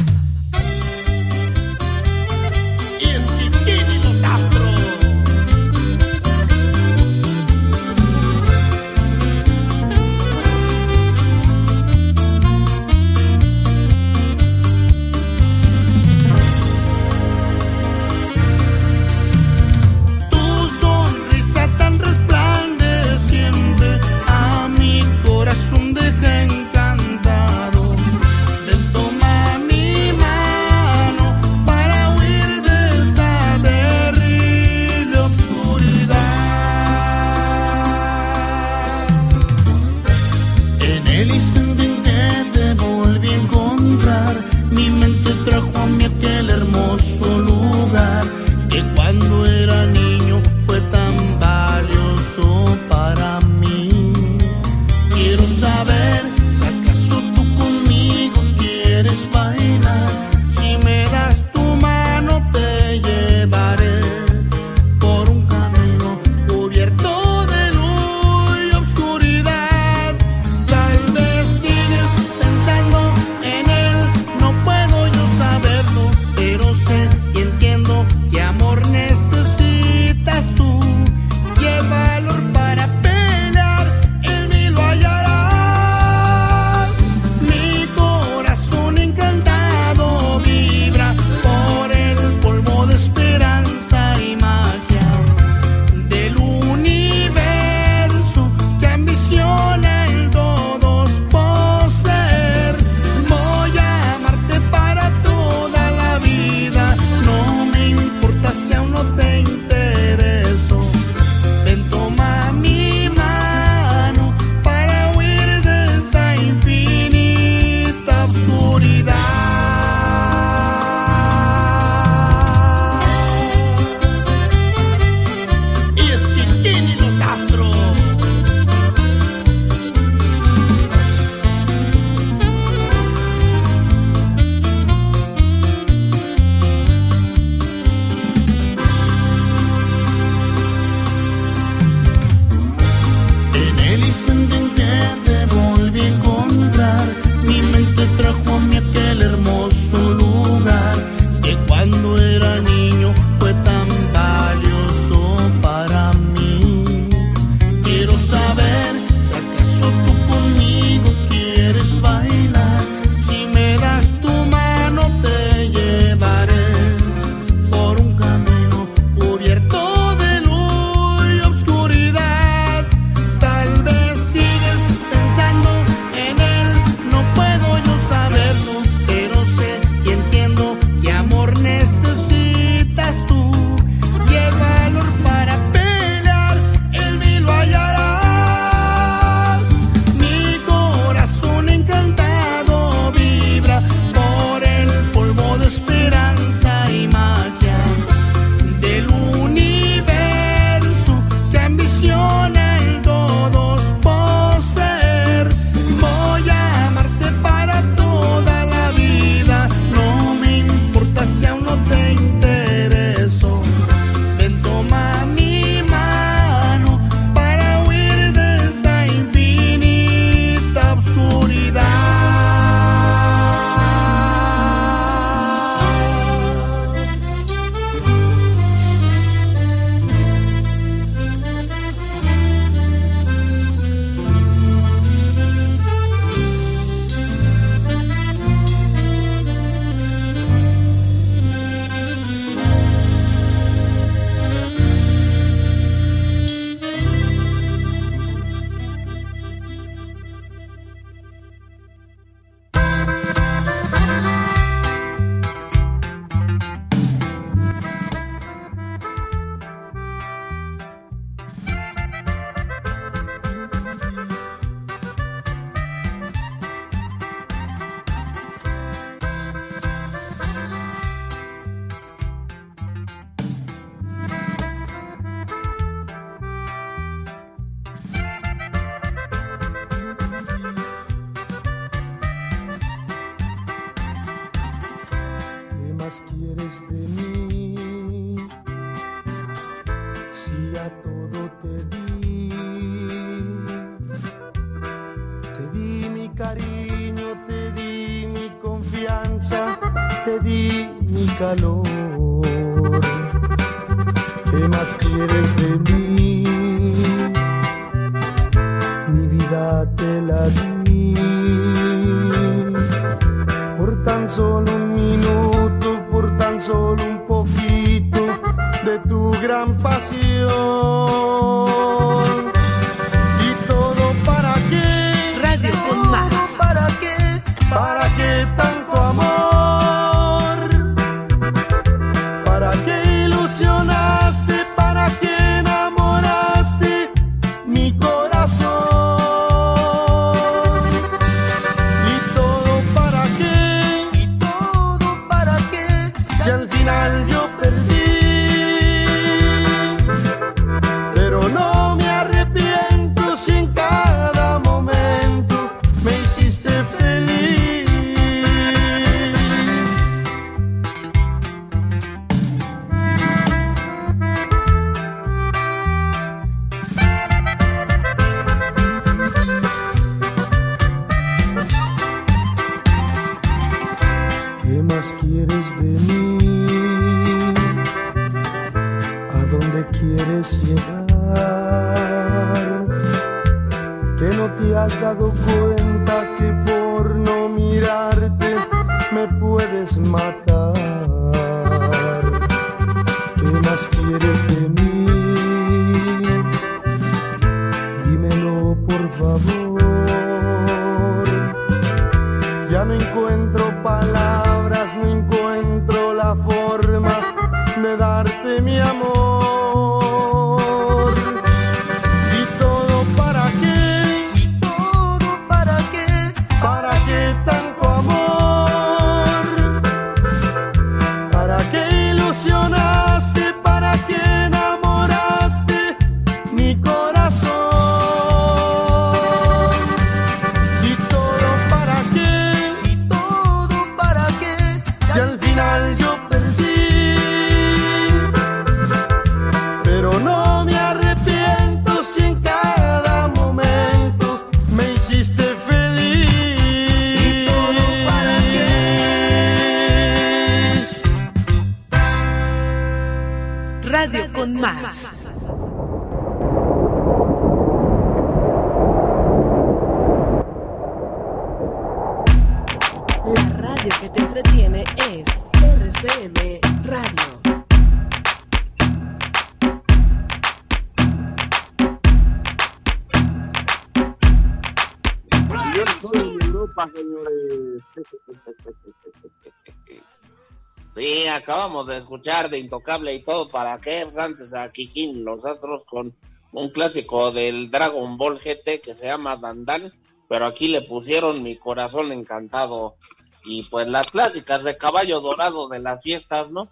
Acabamos 481.44 481.86
de 481.88 481.98
escuchar 481.98 482.48
de 482.48 482.58
Intocable 482.58 483.12
y 483.12 483.22
todo 483.22 483.50
para 483.50 483.78
qué 483.78 484.02
Pues 484.04 484.16
antes 484.16 484.54
a 484.54 484.72
Kikín 484.72 485.26
los 485.26 485.44
Astros 485.44 485.84
con 485.84 486.16
un 486.52 486.70
clásico 486.70 487.32
del 487.32 487.70
Dragon 487.70 488.16
Ball 488.16 488.38
GT 488.38 488.80
que 488.80 488.94
se 488.94 489.08
llama 489.08 489.36
Dandan, 489.36 489.92
pero 490.26 490.46
aquí 490.46 490.68
le 490.68 490.80
pusieron 490.80 491.42
mi 491.42 491.56
corazón 491.56 492.12
encantado 492.12 492.96
y 493.44 493.64
pues 493.64 493.88
las 493.88 494.06
clásicas 494.06 494.64
de 494.64 494.78
caballo 494.78 495.20
dorado 495.20 495.68
de 495.68 495.80
las 495.80 496.02
fiestas, 496.02 496.50
¿no? 496.50 496.66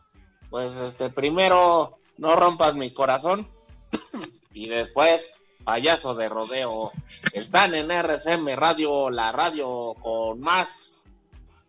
Pues 0.49 0.75
este 0.77 1.11
primero 1.11 1.99
no 2.17 2.35
rompas 2.35 2.75
mi 2.75 2.95
corazón 2.95 3.47
y 4.55 4.69
después 4.69 5.31
payaso 5.65 6.15
de 6.15 6.31
rodeo. 6.31 6.93
Están 7.35 7.75
en 7.75 7.91
RCM 7.91 8.57
Radio, 8.57 9.11
la 9.11 9.33
radio 9.33 9.95
con 10.01 10.41
más. 10.41 11.03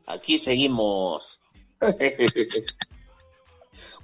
Aquí 0.05 0.37
seguimos. 0.37 1.41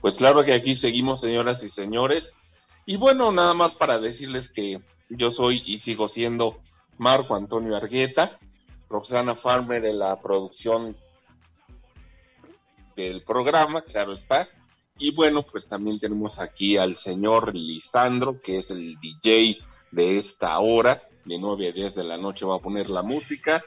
Pues 0.02 0.18
claro 0.18 0.44
que 0.44 0.54
aquí 0.54 0.76
seguimos, 0.76 1.22
señoras 1.22 1.64
y 1.64 1.70
señores. 1.70 2.36
Y 2.86 2.98
bueno, 2.98 3.32
nada 3.32 3.54
más 3.54 3.76
para 3.76 4.00
decirles 4.00 4.50
que 4.50 4.82
yo 5.10 5.32
soy 5.32 5.62
y 5.66 5.78
sigo 5.78 6.08
siendo 6.08 6.60
Marco 6.98 7.36
Antonio 7.36 7.76
Argueta, 7.76 8.40
Roxana 8.90 9.36
Farmer 9.36 9.82
de 9.82 9.94
la 9.94 10.20
producción 10.20 10.96
del 12.96 13.24
programa, 13.24 13.82
claro 13.82 14.14
está. 14.14 14.48
Y 14.98 15.12
bueno, 15.12 15.44
pues 15.44 15.68
también 15.68 16.00
tenemos 16.00 16.40
aquí 16.40 16.78
al 16.78 16.96
señor 16.96 17.56
Lisandro, 17.56 18.42
que 18.42 18.58
es 18.58 18.72
el 18.72 19.00
DJ 19.00 19.58
de 19.92 20.18
esta 20.18 20.60
hora, 20.60 21.04
de 21.26 21.38
9 21.38 21.70
a 21.70 21.72
10 21.72 21.96
de 21.96 22.04
la 22.04 22.18
noche 22.18 22.46
va 22.46 22.56
a 22.56 22.60
poner 22.60 22.90
la 22.90 23.02
música. 23.02 23.64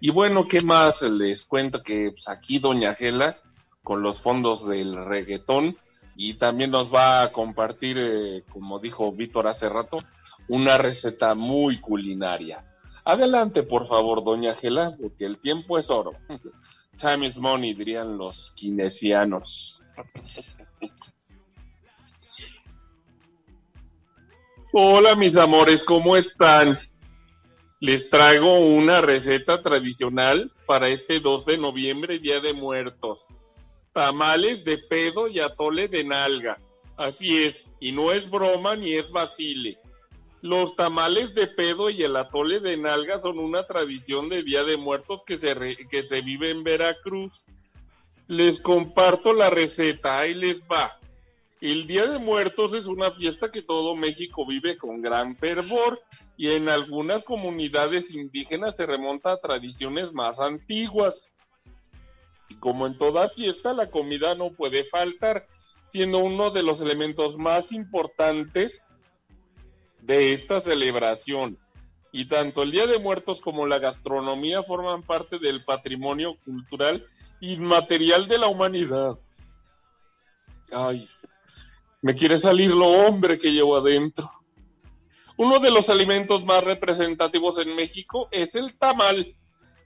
Y 0.00 0.10
bueno, 0.10 0.46
¿qué 0.46 0.60
más? 0.60 1.02
Les 1.02 1.42
cuento 1.42 1.82
que 1.82 2.10
pues, 2.12 2.28
aquí 2.28 2.58
Doña 2.60 2.94
Gela, 2.94 3.38
con 3.82 4.02
los 4.02 4.20
fondos 4.20 4.66
del 4.66 5.04
reggaetón, 5.04 5.76
y 6.16 6.34
también 6.34 6.72
nos 6.72 6.92
va 6.92 7.22
a 7.22 7.32
compartir, 7.32 7.96
eh, 7.98 8.44
como 8.50 8.80
dijo 8.80 9.12
Víctor 9.12 9.46
hace 9.46 9.68
rato, 9.68 9.98
una 10.48 10.76
receta 10.76 11.34
muy 11.34 11.80
culinaria. 11.80 12.64
Adelante, 13.04 13.62
por 13.62 13.86
favor, 13.86 14.24
Doña 14.24 14.54
Gela, 14.54 14.96
porque 15.00 15.24
el 15.24 15.38
tiempo 15.38 15.78
es 15.78 15.90
oro. 15.90 16.12
Time 17.00 17.26
is 17.26 17.38
money, 17.38 17.72
dirían 17.72 18.18
los 18.18 18.50
kinesianos. 18.56 19.84
Hola, 24.72 25.14
mis 25.14 25.36
amores, 25.36 25.84
¿cómo 25.84 26.16
están? 26.16 26.76
Les 27.80 28.10
traigo 28.10 28.58
una 28.58 29.00
receta 29.00 29.62
tradicional 29.62 30.52
para 30.66 30.88
este 30.88 31.20
2 31.20 31.46
de 31.46 31.58
noviembre, 31.58 32.18
Día 32.18 32.40
de 32.40 32.52
Muertos. 32.52 33.28
Tamales 33.98 34.62
de 34.62 34.78
pedo 34.78 35.26
y 35.26 35.40
atole 35.40 35.88
de 35.88 36.04
nalga. 36.04 36.56
Así 36.96 37.42
es, 37.42 37.64
y 37.80 37.90
no 37.90 38.12
es 38.12 38.30
broma 38.30 38.76
ni 38.76 38.92
es 38.92 39.10
vacile. 39.10 39.76
Los 40.40 40.76
tamales 40.76 41.34
de 41.34 41.48
pedo 41.48 41.90
y 41.90 42.04
el 42.04 42.14
atole 42.14 42.60
de 42.60 42.76
nalga 42.76 43.18
son 43.18 43.40
una 43.40 43.66
tradición 43.66 44.28
de 44.28 44.44
Día 44.44 44.62
de 44.62 44.76
Muertos 44.76 45.24
que 45.24 45.36
se, 45.36 45.76
que 45.90 46.04
se 46.04 46.20
vive 46.20 46.50
en 46.50 46.62
Veracruz. 46.62 47.42
Les 48.28 48.60
comparto 48.60 49.32
la 49.32 49.50
receta, 49.50 50.20
ahí 50.20 50.32
les 50.32 50.62
va. 50.62 50.96
El 51.60 51.88
Día 51.88 52.06
de 52.06 52.20
Muertos 52.20 52.74
es 52.74 52.86
una 52.86 53.10
fiesta 53.10 53.50
que 53.50 53.62
todo 53.62 53.96
México 53.96 54.46
vive 54.46 54.78
con 54.78 55.02
gran 55.02 55.34
fervor 55.34 56.00
y 56.36 56.52
en 56.52 56.68
algunas 56.68 57.24
comunidades 57.24 58.12
indígenas 58.12 58.76
se 58.76 58.86
remonta 58.86 59.32
a 59.32 59.40
tradiciones 59.40 60.12
más 60.12 60.38
antiguas. 60.38 61.32
Y 62.48 62.56
como 62.56 62.86
en 62.86 62.96
toda 62.96 63.28
fiesta, 63.28 63.72
la 63.72 63.90
comida 63.90 64.34
no 64.34 64.50
puede 64.50 64.84
faltar, 64.84 65.46
siendo 65.86 66.18
uno 66.18 66.50
de 66.50 66.62
los 66.62 66.80
elementos 66.80 67.36
más 67.36 67.72
importantes 67.72 68.82
de 70.00 70.32
esta 70.32 70.60
celebración. 70.60 71.58
Y 72.12 72.26
tanto 72.26 72.62
el 72.62 72.70
Día 72.70 72.86
de 72.86 72.98
Muertos 72.98 73.40
como 73.40 73.66
la 73.66 73.78
gastronomía 73.78 74.62
forman 74.62 75.02
parte 75.02 75.38
del 75.38 75.64
patrimonio 75.64 76.36
cultural 76.44 77.06
inmaterial 77.40 78.26
de 78.28 78.38
la 78.38 78.48
humanidad. 78.48 79.18
Ay, 80.72 81.08
me 82.00 82.14
quiere 82.14 82.38
salir 82.38 82.70
lo 82.70 82.86
hombre 82.86 83.38
que 83.38 83.52
llevo 83.52 83.76
adentro. 83.76 84.30
Uno 85.36 85.60
de 85.60 85.70
los 85.70 85.88
alimentos 85.88 86.44
más 86.44 86.64
representativos 86.64 87.58
en 87.58 87.76
México 87.76 88.28
es 88.32 88.54
el 88.54 88.76
tamal, 88.76 89.36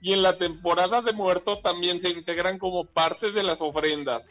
y 0.03 0.11
en 0.11 0.21
la 0.21 0.37
temporada 0.37 1.01
de 1.01 1.13
muertos 1.13 1.61
también 1.61 2.01
se 2.01 2.09
integran 2.09 2.59
como 2.59 2.83
parte 2.83 3.31
de 3.31 3.41
las 3.41 3.61
ofrendas. 3.61 4.29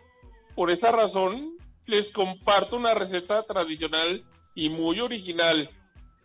Por 0.55 0.71
esa 0.71 0.93
razón, 0.93 1.57
les 1.87 2.11
comparto 2.11 2.77
una 2.77 2.93
receta 2.93 3.43
tradicional 3.45 4.23
y 4.55 4.69
muy 4.69 5.01
original, 5.01 5.71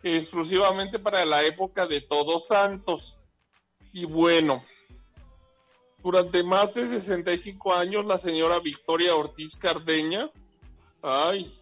exclusivamente 0.02 0.98
para 0.98 1.24
la 1.24 1.44
época 1.44 1.86
de 1.86 2.02
Todos 2.02 2.48
Santos. 2.48 3.22
Y 3.90 4.04
bueno, 4.04 4.62
durante 6.02 6.42
más 6.42 6.74
de 6.74 6.86
65 6.86 7.74
años, 7.74 8.04
la 8.04 8.18
señora 8.18 8.60
Victoria 8.60 9.14
Ortiz 9.14 9.56
Cardeña, 9.56 10.30
ay, 11.00 11.58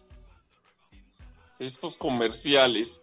estos 1.57 1.95
comerciales, 1.95 3.01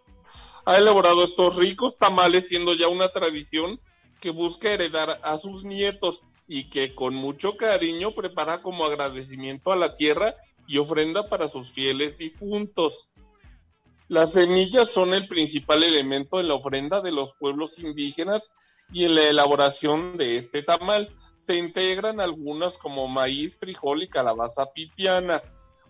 ha 0.66 0.77
elaborado 0.77 1.24
estos 1.24 1.56
ricos 1.56 1.97
tamales, 1.97 2.48
siendo 2.48 2.74
ya 2.74 2.89
una 2.89 3.09
tradición 3.09 3.81
que 4.25 4.31
busca 4.31 4.73
heredar 4.73 5.21
a 5.23 5.37
sus 5.37 5.65
nietos 5.65 6.23
y 6.49 6.71
que 6.71 6.95
con 6.95 7.15
mucho 7.15 7.59
cariño 7.59 8.15
prepara 8.15 8.63
como 8.63 8.87
agradecimiento 8.87 9.71
a 9.71 9.77
la 9.77 9.99
tierra 9.99 10.35
y 10.67 10.79
ofrenda 10.79 11.29
para 11.29 11.47
sus 11.47 11.71
fieles 11.75 12.17
difuntos. 12.17 13.11
Las 14.09 14.33
semillas 14.33 14.91
son 14.91 15.13
el 15.13 15.29
principal 15.29 15.83
elemento 15.83 16.41
en 16.41 16.49
la 16.49 16.55
ofrenda 16.55 17.03
de 17.03 17.13
los 17.13 17.35
pueblos 17.35 17.79
indígenas 17.79 18.51
y 18.91 19.05
en 19.05 19.15
la 19.15 19.29
elaboración 19.29 20.17
de 20.17 20.39
este 20.39 20.63
tamal 20.63 21.15
se 21.35 21.57
integran 21.57 22.19
algunas 22.19 22.79
como 22.79 23.07
maíz, 23.09 23.59
frijol 23.59 24.05
y 24.05 24.09
calabaza 24.09 24.73
pipiana, 24.73 25.43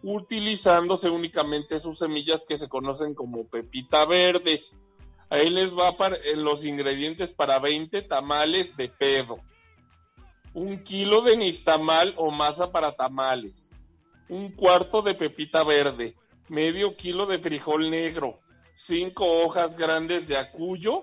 utilizándose 0.02 1.08
únicamente 1.08 1.78
sus 1.78 1.98
semillas 2.00 2.44
que 2.44 2.58
se 2.58 2.68
conocen 2.68 3.14
como 3.14 3.46
pepita 3.46 4.06
verde. 4.06 4.64
Ahí 5.34 5.50
les 5.50 5.76
va 5.76 5.96
para, 5.96 6.16
en 6.26 6.44
los 6.44 6.64
ingredientes 6.64 7.32
para 7.32 7.58
20 7.58 8.02
tamales 8.02 8.76
de 8.76 8.88
pedo. 8.88 9.40
Un 10.52 10.84
kilo 10.84 11.22
de 11.22 11.36
nistamal 11.36 12.14
o 12.16 12.30
masa 12.30 12.70
para 12.70 12.92
tamales. 12.92 13.68
Un 14.28 14.52
cuarto 14.52 15.02
de 15.02 15.14
pepita 15.14 15.64
verde. 15.64 16.14
Medio 16.48 16.96
kilo 16.96 17.26
de 17.26 17.40
frijol 17.40 17.90
negro. 17.90 18.38
Cinco 18.76 19.42
hojas 19.42 19.76
grandes 19.76 20.28
de 20.28 20.36
acuyo 20.36 21.02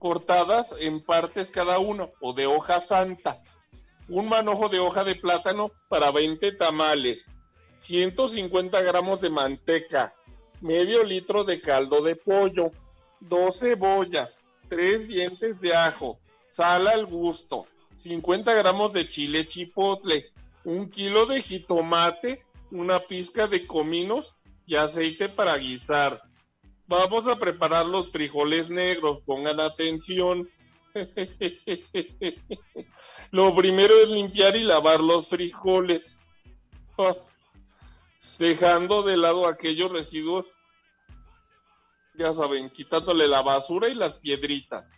cortadas 0.00 0.74
en 0.80 1.00
partes 1.00 1.48
cada 1.48 1.78
uno 1.78 2.10
o 2.20 2.32
de 2.32 2.46
hoja 2.46 2.80
santa. 2.80 3.44
Un 4.08 4.28
manojo 4.28 4.70
de 4.70 4.80
hoja 4.80 5.04
de 5.04 5.14
plátano 5.14 5.70
para 5.88 6.10
20 6.10 6.50
tamales. 6.50 7.30
150 7.82 8.82
gramos 8.82 9.20
de 9.20 9.30
manteca. 9.30 10.12
Medio 10.60 11.04
litro 11.04 11.44
de 11.44 11.60
caldo 11.60 12.02
de 12.02 12.16
pollo 12.16 12.72
dos 13.28 13.60
cebollas, 13.60 14.42
tres 14.68 15.08
dientes 15.08 15.60
de 15.60 15.74
ajo, 15.74 16.18
sal 16.48 16.88
al 16.88 17.06
gusto, 17.06 17.66
50 17.96 18.52
gramos 18.54 18.92
de 18.92 19.06
chile 19.06 19.46
chipotle, 19.46 20.32
un 20.64 20.90
kilo 20.90 21.26
de 21.26 21.40
jitomate, 21.40 22.44
una 22.70 23.00
pizca 23.00 23.46
de 23.46 23.66
cominos 23.66 24.36
y 24.66 24.76
aceite 24.76 25.28
para 25.28 25.56
guisar. 25.56 26.22
Vamos 26.86 27.28
a 27.28 27.38
preparar 27.38 27.86
los 27.86 28.10
frijoles 28.10 28.70
negros, 28.70 29.20
pongan 29.24 29.60
atención. 29.60 30.48
Lo 33.30 33.54
primero 33.54 33.94
es 33.94 34.08
limpiar 34.08 34.56
y 34.56 34.64
lavar 34.64 35.00
los 35.00 35.28
frijoles, 35.28 36.22
dejando 38.38 39.02
de 39.02 39.16
lado 39.16 39.46
aquellos 39.46 39.90
residuos 39.90 40.58
ya 42.14 42.32
saben, 42.32 42.70
quitándole 42.70 43.28
la 43.28 43.42
basura 43.42 43.88
y 43.88 43.94
las 43.94 44.16
piedritas. 44.16 44.92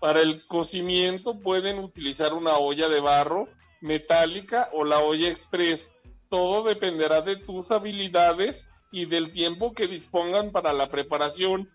Para 0.00 0.20
el 0.20 0.46
cocimiento 0.46 1.40
pueden 1.40 1.78
utilizar 1.78 2.34
una 2.34 2.56
olla 2.56 2.88
de 2.88 3.00
barro 3.00 3.48
metálica 3.80 4.68
o 4.72 4.84
la 4.84 4.98
olla 4.98 5.28
express. 5.28 5.90
Todo 6.28 6.62
dependerá 6.64 7.20
de 7.20 7.36
tus 7.36 7.70
habilidades 7.70 8.68
y 8.90 9.06
del 9.06 9.32
tiempo 9.32 9.72
que 9.72 9.86
dispongan 9.86 10.50
para 10.52 10.72
la 10.72 10.88
preparación. 10.88 11.70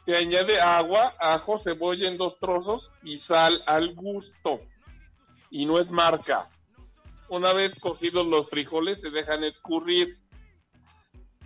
Se 0.00 0.16
añade 0.16 0.60
agua, 0.60 1.14
ajo, 1.20 1.58
cebolla 1.58 2.08
en 2.08 2.16
dos 2.16 2.38
trozos 2.38 2.90
y 3.02 3.18
sal 3.18 3.62
al 3.66 3.94
gusto. 3.94 4.60
Y 5.50 5.66
no 5.66 5.78
es 5.78 5.90
marca. 5.90 6.48
Una 7.28 7.52
vez 7.52 7.74
cocidos 7.74 8.26
los 8.26 8.48
frijoles 8.48 9.00
se 9.00 9.10
dejan 9.10 9.44
escurrir 9.44 10.18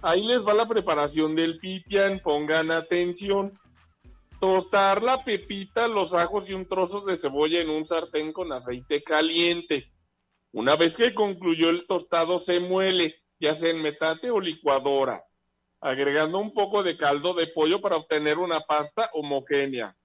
Ahí 0.05 0.24
les 0.24 0.45
va 0.45 0.53
la 0.53 0.66
preparación 0.66 1.37
del 1.37 1.59
pipián, 1.59 2.20
pongan 2.20 2.73
atención. 2.73 3.57
Tostar 4.41 5.01
la 5.01 5.23
pepita, 5.23 5.87
los 5.87 6.12
ajos 6.12 6.49
y 6.49 6.55
un 6.55 6.66
trozo 6.66 7.03
de 7.03 7.16
cebolla 7.16 7.61
en 7.61 7.70
un 7.70 7.87
sartén 7.87 8.33
con 8.33 8.53
aceite 8.53 9.05
caliente. 9.05 9.93
Una 10.51 10.74
vez 10.74 10.97
que 10.97 11.15
concluyó 11.15 11.70
el 11.70 11.87
tostado, 11.87 12.41
se 12.41 12.59
muele, 12.59 13.15
ya 13.39 13.55
sea 13.55 13.70
en 13.70 13.81
metate 13.81 14.33
o 14.33 14.41
licuadora, 14.41 15.24
agregando 15.81 16.41
un 16.41 16.53
poco 16.53 16.83
de 16.83 16.97
caldo 16.97 17.33
de 17.33 17.47
pollo 17.47 17.81
para 17.81 17.97
obtener 17.97 18.39
una 18.39 18.59
pasta 18.61 19.09
homogénea. 19.12 19.97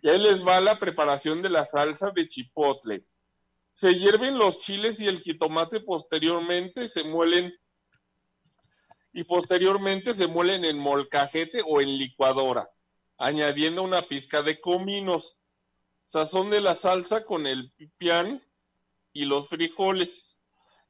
Y 0.00 0.08
ahí 0.08 0.18
les 0.18 0.42
va 0.46 0.62
la 0.62 0.78
preparación 0.78 1.42
de 1.42 1.50
la 1.50 1.64
salsa 1.64 2.10
de 2.10 2.26
chipotle. 2.26 3.04
Se 3.74 3.94
hierven 3.94 4.38
los 4.38 4.56
chiles 4.56 4.98
y 5.02 5.06
el 5.08 5.20
jitomate 5.20 5.80
posteriormente, 5.80 6.88
se 6.88 7.04
muelen 7.04 7.52
y 9.12 9.24
posteriormente 9.24 10.14
se 10.14 10.26
muelen 10.26 10.64
en 10.64 10.78
molcajete 10.78 11.62
o 11.66 11.80
en 11.80 11.98
licuadora, 11.98 12.70
añadiendo 13.18 13.82
una 13.82 14.02
pizca 14.02 14.42
de 14.42 14.60
cominos, 14.60 15.40
sazón 16.04 16.50
de 16.50 16.60
la 16.60 16.74
salsa 16.74 17.24
con 17.24 17.46
el 17.46 17.72
pipián 17.72 18.42
y 19.12 19.24
los 19.24 19.48
frijoles. 19.48 20.38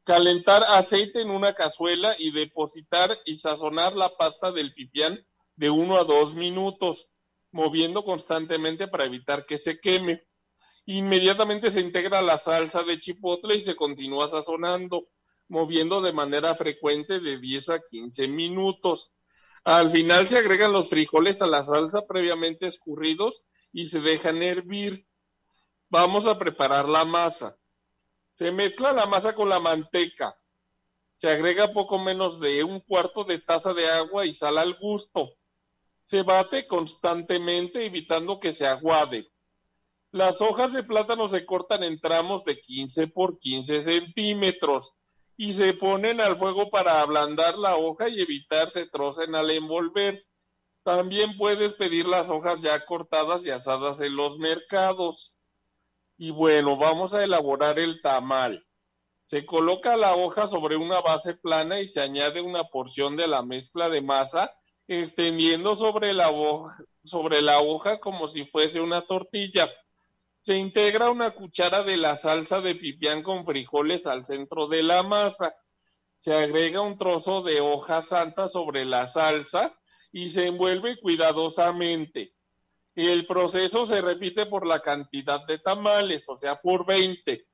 Calentar 0.04 0.64
aceite 0.64 1.20
en 1.20 1.30
una 1.30 1.54
cazuela 1.54 2.14
y 2.18 2.32
depositar 2.32 3.16
y 3.24 3.38
sazonar 3.38 3.94
la 3.94 4.10
pasta 4.16 4.50
del 4.50 4.74
pipián 4.74 5.26
de 5.56 5.70
uno 5.70 5.96
a 5.96 6.04
dos 6.04 6.34
minutos, 6.34 7.08
moviendo 7.52 8.04
constantemente 8.04 8.88
para 8.88 9.04
evitar 9.04 9.44
que 9.44 9.58
se 9.58 9.78
queme. 9.78 10.24
Inmediatamente 10.86 11.70
se 11.70 11.80
integra 11.80 12.22
la 12.22 12.38
salsa 12.38 12.82
de 12.82 12.98
chipotle 12.98 13.56
y 13.56 13.62
se 13.62 13.76
continúa 13.76 14.26
sazonando 14.28 15.08
moviendo 15.50 16.00
de 16.00 16.12
manera 16.12 16.54
frecuente 16.54 17.18
de 17.18 17.38
10 17.38 17.68
a 17.70 17.80
15 17.80 18.28
minutos. 18.28 19.12
Al 19.64 19.90
final 19.90 20.28
se 20.28 20.38
agregan 20.38 20.72
los 20.72 20.88
frijoles 20.88 21.42
a 21.42 21.48
la 21.48 21.64
salsa 21.64 22.06
previamente 22.06 22.68
escurridos 22.68 23.44
y 23.72 23.86
se 23.86 24.00
dejan 24.00 24.42
hervir. 24.44 25.06
Vamos 25.88 26.28
a 26.28 26.38
preparar 26.38 26.88
la 26.88 27.04
masa. 27.04 27.58
Se 28.32 28.52
mezcla 28.52 28.92
la 28.92 29.06
masa 29.06 29.34
con 29.34 29.48
la 29.48 29.58
manteca. 29.58 30.36
Se 31.16 31.28
agrega 31.28 31.72
poco 31.72 31.98
menos 31.98 32.38
de 32.38 32.62
un 32.62 32.78
cuarto 32.80 33.24
de 33.24 33.40
taza 33.40 33.74
de 33.74 33.90
agua 33.90 34.26
y 34.26 34.32
sal 34.32 34.56
al 34.56 34.78
gusto. 34.78 35.32
Se 36.04 36.22
bate 36.22 36.68
constantemente 36.68 37.84
evitando 37.84 38.38
que 38.38 38.52
se 38.52 38.68
aguade. 38.68 39.28
Las 40.12 40.40
hojas 40.40 40.72
de 40.72 40.84
plátano 40.84 41.28
se 41.28 41.44
cortan 41.44 41.82
en 41.82 42.00
tramos 42.00 42.44
de 42.44 42.60
15 42.60 43.08
por 43.08 43.38
15 43.38 43.82
centímetros 43.82 44.94
y 45.42 45.54
se 45.54 45.72
ponen 45.72 46.20
al 46.20 46.36
fuego 46.36 46.68
para 46.68 47.00
ablandar 47.00 47.56
la 47.56 47.74
hoja 47.76 48.10
y 48.10 48.20
evitar 48.20 48.68
se 48.68 48.86
trocen 48.90 49.34
al 49.34 49.50
envolver. 49.50 50.26
También 50.82 51.38
puedes 51.38 51.72
pedir 51.72 52.04
las 52.04 52.28
hojas 52.28 52.60
ya 52.60 52.84
cortadas 52.84 53.46
y 53.46 53.50
asadas 53.50 54.02
en 54.02 54.16
los 54.16 54.38
mercados. 54.38 55.38
Y 56.18 56.30
bueno, 56.30 56.76
vamos 56.76 57.14
a 57.14 57.24
elaborar 57.24 57.78
el 57.78 58.02
tamal. 58.02 58.66
Se 59.22 59.46
coloca 59.46 59.96
la 59.96 60.14
hoja 60.14 60.46
sobre 60.46 60.76
una 60.76 61.00
base 61.00 61.32
plana 61.32 61.80
y 61.80 61.88
se 61.88 62.02
añade 62.02 62.42
una 62.42 62.64
porción 62.64 63.16
de 63.16 63.26
la 63.26 63.40
mezcla 63.40 63.88
de 63.88 64.02
masa 64.02 64.52
extendiendo 64.88 65.74
sobre 65.74 66.12
la 66.12 66.30
sobre 67.02 67.40
la 67.40 67.60
hoja 67.60 67.98
como 67.98 68.28
si 68.28 68.44
fuese 68.44 68.78
una 68.78 69.00
tortilla. 69.00 69.70
Se 70.40 70.56
integra 70.56 71.10
una 71.10 71.30
cuchara 71.32 71.82
de 71.82 71.96
la 71.96 72.16
salsa 72.16 72.60
de 72.60 72.74
pipián 72.74 73.22
con 73.22 73.44
frijoles 73.44 74.06
al 74.06 74.24
centro 74.24 74.66
de 74.68 74.82
la 74.82 75.02
masa. 75.02 75.54
Se 76.16 76.34
agrega 76.34 76.80
un 76.80 76.96
trozo 76.96 77.42
de 77.42 77.60
hoja 77.60 78.02
santa 78.02 78.48
sobre 78.48 78.84
la 78.84 79.06
salsa 79.06 79.78
y 80.12 80.28
se 80.30 80.46
envuelve 80.46 80.98
cuidadosamente. 81.00 82.34
El 82.94 83.26
proceso 83.26 83.86
se 83.86 84.00
repite 84.00 84.46
por 84.46 84.66
la 84.66 84.80
cantidad 84.80 85.46
de 85.46 85.58
tamales, 85.58 86.24
o 86.28 86.36
sea, 86.36 86.60
por 86.60 86.86
20. 86.86 87.46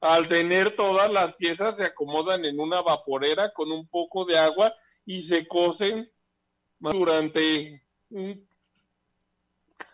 Al 0.00 0.28
tener 0.28 0.74
todas 0.74 1.12
las 1.12 1.36
piezas 1.36 1.76
se 1.76 1.84
acomodan 1.84 2.44
en 2.44 2.58
una 2.58 2.80
vaporera 2.80 3.52
con 3.52 3.70
un 3.70 3.86
poco 3.88 4.24
de 4.24 4.38
agua 4.38 4.74
y 5.04 5.20
se 5.20 5.46
cocen 5.46 6.10
durante 6.78 7.82
un- 8.08 8.48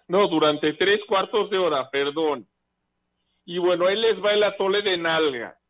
no, 0.08 0.28
durante 0.28 0.72
tres 0.72 1.04
cuartos 1.04 1.50
de 1.50 1.58
hora, 1.58 1.90
perdón. 1.90 2.48
Y 3.44 3.58
bueno, 3.58 3.86
ahí 3.86 3.96
les 3.96 4.24
va 4.24 4.32
el 4.32 4.42
atole 4.42 4.82
de 4.82 4.98
nalga. 4.98 5.60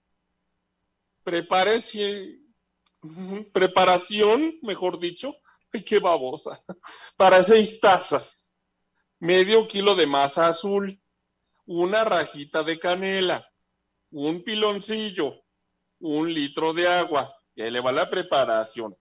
Prepárense, 1.23 2.39
preparación, 3.53 4.59
mejor 4.63 4.99
dicho, 4.99 5.35
ay, 5.73 5.83
qué 5.83 5.99
babosa, 5.99 6.63
para 7.17 7.43
seis 7.43 7.81
tazas, 7.81 8.49
medio 9.19 9.67
kilo 9.67 9.95
de 9.95 10.07
masa 10.07 10.49
azul, 10.49 11.01
una 11.67 12.05
rajita 12.05 12.63
de 12.63 12.79
canela, 12.79 13.47
un 14.11 14.43
piloncillo, 14.45 15.35
un 15.99 16.33
litro 16.33 16.73
de 16.73 16.87
agua, 16.87 17.35
y 17.55 17.63
ahí 17.63 17.71
le 17.71 17.81
va 17.81 17.93
la 17.93 18.09
preparación. 18.09 18.97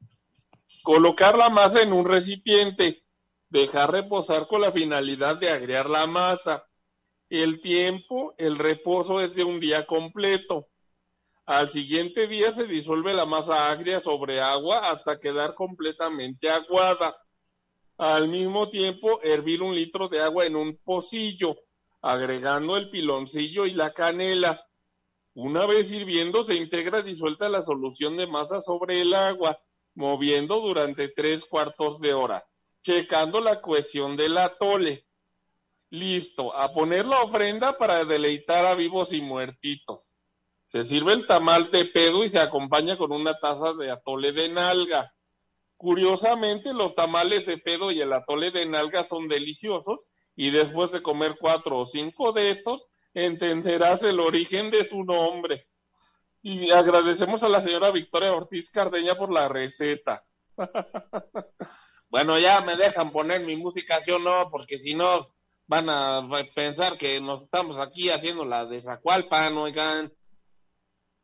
Colocar 0.81 1.37
la 1.37 1.49
masa 1.49 1.81
en 1.81 1.93
un 1.93 2.05
recipiente, 2.05 3.04
dejar 3.49 3.91
reposar 3.91 4.47
con 4.47 4.61
la 4.61 4.71
finalidad 4.71 5.37
de 5.37 5.49
agregar 5.49 5.89
la 5.89 6.07
masa. 6.07 6.67
El 7.29 7.61
tiempo, 7.61 8.33
el 8.37 8.57
reposo 8.57 9.21
es 9.21 9.35
de 9.35 9.43
un 9.43 9.59
día 9.59 9.85
completo. 9.85 10.67
Al 11.45 11.69
siguiente 11.69 12.27
día 12.27 12.51
se 12.51 12.65
disuelve 12.65 13.13
la 13.13 13.25
masa 13.25 13.69
agria 13.69 13.99
sobre 13.99 14.41
agua 14.41 14.89
hasta 14.89 15.19
quedar 15.19 15.53
completamente 15.53 16.49
aguada. 16.49 17.15
Al 17.97 18.27
mismo 18.27 18.69
tiempo, 18.69 19.21
hervir 19.21 19.61
un 19.61 19.75
litro 19.75 20.07
de 20.09 20.21
agua 20.21 20.45
en 20.45 20.55
un 20.55 20.77
pocillo, 20.77 21.55
agregando 22.01 22.77
el 22.77 22.89
piloncillo 22.89 23.65
y 23.65 23.73
la 23.73 23.93
canela. 23.93 24.65
Una 25.35 25.65
vez 25.65 25.91
hirviendo, 25.91 26.43
se 26.43 26.55
integra 26.55 27.01
disuelta 27.01 27.47
la 27.47 27.61
solución 27.61 28.17
de 28.17 28.25
masa 28.25 28.59
sobre 28.59 29.01
el 29.01 29.13
agua, 29.13 29.59
moviendo 29.93 30.59
durante 30.61 31.09
tres 31.09 31.45
cuartos 31.45 31.99
de 31.99 32.13
hora, 32.13 32.45
checando 32.85 33.41
la 33.41 33.61
cohesión 33.61 34.15
del 34.15 34.37
atole. 34.37 35.07
Listo, 35.89 36.55
a 36.55 36.71
poner 36.71 37.05
la 37.07 37.21
ofrenda 37.21 37.77
para 37.79 38.05
deleitar 38.05 38.63
a 38.65 38.75
vivos 38.75 39.11
y 39.11 39.21
muertitos. 39.21 40.13
Se 40.65 40.83
sirve 40.83 41.13
el 41.13 41.25
tamal 41.25 41.71
de 41.71 41.85
pedo 41.85 42.23
y 42.23 42.29
se 42.29 42.39
acompaña 42.39 42.95
con 42.95 43.11
una 43.11 43.39
taza 43.39 43.73
de 43.73 43.89
atole 43.89 44.31
de 44.33 44.49
nalga. 44.49 45.11
Curiosamente, 45.77 46.73
los 46.73 46.93
tamales 46.93 47.47
de 47.47 47.57
pedo 47.57 47.91
y 47.91 48.01
el 48.01 48.13
atole 48.13 48.51
de 48.51 48.67
nalga 48.67 49.03
son 49.03 49.27
deliciosos 49.27 50.07
y 50.35 50.51
después 50.51 50.91
de 50.91 51.01
comer 51.01 51.37
cuatro 51.39 51.79
o 51.79 51.85
cinco 51.87 52.33
de 52.33 52.51
estos, 52.51 52.87
entenderás 53.15 54.03
el 54.03 54.19
origen 54.19 54.69
de 54.69 54.85
su 54.85 55.03
nombre. 55.03 55.67
Y 56.43 56.69
agradecemos 56.69 57.41
a 57.43 57.49
la 57.49 57.61
señora 57.61 57.89
Victoria 57.89 58.33
Ortiz 58.33 58.69
Cardeña 58.69 59.15
por 59.15 59.33
la 59.33 59.47
receta. 59.47 60.23
bueno, 62.15 62.39
ya 62.39 62.61
me 62.61 62.77
dejan 62.77 63.11
poner 63.11 63.41
mi 63.41 63.57
música, 63.57 63.99
¿sí 64.01 64.09
o 64.09 64.19
no? 64.19 64.49
Porque 64.49 64.79
si 64.79 64.93
no, 64.93 65.35
van 65.67 65.89
a 65.89 66.25
pensar 66.55 66.97
que 66.97 67.19
nos 67.19 67.41
estamos 67.41 67.77
aquí 67.77 68.09
haciendo 68.09 68.45
la 68.45 68.65
de 68.65 68.79
Zacualpan, 68.79 69.57
oigan. 69.57 70.13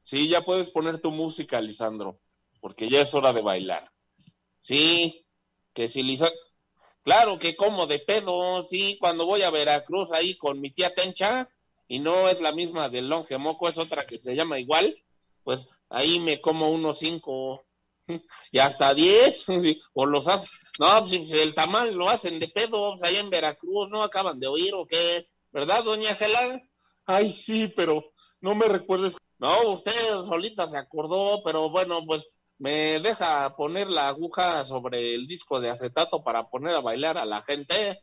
Sí, 0.02 0.28
ya 0.28 0.42
puedes 0.42 0.70
poner 0.70 1.00
tu 1.00 1.10
música, 1.10 1.62
Lisandro, 1.62 2.20
porque 2.60 2.90
ya 2.90 3.00
es 3.00 3.14
hora 3.14 3.32
de 3.32 3.42
bailar. 3.42 3.90
Sí, 4.60 5.26
que 5.72 5.88
si 5.88 6.04
Lisandro... 6.04 6.38
Claro 7.04 7.40
que 7.40 7.56
como 7.56 7.88
de 7.88 8.00
pedo, 8.00 8.62
sí, 8.62 8.98
cuando 9.00 9.26
voy 9.26 9.44
a 9.44 9.50
Veracruz 9.50 10.12
ahí 10.12 10.38
con 10.38 10.60
mi 10.60 10.72
tía 10.72 10.94
Tencha, 10.94 11.48
y 11.88 12.00
no 12.00 12.28
es 12.28 12.42
la 12.42 12.52
misma 12.52 12.90
del 12.90 13.08
Longe 13.08 13.38
Moco, 13.38 13.70
es 13.70 13.78
otra 13.78 14.06
que 14.06 14.20
se 14.20 14.36
llama 14.36 14.60
igual, 14.60 14.94
pues 15.46 15.70
ahí 15.88 16.20
me 16.20 16.42
como 16.42 16.70
unos 16.70 17.00
cinco 17.00 17.64
y 18.52 18.60
hasta 18.60 18.94
diez, 18.94 19.48
o 19.94 20.06
los 20.06 20.28
hacen, 20.28 20.50
no, 20.80 21.06
si 21.06 21.18
el 21.32 21.54
tamal 21.54 21.94
lo 21.96 22.10
hacen 22.10 22.40
de 22.40 22.48
pedo, 22.48 22.96
pues, 22.98 23.04
allá 23.04 23.20
en 23.20 23.30
Veracruz, 23.30 23.90
¿no 23.90 24.04
acaban 24.04 24.40
de 24.40 24.48
oír 24.48 24.74
o 24.74 24.86
qué? 24.86 25.28
¿Verdad, 25.52 25.84
doña 25.84 26.16
Gela? 26.16 26.62
Ay, 27.06 27.32
sí, 27.32 27.68
pero 27.68 28.14
no 28.40 28.56
me 28.56 28.68
recuerdes. 28.68 29.16
No, 29.38 29.72
usted 29.72 29.92
solita 30.26 30.68
se 30.68 30.78
acordó, 30.78 31.42
pero 31.44 31.70
bueno, 31.70 32.06
pues 32.06 32.30
me 32.58 33.00
deja 33.00 33.56
poner 33.56 33.90
la 33.90 34.08
aguja 34.08 34.64
sobre 34.66 35.16
el 35.16 35.26
disco 35.26 35.60
de 35.60 35.70
acetato 35.72 36.24
para 36.24 36.48
poner 36.48 36.76
a 36.76 36.80
bailar 36.82 37.18
a 37.18 37.26
la 37.26 37.42
gente. 37.42 38.00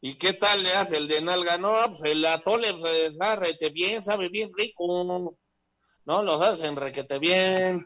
¿Y 0.00 0.16
qué 0.16 0.32
tal 0.32 0.62
le 0.62 0.72
hace 0.72 0.96
el 0.96 1.08
de 1.08 1.20
nalga? 1.20 1.58
No, 1.58 1.74
pues 1.88 2.04
el 2.04 2.24
atole 2.24 2.72
pues, 2.74 3.12
está 3.12 3.36
rete 3.36 3.70
bien, 3.70 4.02
sabe 4.02 4.28
bien 4.28 4.50
rico. 4.56 5.36
No, 6.04 6.22
los 6.22 6.40
hacen 6.40 6.76
requete 6.76 7.18
bien. 7.18 7.84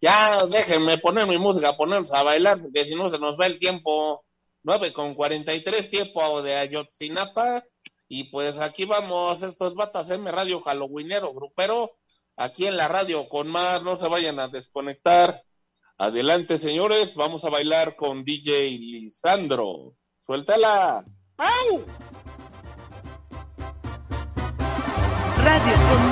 Ya 0.00 0.46
déjenme 0.46 0.98
poner 0.98 1.26
mi 1.26 1.38
música, 1.38 1.76
ponernos 1.76 2.12
a 2.12 2.22
bailar, 2.22 2.60
porque 2.60 2.84
si 2.84 2.94
no 2.94 3.08
se 3.08 3.18
nos 3.18 3.38
va 3.38 3.46
el 3.46 3.58
tiempo. 3.58 4.24
9 4.62 4.92
con 4.92 5.14
43 5.14 5.90
tiempo 5.90 6.42
de 6.42 6.56
Ayotzinapa. 6.56 7.62
Y 8.08 8.24
pues 8.24 8.60
aquí 8.60 8.84
vamos, 8.84 9.42
estos 9.42 9.74
batas 9.74 10.10
M 10.10 10.30
Radio 10.30 10.60
Halloweenero 10.60 11.32
Grupero. 11.32 11.96
Aquí 12.36 12.66
en 12.66 12.76
la 12.76 12.88
radio 12.88 13.28
con 13.28 13.48
más, 13.48 13.82
no 13.82 13.96
se 13.96 14.08
vayan 14.08 14.38
a 14.38 14.48
desconectar. 14.48 15.42
Adelante, 15.98 16.58
señores, 16.58 17.14
vamos 17.14 17.44
a 17.44 17.50
bailar 17.50 17.96
con 17.96 18.24
DJ 18.24 18.70
Lisandro. 18.70 19.94
Suéltala. 20.20 21.04
¡Au! 21.38 21.84
Radio 25.42 26.05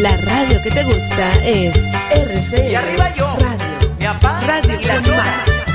La 0.00 0.16
radio 0.16 0.62
que 0.62 0.70
te 0.70 0.84
gusta 0.84 1.32
es 1.44 1.74
RC. 2.12 2.70
Y 2.70 2.74
arriba 2.76 3.12
yo. 3.16 3.36
Radio. 3.40 3.66
Mi. 3.98 4.46
Radio 4.46 4.78
y. 4.78 5.67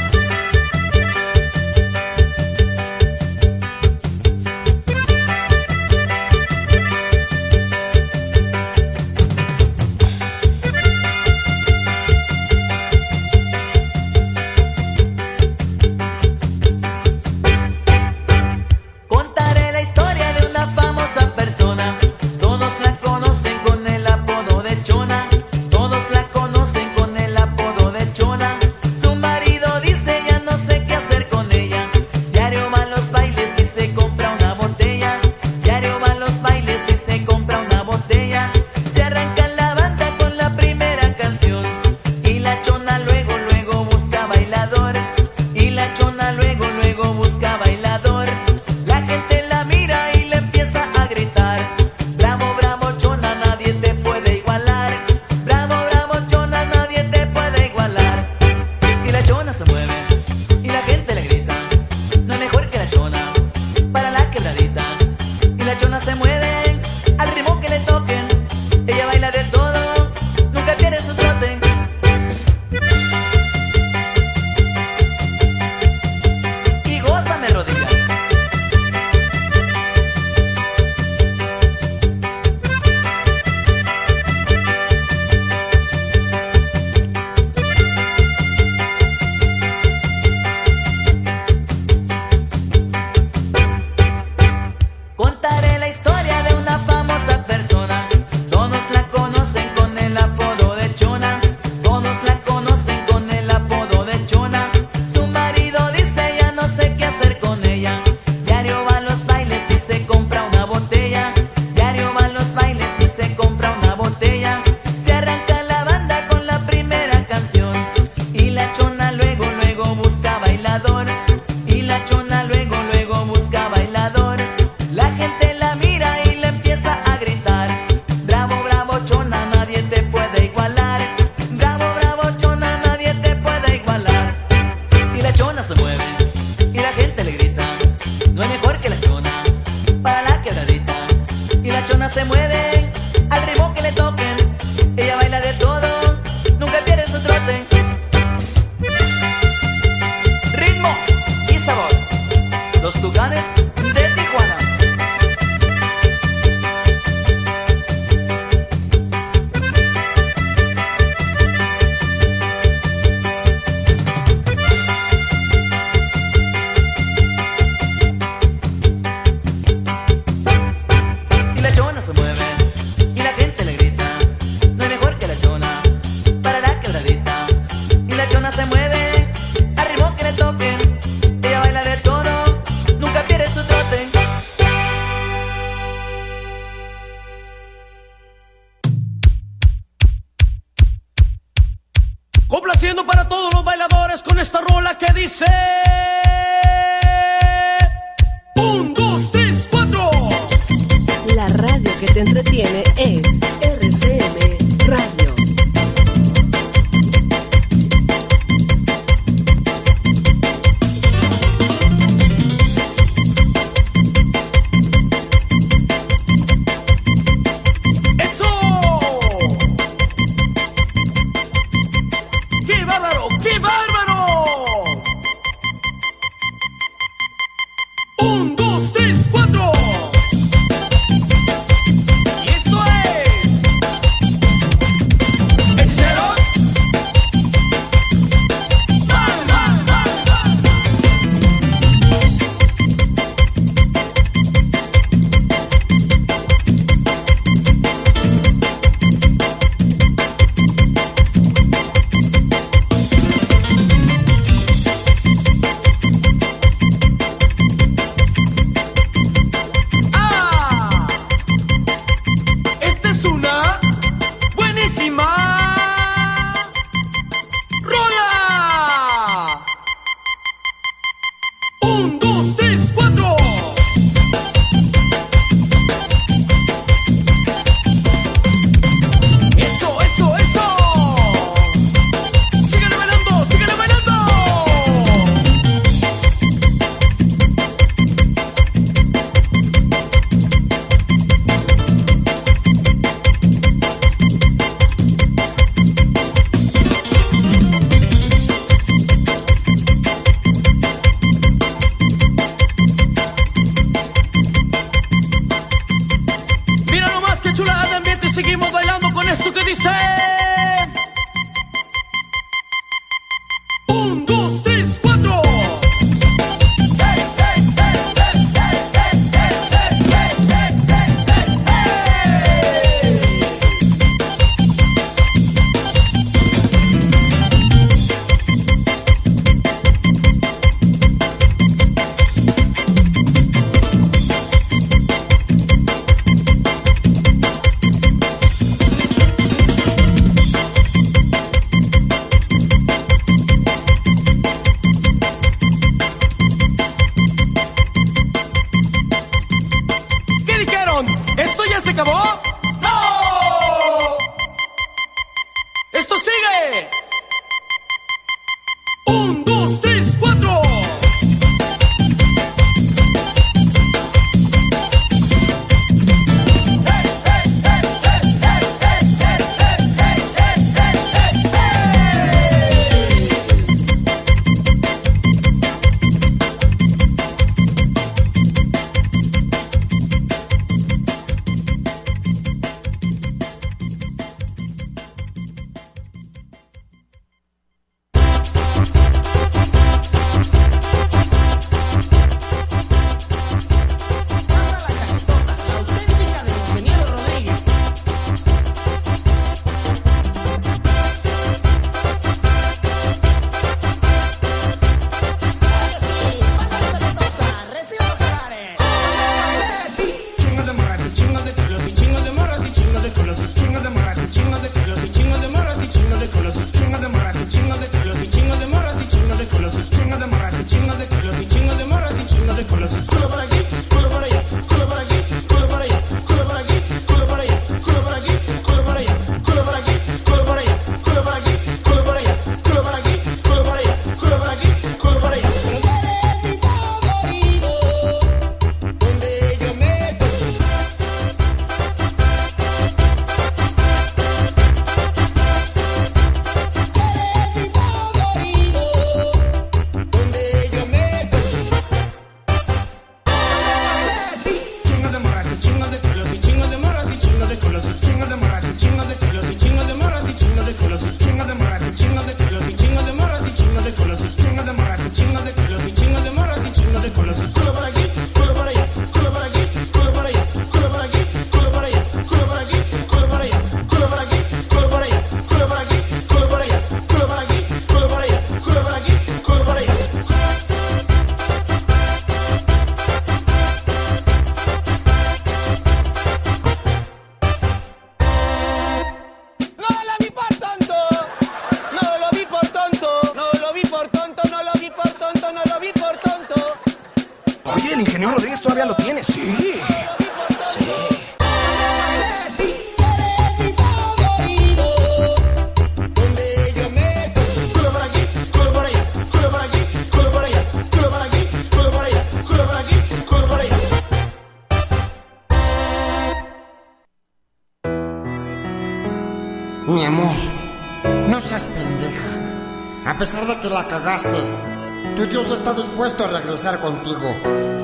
tu 525.16 525.26
Dios 525.28 525.50
está 525.52 525.74
dispuesto 525.74 526.26
a 526.26 526.28
regresar 526.28 526.78
contigo. 526.82 527.34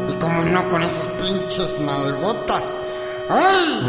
Y 0.10 0.14
como 0.20 0.44
no 0.44 0.68
con 0.68 0.84
esas 0.84 1.08
pinches 1.08 1.80
nalgotas. 1.80 2.82
¡Ay! 3.30 3.80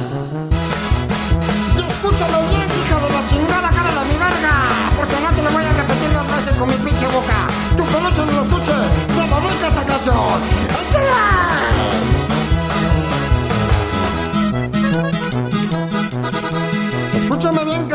Y 1.76 1.80
escúchalo 1.80 2.38
bien, 2.48 2.68
hija 2.70 3.00
de 3.00 3.12
la 3.12 3.26
chingada 3.26 3.70
cara 3.70 3.90
de 3.90 4.12
mi 4.12 4.16
verga. 4.16 4.52
Porque 4.96 5.16
no 5.20 5.30
te 5.34 5.42
lo 5.42 5.50
voy 5.50 5.64
a 5.64 5.72
repetir 5.72 6.12
dos 6.12 6.28
veces 6.36 6.56
con 6.56 6.68
mi 6.68 6.76
pinche 6.76 7.06
boca. 7.08 7.48
Tu 7.76 7.84
peluche 7.84 8.22
en 8.22 8.28
el 8.28 8.38
estuche, 8.38 8.76
te 9.08 9.14
dedica 9.14 9.68
esta 9.68 9.86
canción. 9.86 10.40
Escúchame 10.68 11.39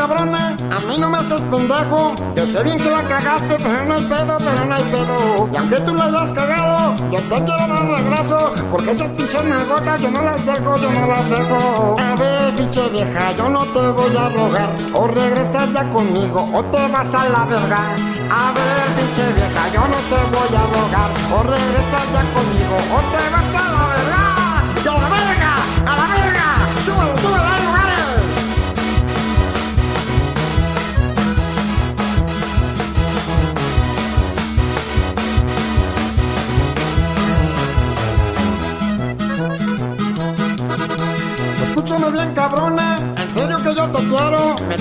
A 0.08 0.78
mí 0.86 0.98
no 0.98 1.10
me 1.10 1.18
haces 1.18 1.40
pendejo. 1.50 2.14
Yo 2.36 2.46
sé 2.46 2.62
bien 2.62 2.78
que 2.78 2.88
la 2.88 3.02
cagaste, 3.02 3.56
pero 3.58 3.84
no 3.86 3.94
hay 3.94 4.04
pedo, 4.04 4.38
pero 4.38 4.64
no 4.64 4.74
hay 4.74 4.84
pedo. 4.84 5.48
Y 5.52 5.56
aunque 5.56 5.76
tú 5.80 5.94
la 5.96 6.04
hayas 6.04 6.32
cagado, 6.32 6.94
yo 7.10 7.18
te 7.22 7.44
quiero 7.44 7.66
dar 7.66 7.88
regreso. 7.88 8.52
Porque 8.70 8.92
esas 8.92 9.08
pinches 9.10 9.44
nalgotas 9.44 10.00
yo 10.00 10.12
no 10.12 10.22
las 10.22 10.46
dejo, 10.46 10.78
yo 10.78 10.92
no 10.92 11.06
las 11.08 11.28
dejo. 11.28 11.96
A 11.98 12.14
ver, 12.14 12.54
pinche 12.54 12.88
vieja, 12.90 13.32
yo 13.32 13.48
no 13.48 13.64
te 13.64 13.90
voy 13.90 14.16
a 14.16 14.28
rogar. 14.28 14.70
O 14.94 15.08
regresas 15.08 15.72
ya 15.72 15.90
conmigo, 15.90 16.48
o 16.52 16.62
te 16.66 16.86
vas 16.86 17.12
a 17.12 17.24
la 17.28 17.44
verga. 17.44 17.96
A 18.30 18.52
ver, 18.52 18.86
pinche 18.96 19.32
vieja, 19.32 19.68
yo 19.74 19.88
no 19.88 19.96
te 19.96 20.18
voy 20.30 20.54
a 20.54 20.62
rogar. 20.70 21.10
O 21.34 21.42
regresas 21.42 22.06
ya 22.12 22.22
conmigo, 22.32 22.76
o 22.94 23.00
te 23.10 23.30
vas 23.32 23.54
a 23.60 23.72
la 23.72 23.86
verga. 23.88 23.95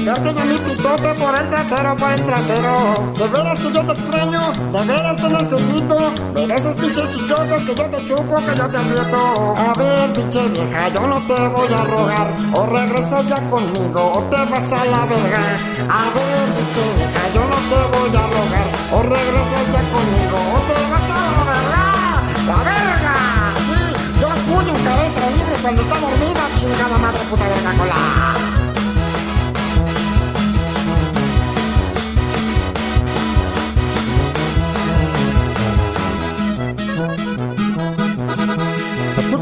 Meterte 0.06 0.36
ya 0.36 0.45
mi 0.45 0.56
pitote 0.60 1.15
por 1.15 1.34
el 1.36 1.49
trasero, 1.49 1.98
por 1.98 2.11
el 2.11 2.23
trasero. 2.27 2.94
De 3.18 3.27
veras 3.27 3.60
que 3.60 3.73
yo 3.73 3.82
te 3.88 3.94
extraño. 3.94 4.52
De 4.72 4.86
veras 4.86 5.18
te 5.18 5.30
necesito. 5.30 6.14
Ver 6.36 6.52
esos 6.52 6.76
pinches 6.76 7.10
chichotes 7.10 7.64
que 7.64 7.73
yo 7.73 7.90
te 7.90 8.06
chupo, 8.06 8.38
que 8.38 8.56
yo 8.56 8.69
te 8.69 8.77
aprieto. 8.77 9.56
A 9.57 9.73
ver, 9.73 10.14
pinche 10.14 10.48
vieja, 10.49 10.90
yo 10.90 11.07
no 11.07 11.18
te 11.26 11.48
voy 11.48 11.73
a 11.73 11.84
rogar. 11.86 12.36
O 12.53 12.68
regresas 12.68 13.26
ya 13.26 13.41
conmigo, 13.49 14.14
o 14.14 14.22
te 14.30 14.45
vas 14.45 14.72
a 14.73 14.86
la 14.86 15.06
verga. 15.07 15.41
A 15.90 16.03
ver, 16.14 16.45
pinche 16.53 16.86
vieja, 16.98 17.22
yo 17.34 17.41
no 17.41 17.57
te 17.65 17.98
voy 17.98 18.15
a 18.15 18.27
rogar. 18.30 18.68
O 18.94 19.02
regresas 19.02 19.65
ya 19.73 19.82
conmigo 19.90 20.38
o 20.53 20.60
te 20.69 20.77
vas 20.86 21.10
a 21.10 21.18
la 21.34 21.41
verga. 21.49 21.84
La 22.45 22.57
verga. 22.61 23.15
Sí, 23.65 24.22
dos 24.22 24.38
puños, 24.53 24.77
cabeza 24.86 25.30
libre 25.32 25.56
cuando 25.64 25.82
está 25.82 25.99
dormida, 25.99 26.41
chingada 26.60 26.95
madre 26.99 27.22
puta 27.27 27.48
verga 27.49 27.73
cola. 27.73 28.64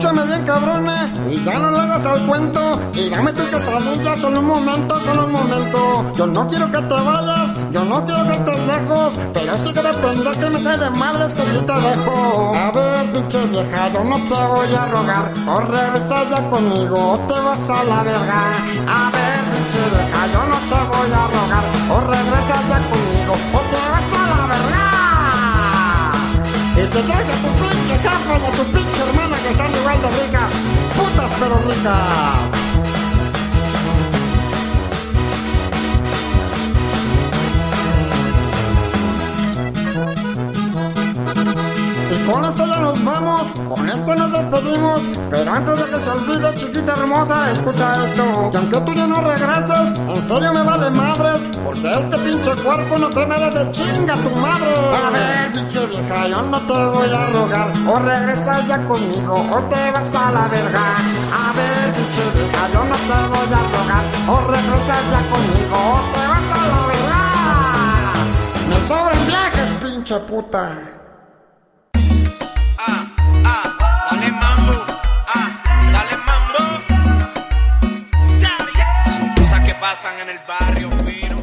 Escúchame 0.03 0.27
bien 0.27 0.45
cabrona 0.45 1.09
y 1.31 1.41
ya 1.45 1.59
no 1.59 1.71
le 1.71 1.79
hagas 1.79 2.05
al 2.05 2.25
cuento 2.25 2.77
y 2.93 3.09
dame 3.09 3.31
tu 3.31 3.45
quesadilla 3.49 4.17
solo 4.17 4.41
un 4.41 4.47
momento, 4.47 4.99
solo 4.99 5.27
un 5.27 5.31
momento. 5.31 6.11
Yo 6.17 6.27
no 6.27 6.45
quiero 6.49 6.69
que 6.69 6.79
te 6.79 6.93
vayas, 6.93 7.55
yo 7.71 7.85
no 7.85 8.05
quiero 8.05 8.27
que 8.27 8.33
estés 8.33 8.59
lejos, 8.67 9.13
pero 9.33 9.57
sí 9.57 9.73
que 9.73 9.81
depende 9.81 10.29
que 10.31 10.49
me 10.49 10.61
cae 10.61 10.77
de 10.77 10.89
madres 10.89 11.33
que 11.33 11.43
si 11.43 11.57
te 11.59 11.73
dejo. 11.73 12.53
A 12.53 12.71
ver, 12.71 13.13
pinche 13.13 13.45
vieja, 13.45 13.93
yo 13.93 14.03
no 14.03 14.17
te 14.17 14.35
voy 14.35 14.75
a 14.75 14.85
rogar, 14.87 15.33
o 15.47 15.59
regresa 15.61 16.29
ya 16.29 16.49
conmigo 16.49 17.13
o 17.13 17.17
te 17.19 17.39
vas 17.39 17.69
a 17.69 17.83
la 17.85 18.03
verga. 18.03 18.57
A 18.85 19.09
ver, 19.09 19.41
pinche 19.53 19.83
vieja, 19.87 20.27
yo 20.33 20.45
no 20.51 20.57
te 20.67 20.79
voy 20.91 21.11
a 21.15 21.27
rogar, 21.31 21.63
o 21.89 22.01
regresa 22.01 22.55
ya 22.67 22.79
conmigo 22.91 23.33
o 23.53 23.59
te 23.71 23.79
vas 23.93 24.11
a 24.19 24.23
la 24.35 24.47
verga. 24.51 25.03
Y 26.75 26.87
te 26.87 27.01
traes 27.03 27.29
a 27.29 27.35
tu 27.35 27.49
pinche 27.63 27.95
jefa 27.99 28.37
y 28.37 28.45
a 28.45 28.51
tu 28.51 28.63
pinche 28.65 29.01
hermana 29.01 29.32
de 30.03 30.09
ricas. 30.23 30.51
Putas 30.97 31.31
pero 31.39 31.57
ricas. 31.67 32.62
Con 42.25 42.45
esto 42.45 42.65
ya 42.65 42.79
nos 42.79 43.03
vamos, 43.03 43.47
con 43.67 43.89
esto 43.89 44.15
nos 44.15 44.31
despedimos. 44.31 45.01
Pero 45.29 45.51
antes 45.51 45.77
de 45.77 45.89
que 45.91 45.99
se 45.99 46.09
olvide, 46.09 46.55
chiquita 46.55 46.93
hermosa, 46.93 47.51
escucha 47.51 48.05
esto. 48.05 48.51
Y 48.53 48.57
aunque 48.57 48.79
tú 48.81 48.93
ya 48.93 49.07
no 49.07 49.21
regresas, 49.21 49.97
en 49.97 50.23
serio 50.23 50.53
me 50.53 50.63
vale 50.63 50.89
madres. 50.89 51.49
Porque 51.63 51.91
este 51.91 52.17
pinche 52.19 52.55
cuerpo 52.63 52.97
no 52.97 53.09
te 53.09 53.25
merece 53.25 53.71
chinga 53.71 54.15
tu 54.15 54.35
madre. 54.35 54.73
A 55.05 55.09
ver, 55.11 55.51
pinche 55.53 55.85
vieja, 55.87 56.27
yo 56.27 56.41
no 56.43 56.61
te 56.61 56.73
voy 56.73 57.09
a 57.09 57.27
rogar. 57.27 57.73
O 57.87 57.99
regresas 57.99 58.67
ya 58.67 58.85
conmigo, 58.85 59.35
o 59.51 59.59
te 59.63 59.91
vas 59.91 60.15
a 60.15 60.31
la 60.31 60.47
verga. 60.47 60.85
A 61.33 61.53
ver, 61.53 61.93
pinche 61.95 62.23
vieja, 62.35 62.67
yo 62.73 62.83
no 62.85 62.95
te 62.95 63.17
voy 63.33 63.53
a 63.53 63.63
rogar. 63.75 64.03
O 64.27 64.47
regresas 64.51 65.03
ya 65.11 65.21
conmigo, 65.29 65.75
o 65.75 65.99
te 66.13 66.27
vas 66.27 66.49
a 66.51 66.67
la 66.71 66.87
verga. 66.87 67.21
Me 68.69 68.87
sobran 68.87 69.27
viajes, 69.27 69.69
pinche 69.81 70.19
puta. 70.19 71.02
Pasan 79.93 80.21
en 80.21 80.29
el 80.29 80.39
barrio 80.47 80.89
fino. 81.05 81.37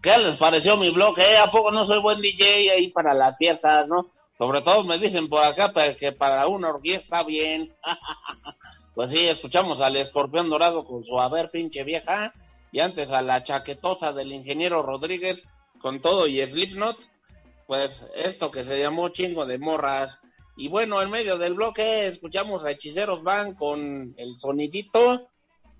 ¿Qué 0.00 0.18
les 0.18 0.36
pareció 0.36 0.76
mi 0.76 0.90
blog? 0.90 1.18
¿Eh? 1.18 1.38
¿A 1.38 1.50
poco 1.50 1.72
no 1.72 1.84
soy 1.84 2.00
buen 2.00 2.20
DJ 2.20 2.70
ahí 2.70 2.92
para 2.92 3.12
las 3.12 3.38
fiestas, 3.38 3.88
no? 3.88 4.12
Sobre 4.34 4.62
todo 4.62 4.84
me 4.84 4.98
dicen 4.98 5.28
por 5.28 5.42
acá 5.42 5.72
que 5.96 6.12
para 6.12 6.46
una 6.46 6.68
orquesta 6.68 7.24
bien. 7.24 7.74
pues 8.98 9.10
sí, 9.10 9.28
escuchamos 9.28 9.80
al 9.80 9.94
escorpión 9.94 10.50
dorado 10.50 10.84
con 10.84 11.04
su 11.04 11.20
a 11.20 11.28
ver 11.28 11.52
pinche 11.52 11.84
vieja. 11.84 12.34
Y 12.72 12.80
antes 12.80 13.12
a 13.12 13.22
la 13.22 13.44
chaquetosa 13.44 14.12
del 14.12 14.32
ingeniero 14.32 14.82
Rodríguez 14.82 15.44
con 15.80 16.00
todo 16.00 16.26
y 16.26 16.44
Slipknot. 16.44 17.08
Pues 17.68 18.04
esto 18.16 18.50
que 18.50 18.64
se 18.64 18.80
llamó 18.80 19.10
chingo 19.10 19.46
de 19.46 19.60
morras. 19.60 20.20
Y 20.56 20.66
bueno, 20.66 21.00
en 21.00 21.10
medio 21.10 21.38
del 21.38 21.54
bloque 21.54 22.08
escuchamos 22.08 22.64
a 22.64 22.72
Hechiceros 22.72 23.22
Van 23.22 23.54
con 23.54 24.14
el 24.16 24.36
sonidito. 24.36 25.28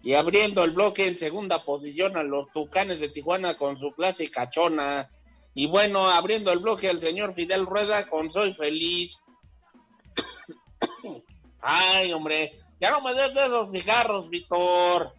Y 0.00 0.14
abriendo 0.14 0.62
el 0.62 0.70
bloque 0.70 1.08
en 1.08 1.16
segunda 1.16 1.64
posición 1.64 2.16
a 2.16 2.22
los 2.22 2.52
Tucanes 2.52 3.00
de 3.00 3.08
Tijuana 3.08 3.56
con 3.56 3.76
su 3.78 3.90
clásica 3.96 4.48
chona. 4.48 5.10
Y 5.54 5.66
bueno, 5.66 6.08
abriendo 6.08 6.52
el 6.52 6.60
bloque 6.60 6.88
al 6.88 7.00
señor 7.00 7.32
Fidel 7.32 7.66
Rueda 7.66 8.06
con 8.06 8.30
Soy 8.30 8.52
Feliz. 8.52 9.24
Ay, 11.60 12.12
hombre, 12.12 12.52
ya 12.80 12.90
no 12.90 13.00
me 13.00 13.14
des 13.14 13.34
de 13.34 13.44
esos 13.46 13.70
cigarros, 13.70 14.28
Víctor. 14.28 15.12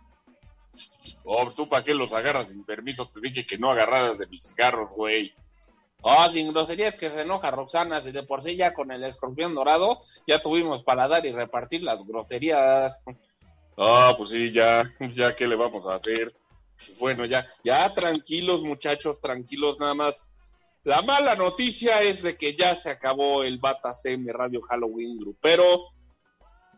Oh, 1.24 1.52
¿tú 1.52 1.68
para 1.68 1.84
qué 1.84 1.94
los 1.94 2.14
agarras 2.14 2.50
sin 2.50 2.64
permiso? 2.64 3.08
Te 3.08 3.20
dije 3.20 3.46
que 3.46 3.58
no 3.58 3.72
agarraras 3.72 4.18
de 4.18 4.28
mis 4.28 4.44
cigarros, 4.44 4.90
güey. 4.92 5.34
Oh, 6.02 6.30
sin 6.30 6.54
groserías 6.54 6.96
que 6.96 7.10
se 7.10 7.22
enoja 7.22 7.52
Roxana, 7.52 8.00
si 8.00 8.12
de 8.12 8.24
por 8.24 8.42
sí 8.42 8.56
ya 8.56 8.74
con 8.74 8.92
el 8.92 9.04
escorpión 9.04 9.54
dorado 9.54 10.02
ya 10.26 10.42
tuvimos 10.42 10.84
para 10.84 11.10
dar 11.10 11.26
y 11.26 11.34
repartir 11.34 11.84
las 11.84 12.06
groserías. 12.08 13.04
Ah, 13.78 14.14
pues 14.18 14.30
sí, 14.30 14.52
ya, 14.52 14.84
ya, 15.12 15.36
¿qué 15.36 15.48
le 15.48 15.56
vamos 15.56 15.86
a 15.88 15.96
hacer? 15.96 16.34
Bueno, 17.00 17.26
ya, 17.26 17.46
ya, 17.64 17.94
tranquilos, 17.94 18.62
muchachos, 18.62 19.20
tranquilos, 19.20 19.80
nada 19.80 19.94
más. 19.94 20.26
La 20.84 21.02
mala 21.02 21.36
noticia 21.36 22.02
es 22.02 22.22
de 22.22 22.38
que 22.38 22.56
ya 22.56 22.74
se 22.76 22.90
acabó 22.90 23.44
el 23.44 23.58
Bata 23.58 23.92
CM 23.92 24.32
Radio 24.32 24.62
Halloween 24.62 25.20
Group, 25.20 25.38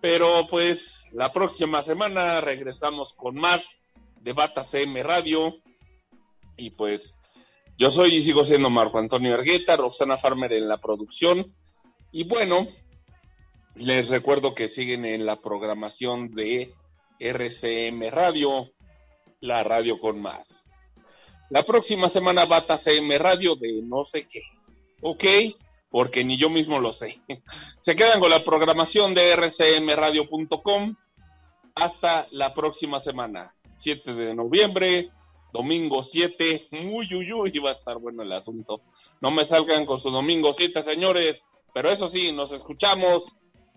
pero, 0.02 0.48
pues 0.48 1.08
la 1.12 1.32
próxima 1.32 1.82
semana 1.82 2.42
regresamos 2.42 3.14
con 3.14 3.36
más 3.36 3.82
de 4.20 4.34
Bata 4.34 4.64
CM 4.64 5.02
Radio 5.04 5.56
y 6.58 6.72
pues 6.72 7.16
yo 7.78 7.90
soy 7.92 8.16
y 8.16 8.22
sigo 8.22 8.44
siendo 8.44 8.70
Marco 8.70 8.98
Antonio 8.98 9.34
Argueta, 9.34 9.78
Roxana 9.78 10.18
Farmer 10.18 10.54
en 10.54 10.68
la 10.68 10.80
producción 10.80 11.56
y 12.12 12.24
bueno, 12.24 12.68
les 13.76 14.10
recuerdo 14.10 14.54
que 14.54 14.68
siguen 14.68 15.06
en 15.06 15.26
la 15.26 15.40
programación 15.40 16.32
de 16.32 16.74
RCM 17.20 18.10
Radio, 18.10 18.72
la 19.40 19.64
radio 19.64 20.00
con 20.00 20.22
más. 20.22 20.74
La 21.50 21.64
próxima 21.64 22.10
semana 22.10 22.46
Bata 22.46 22.78
CM 22.78 23.18
Radio 23.18 23.56
de 23.56 23.82
no 23.84 24.04
sé 24.04 24.28
qué. 24.28 24.42
¿Ok? 25.02 25.24
Porque 25.92 26.24
ni 26.24 26.38
yo 26.38 26.50
mismo 26.50 26.80
lo 26.80 26.92
sé. 26.92 27.22
Se 27.78 27.96
quedan 27.96 28.20
con 28.20 28.32
la 28.32 28.44
programación 28.44 29.14
de 29.14 29.36
rcmradio.com. 29.36 30.96
Hasta 31.76 32.28
la 32.32 32.54
próxima 32.54 33.00
semana. 33.00 33.54
7 33.76 34.14
de 34.14 34.34
noviembre, 34.34 35.10
domingo 35.54 36.02
7. 36.02 36.68
Uy, 36.72 37.14
uy, 37.14 37.34
uy, 37.34 37.60
va 37.60 37.70
a 37.70 37.74
estar 37.74 37.98
bueno 37.98 38.24
el 38.24 38.32
asunto. 38.32 38.82
No 39.22 39.32
me 39.32 39.46
salgan 39.46 39.86
con 39.86 40.00
su 40.00 40.10
domingo 40.10 40.54
7, 40.54 40.82
señores. 40.82 41.46
Pero 41.74 41.90
eso 41.90 42.08
sí, 42.08 42.32
nos 42.32 42.52
escuchamos 42.52 43.32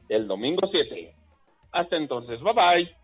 el 0.08 0.26
domingo 0.26 0.66
7. 0.66 1.16
Hasta 1.72 1.96
entonces, 1.96 2.40
bye 2.42 2.52
bye. 2.52 3.03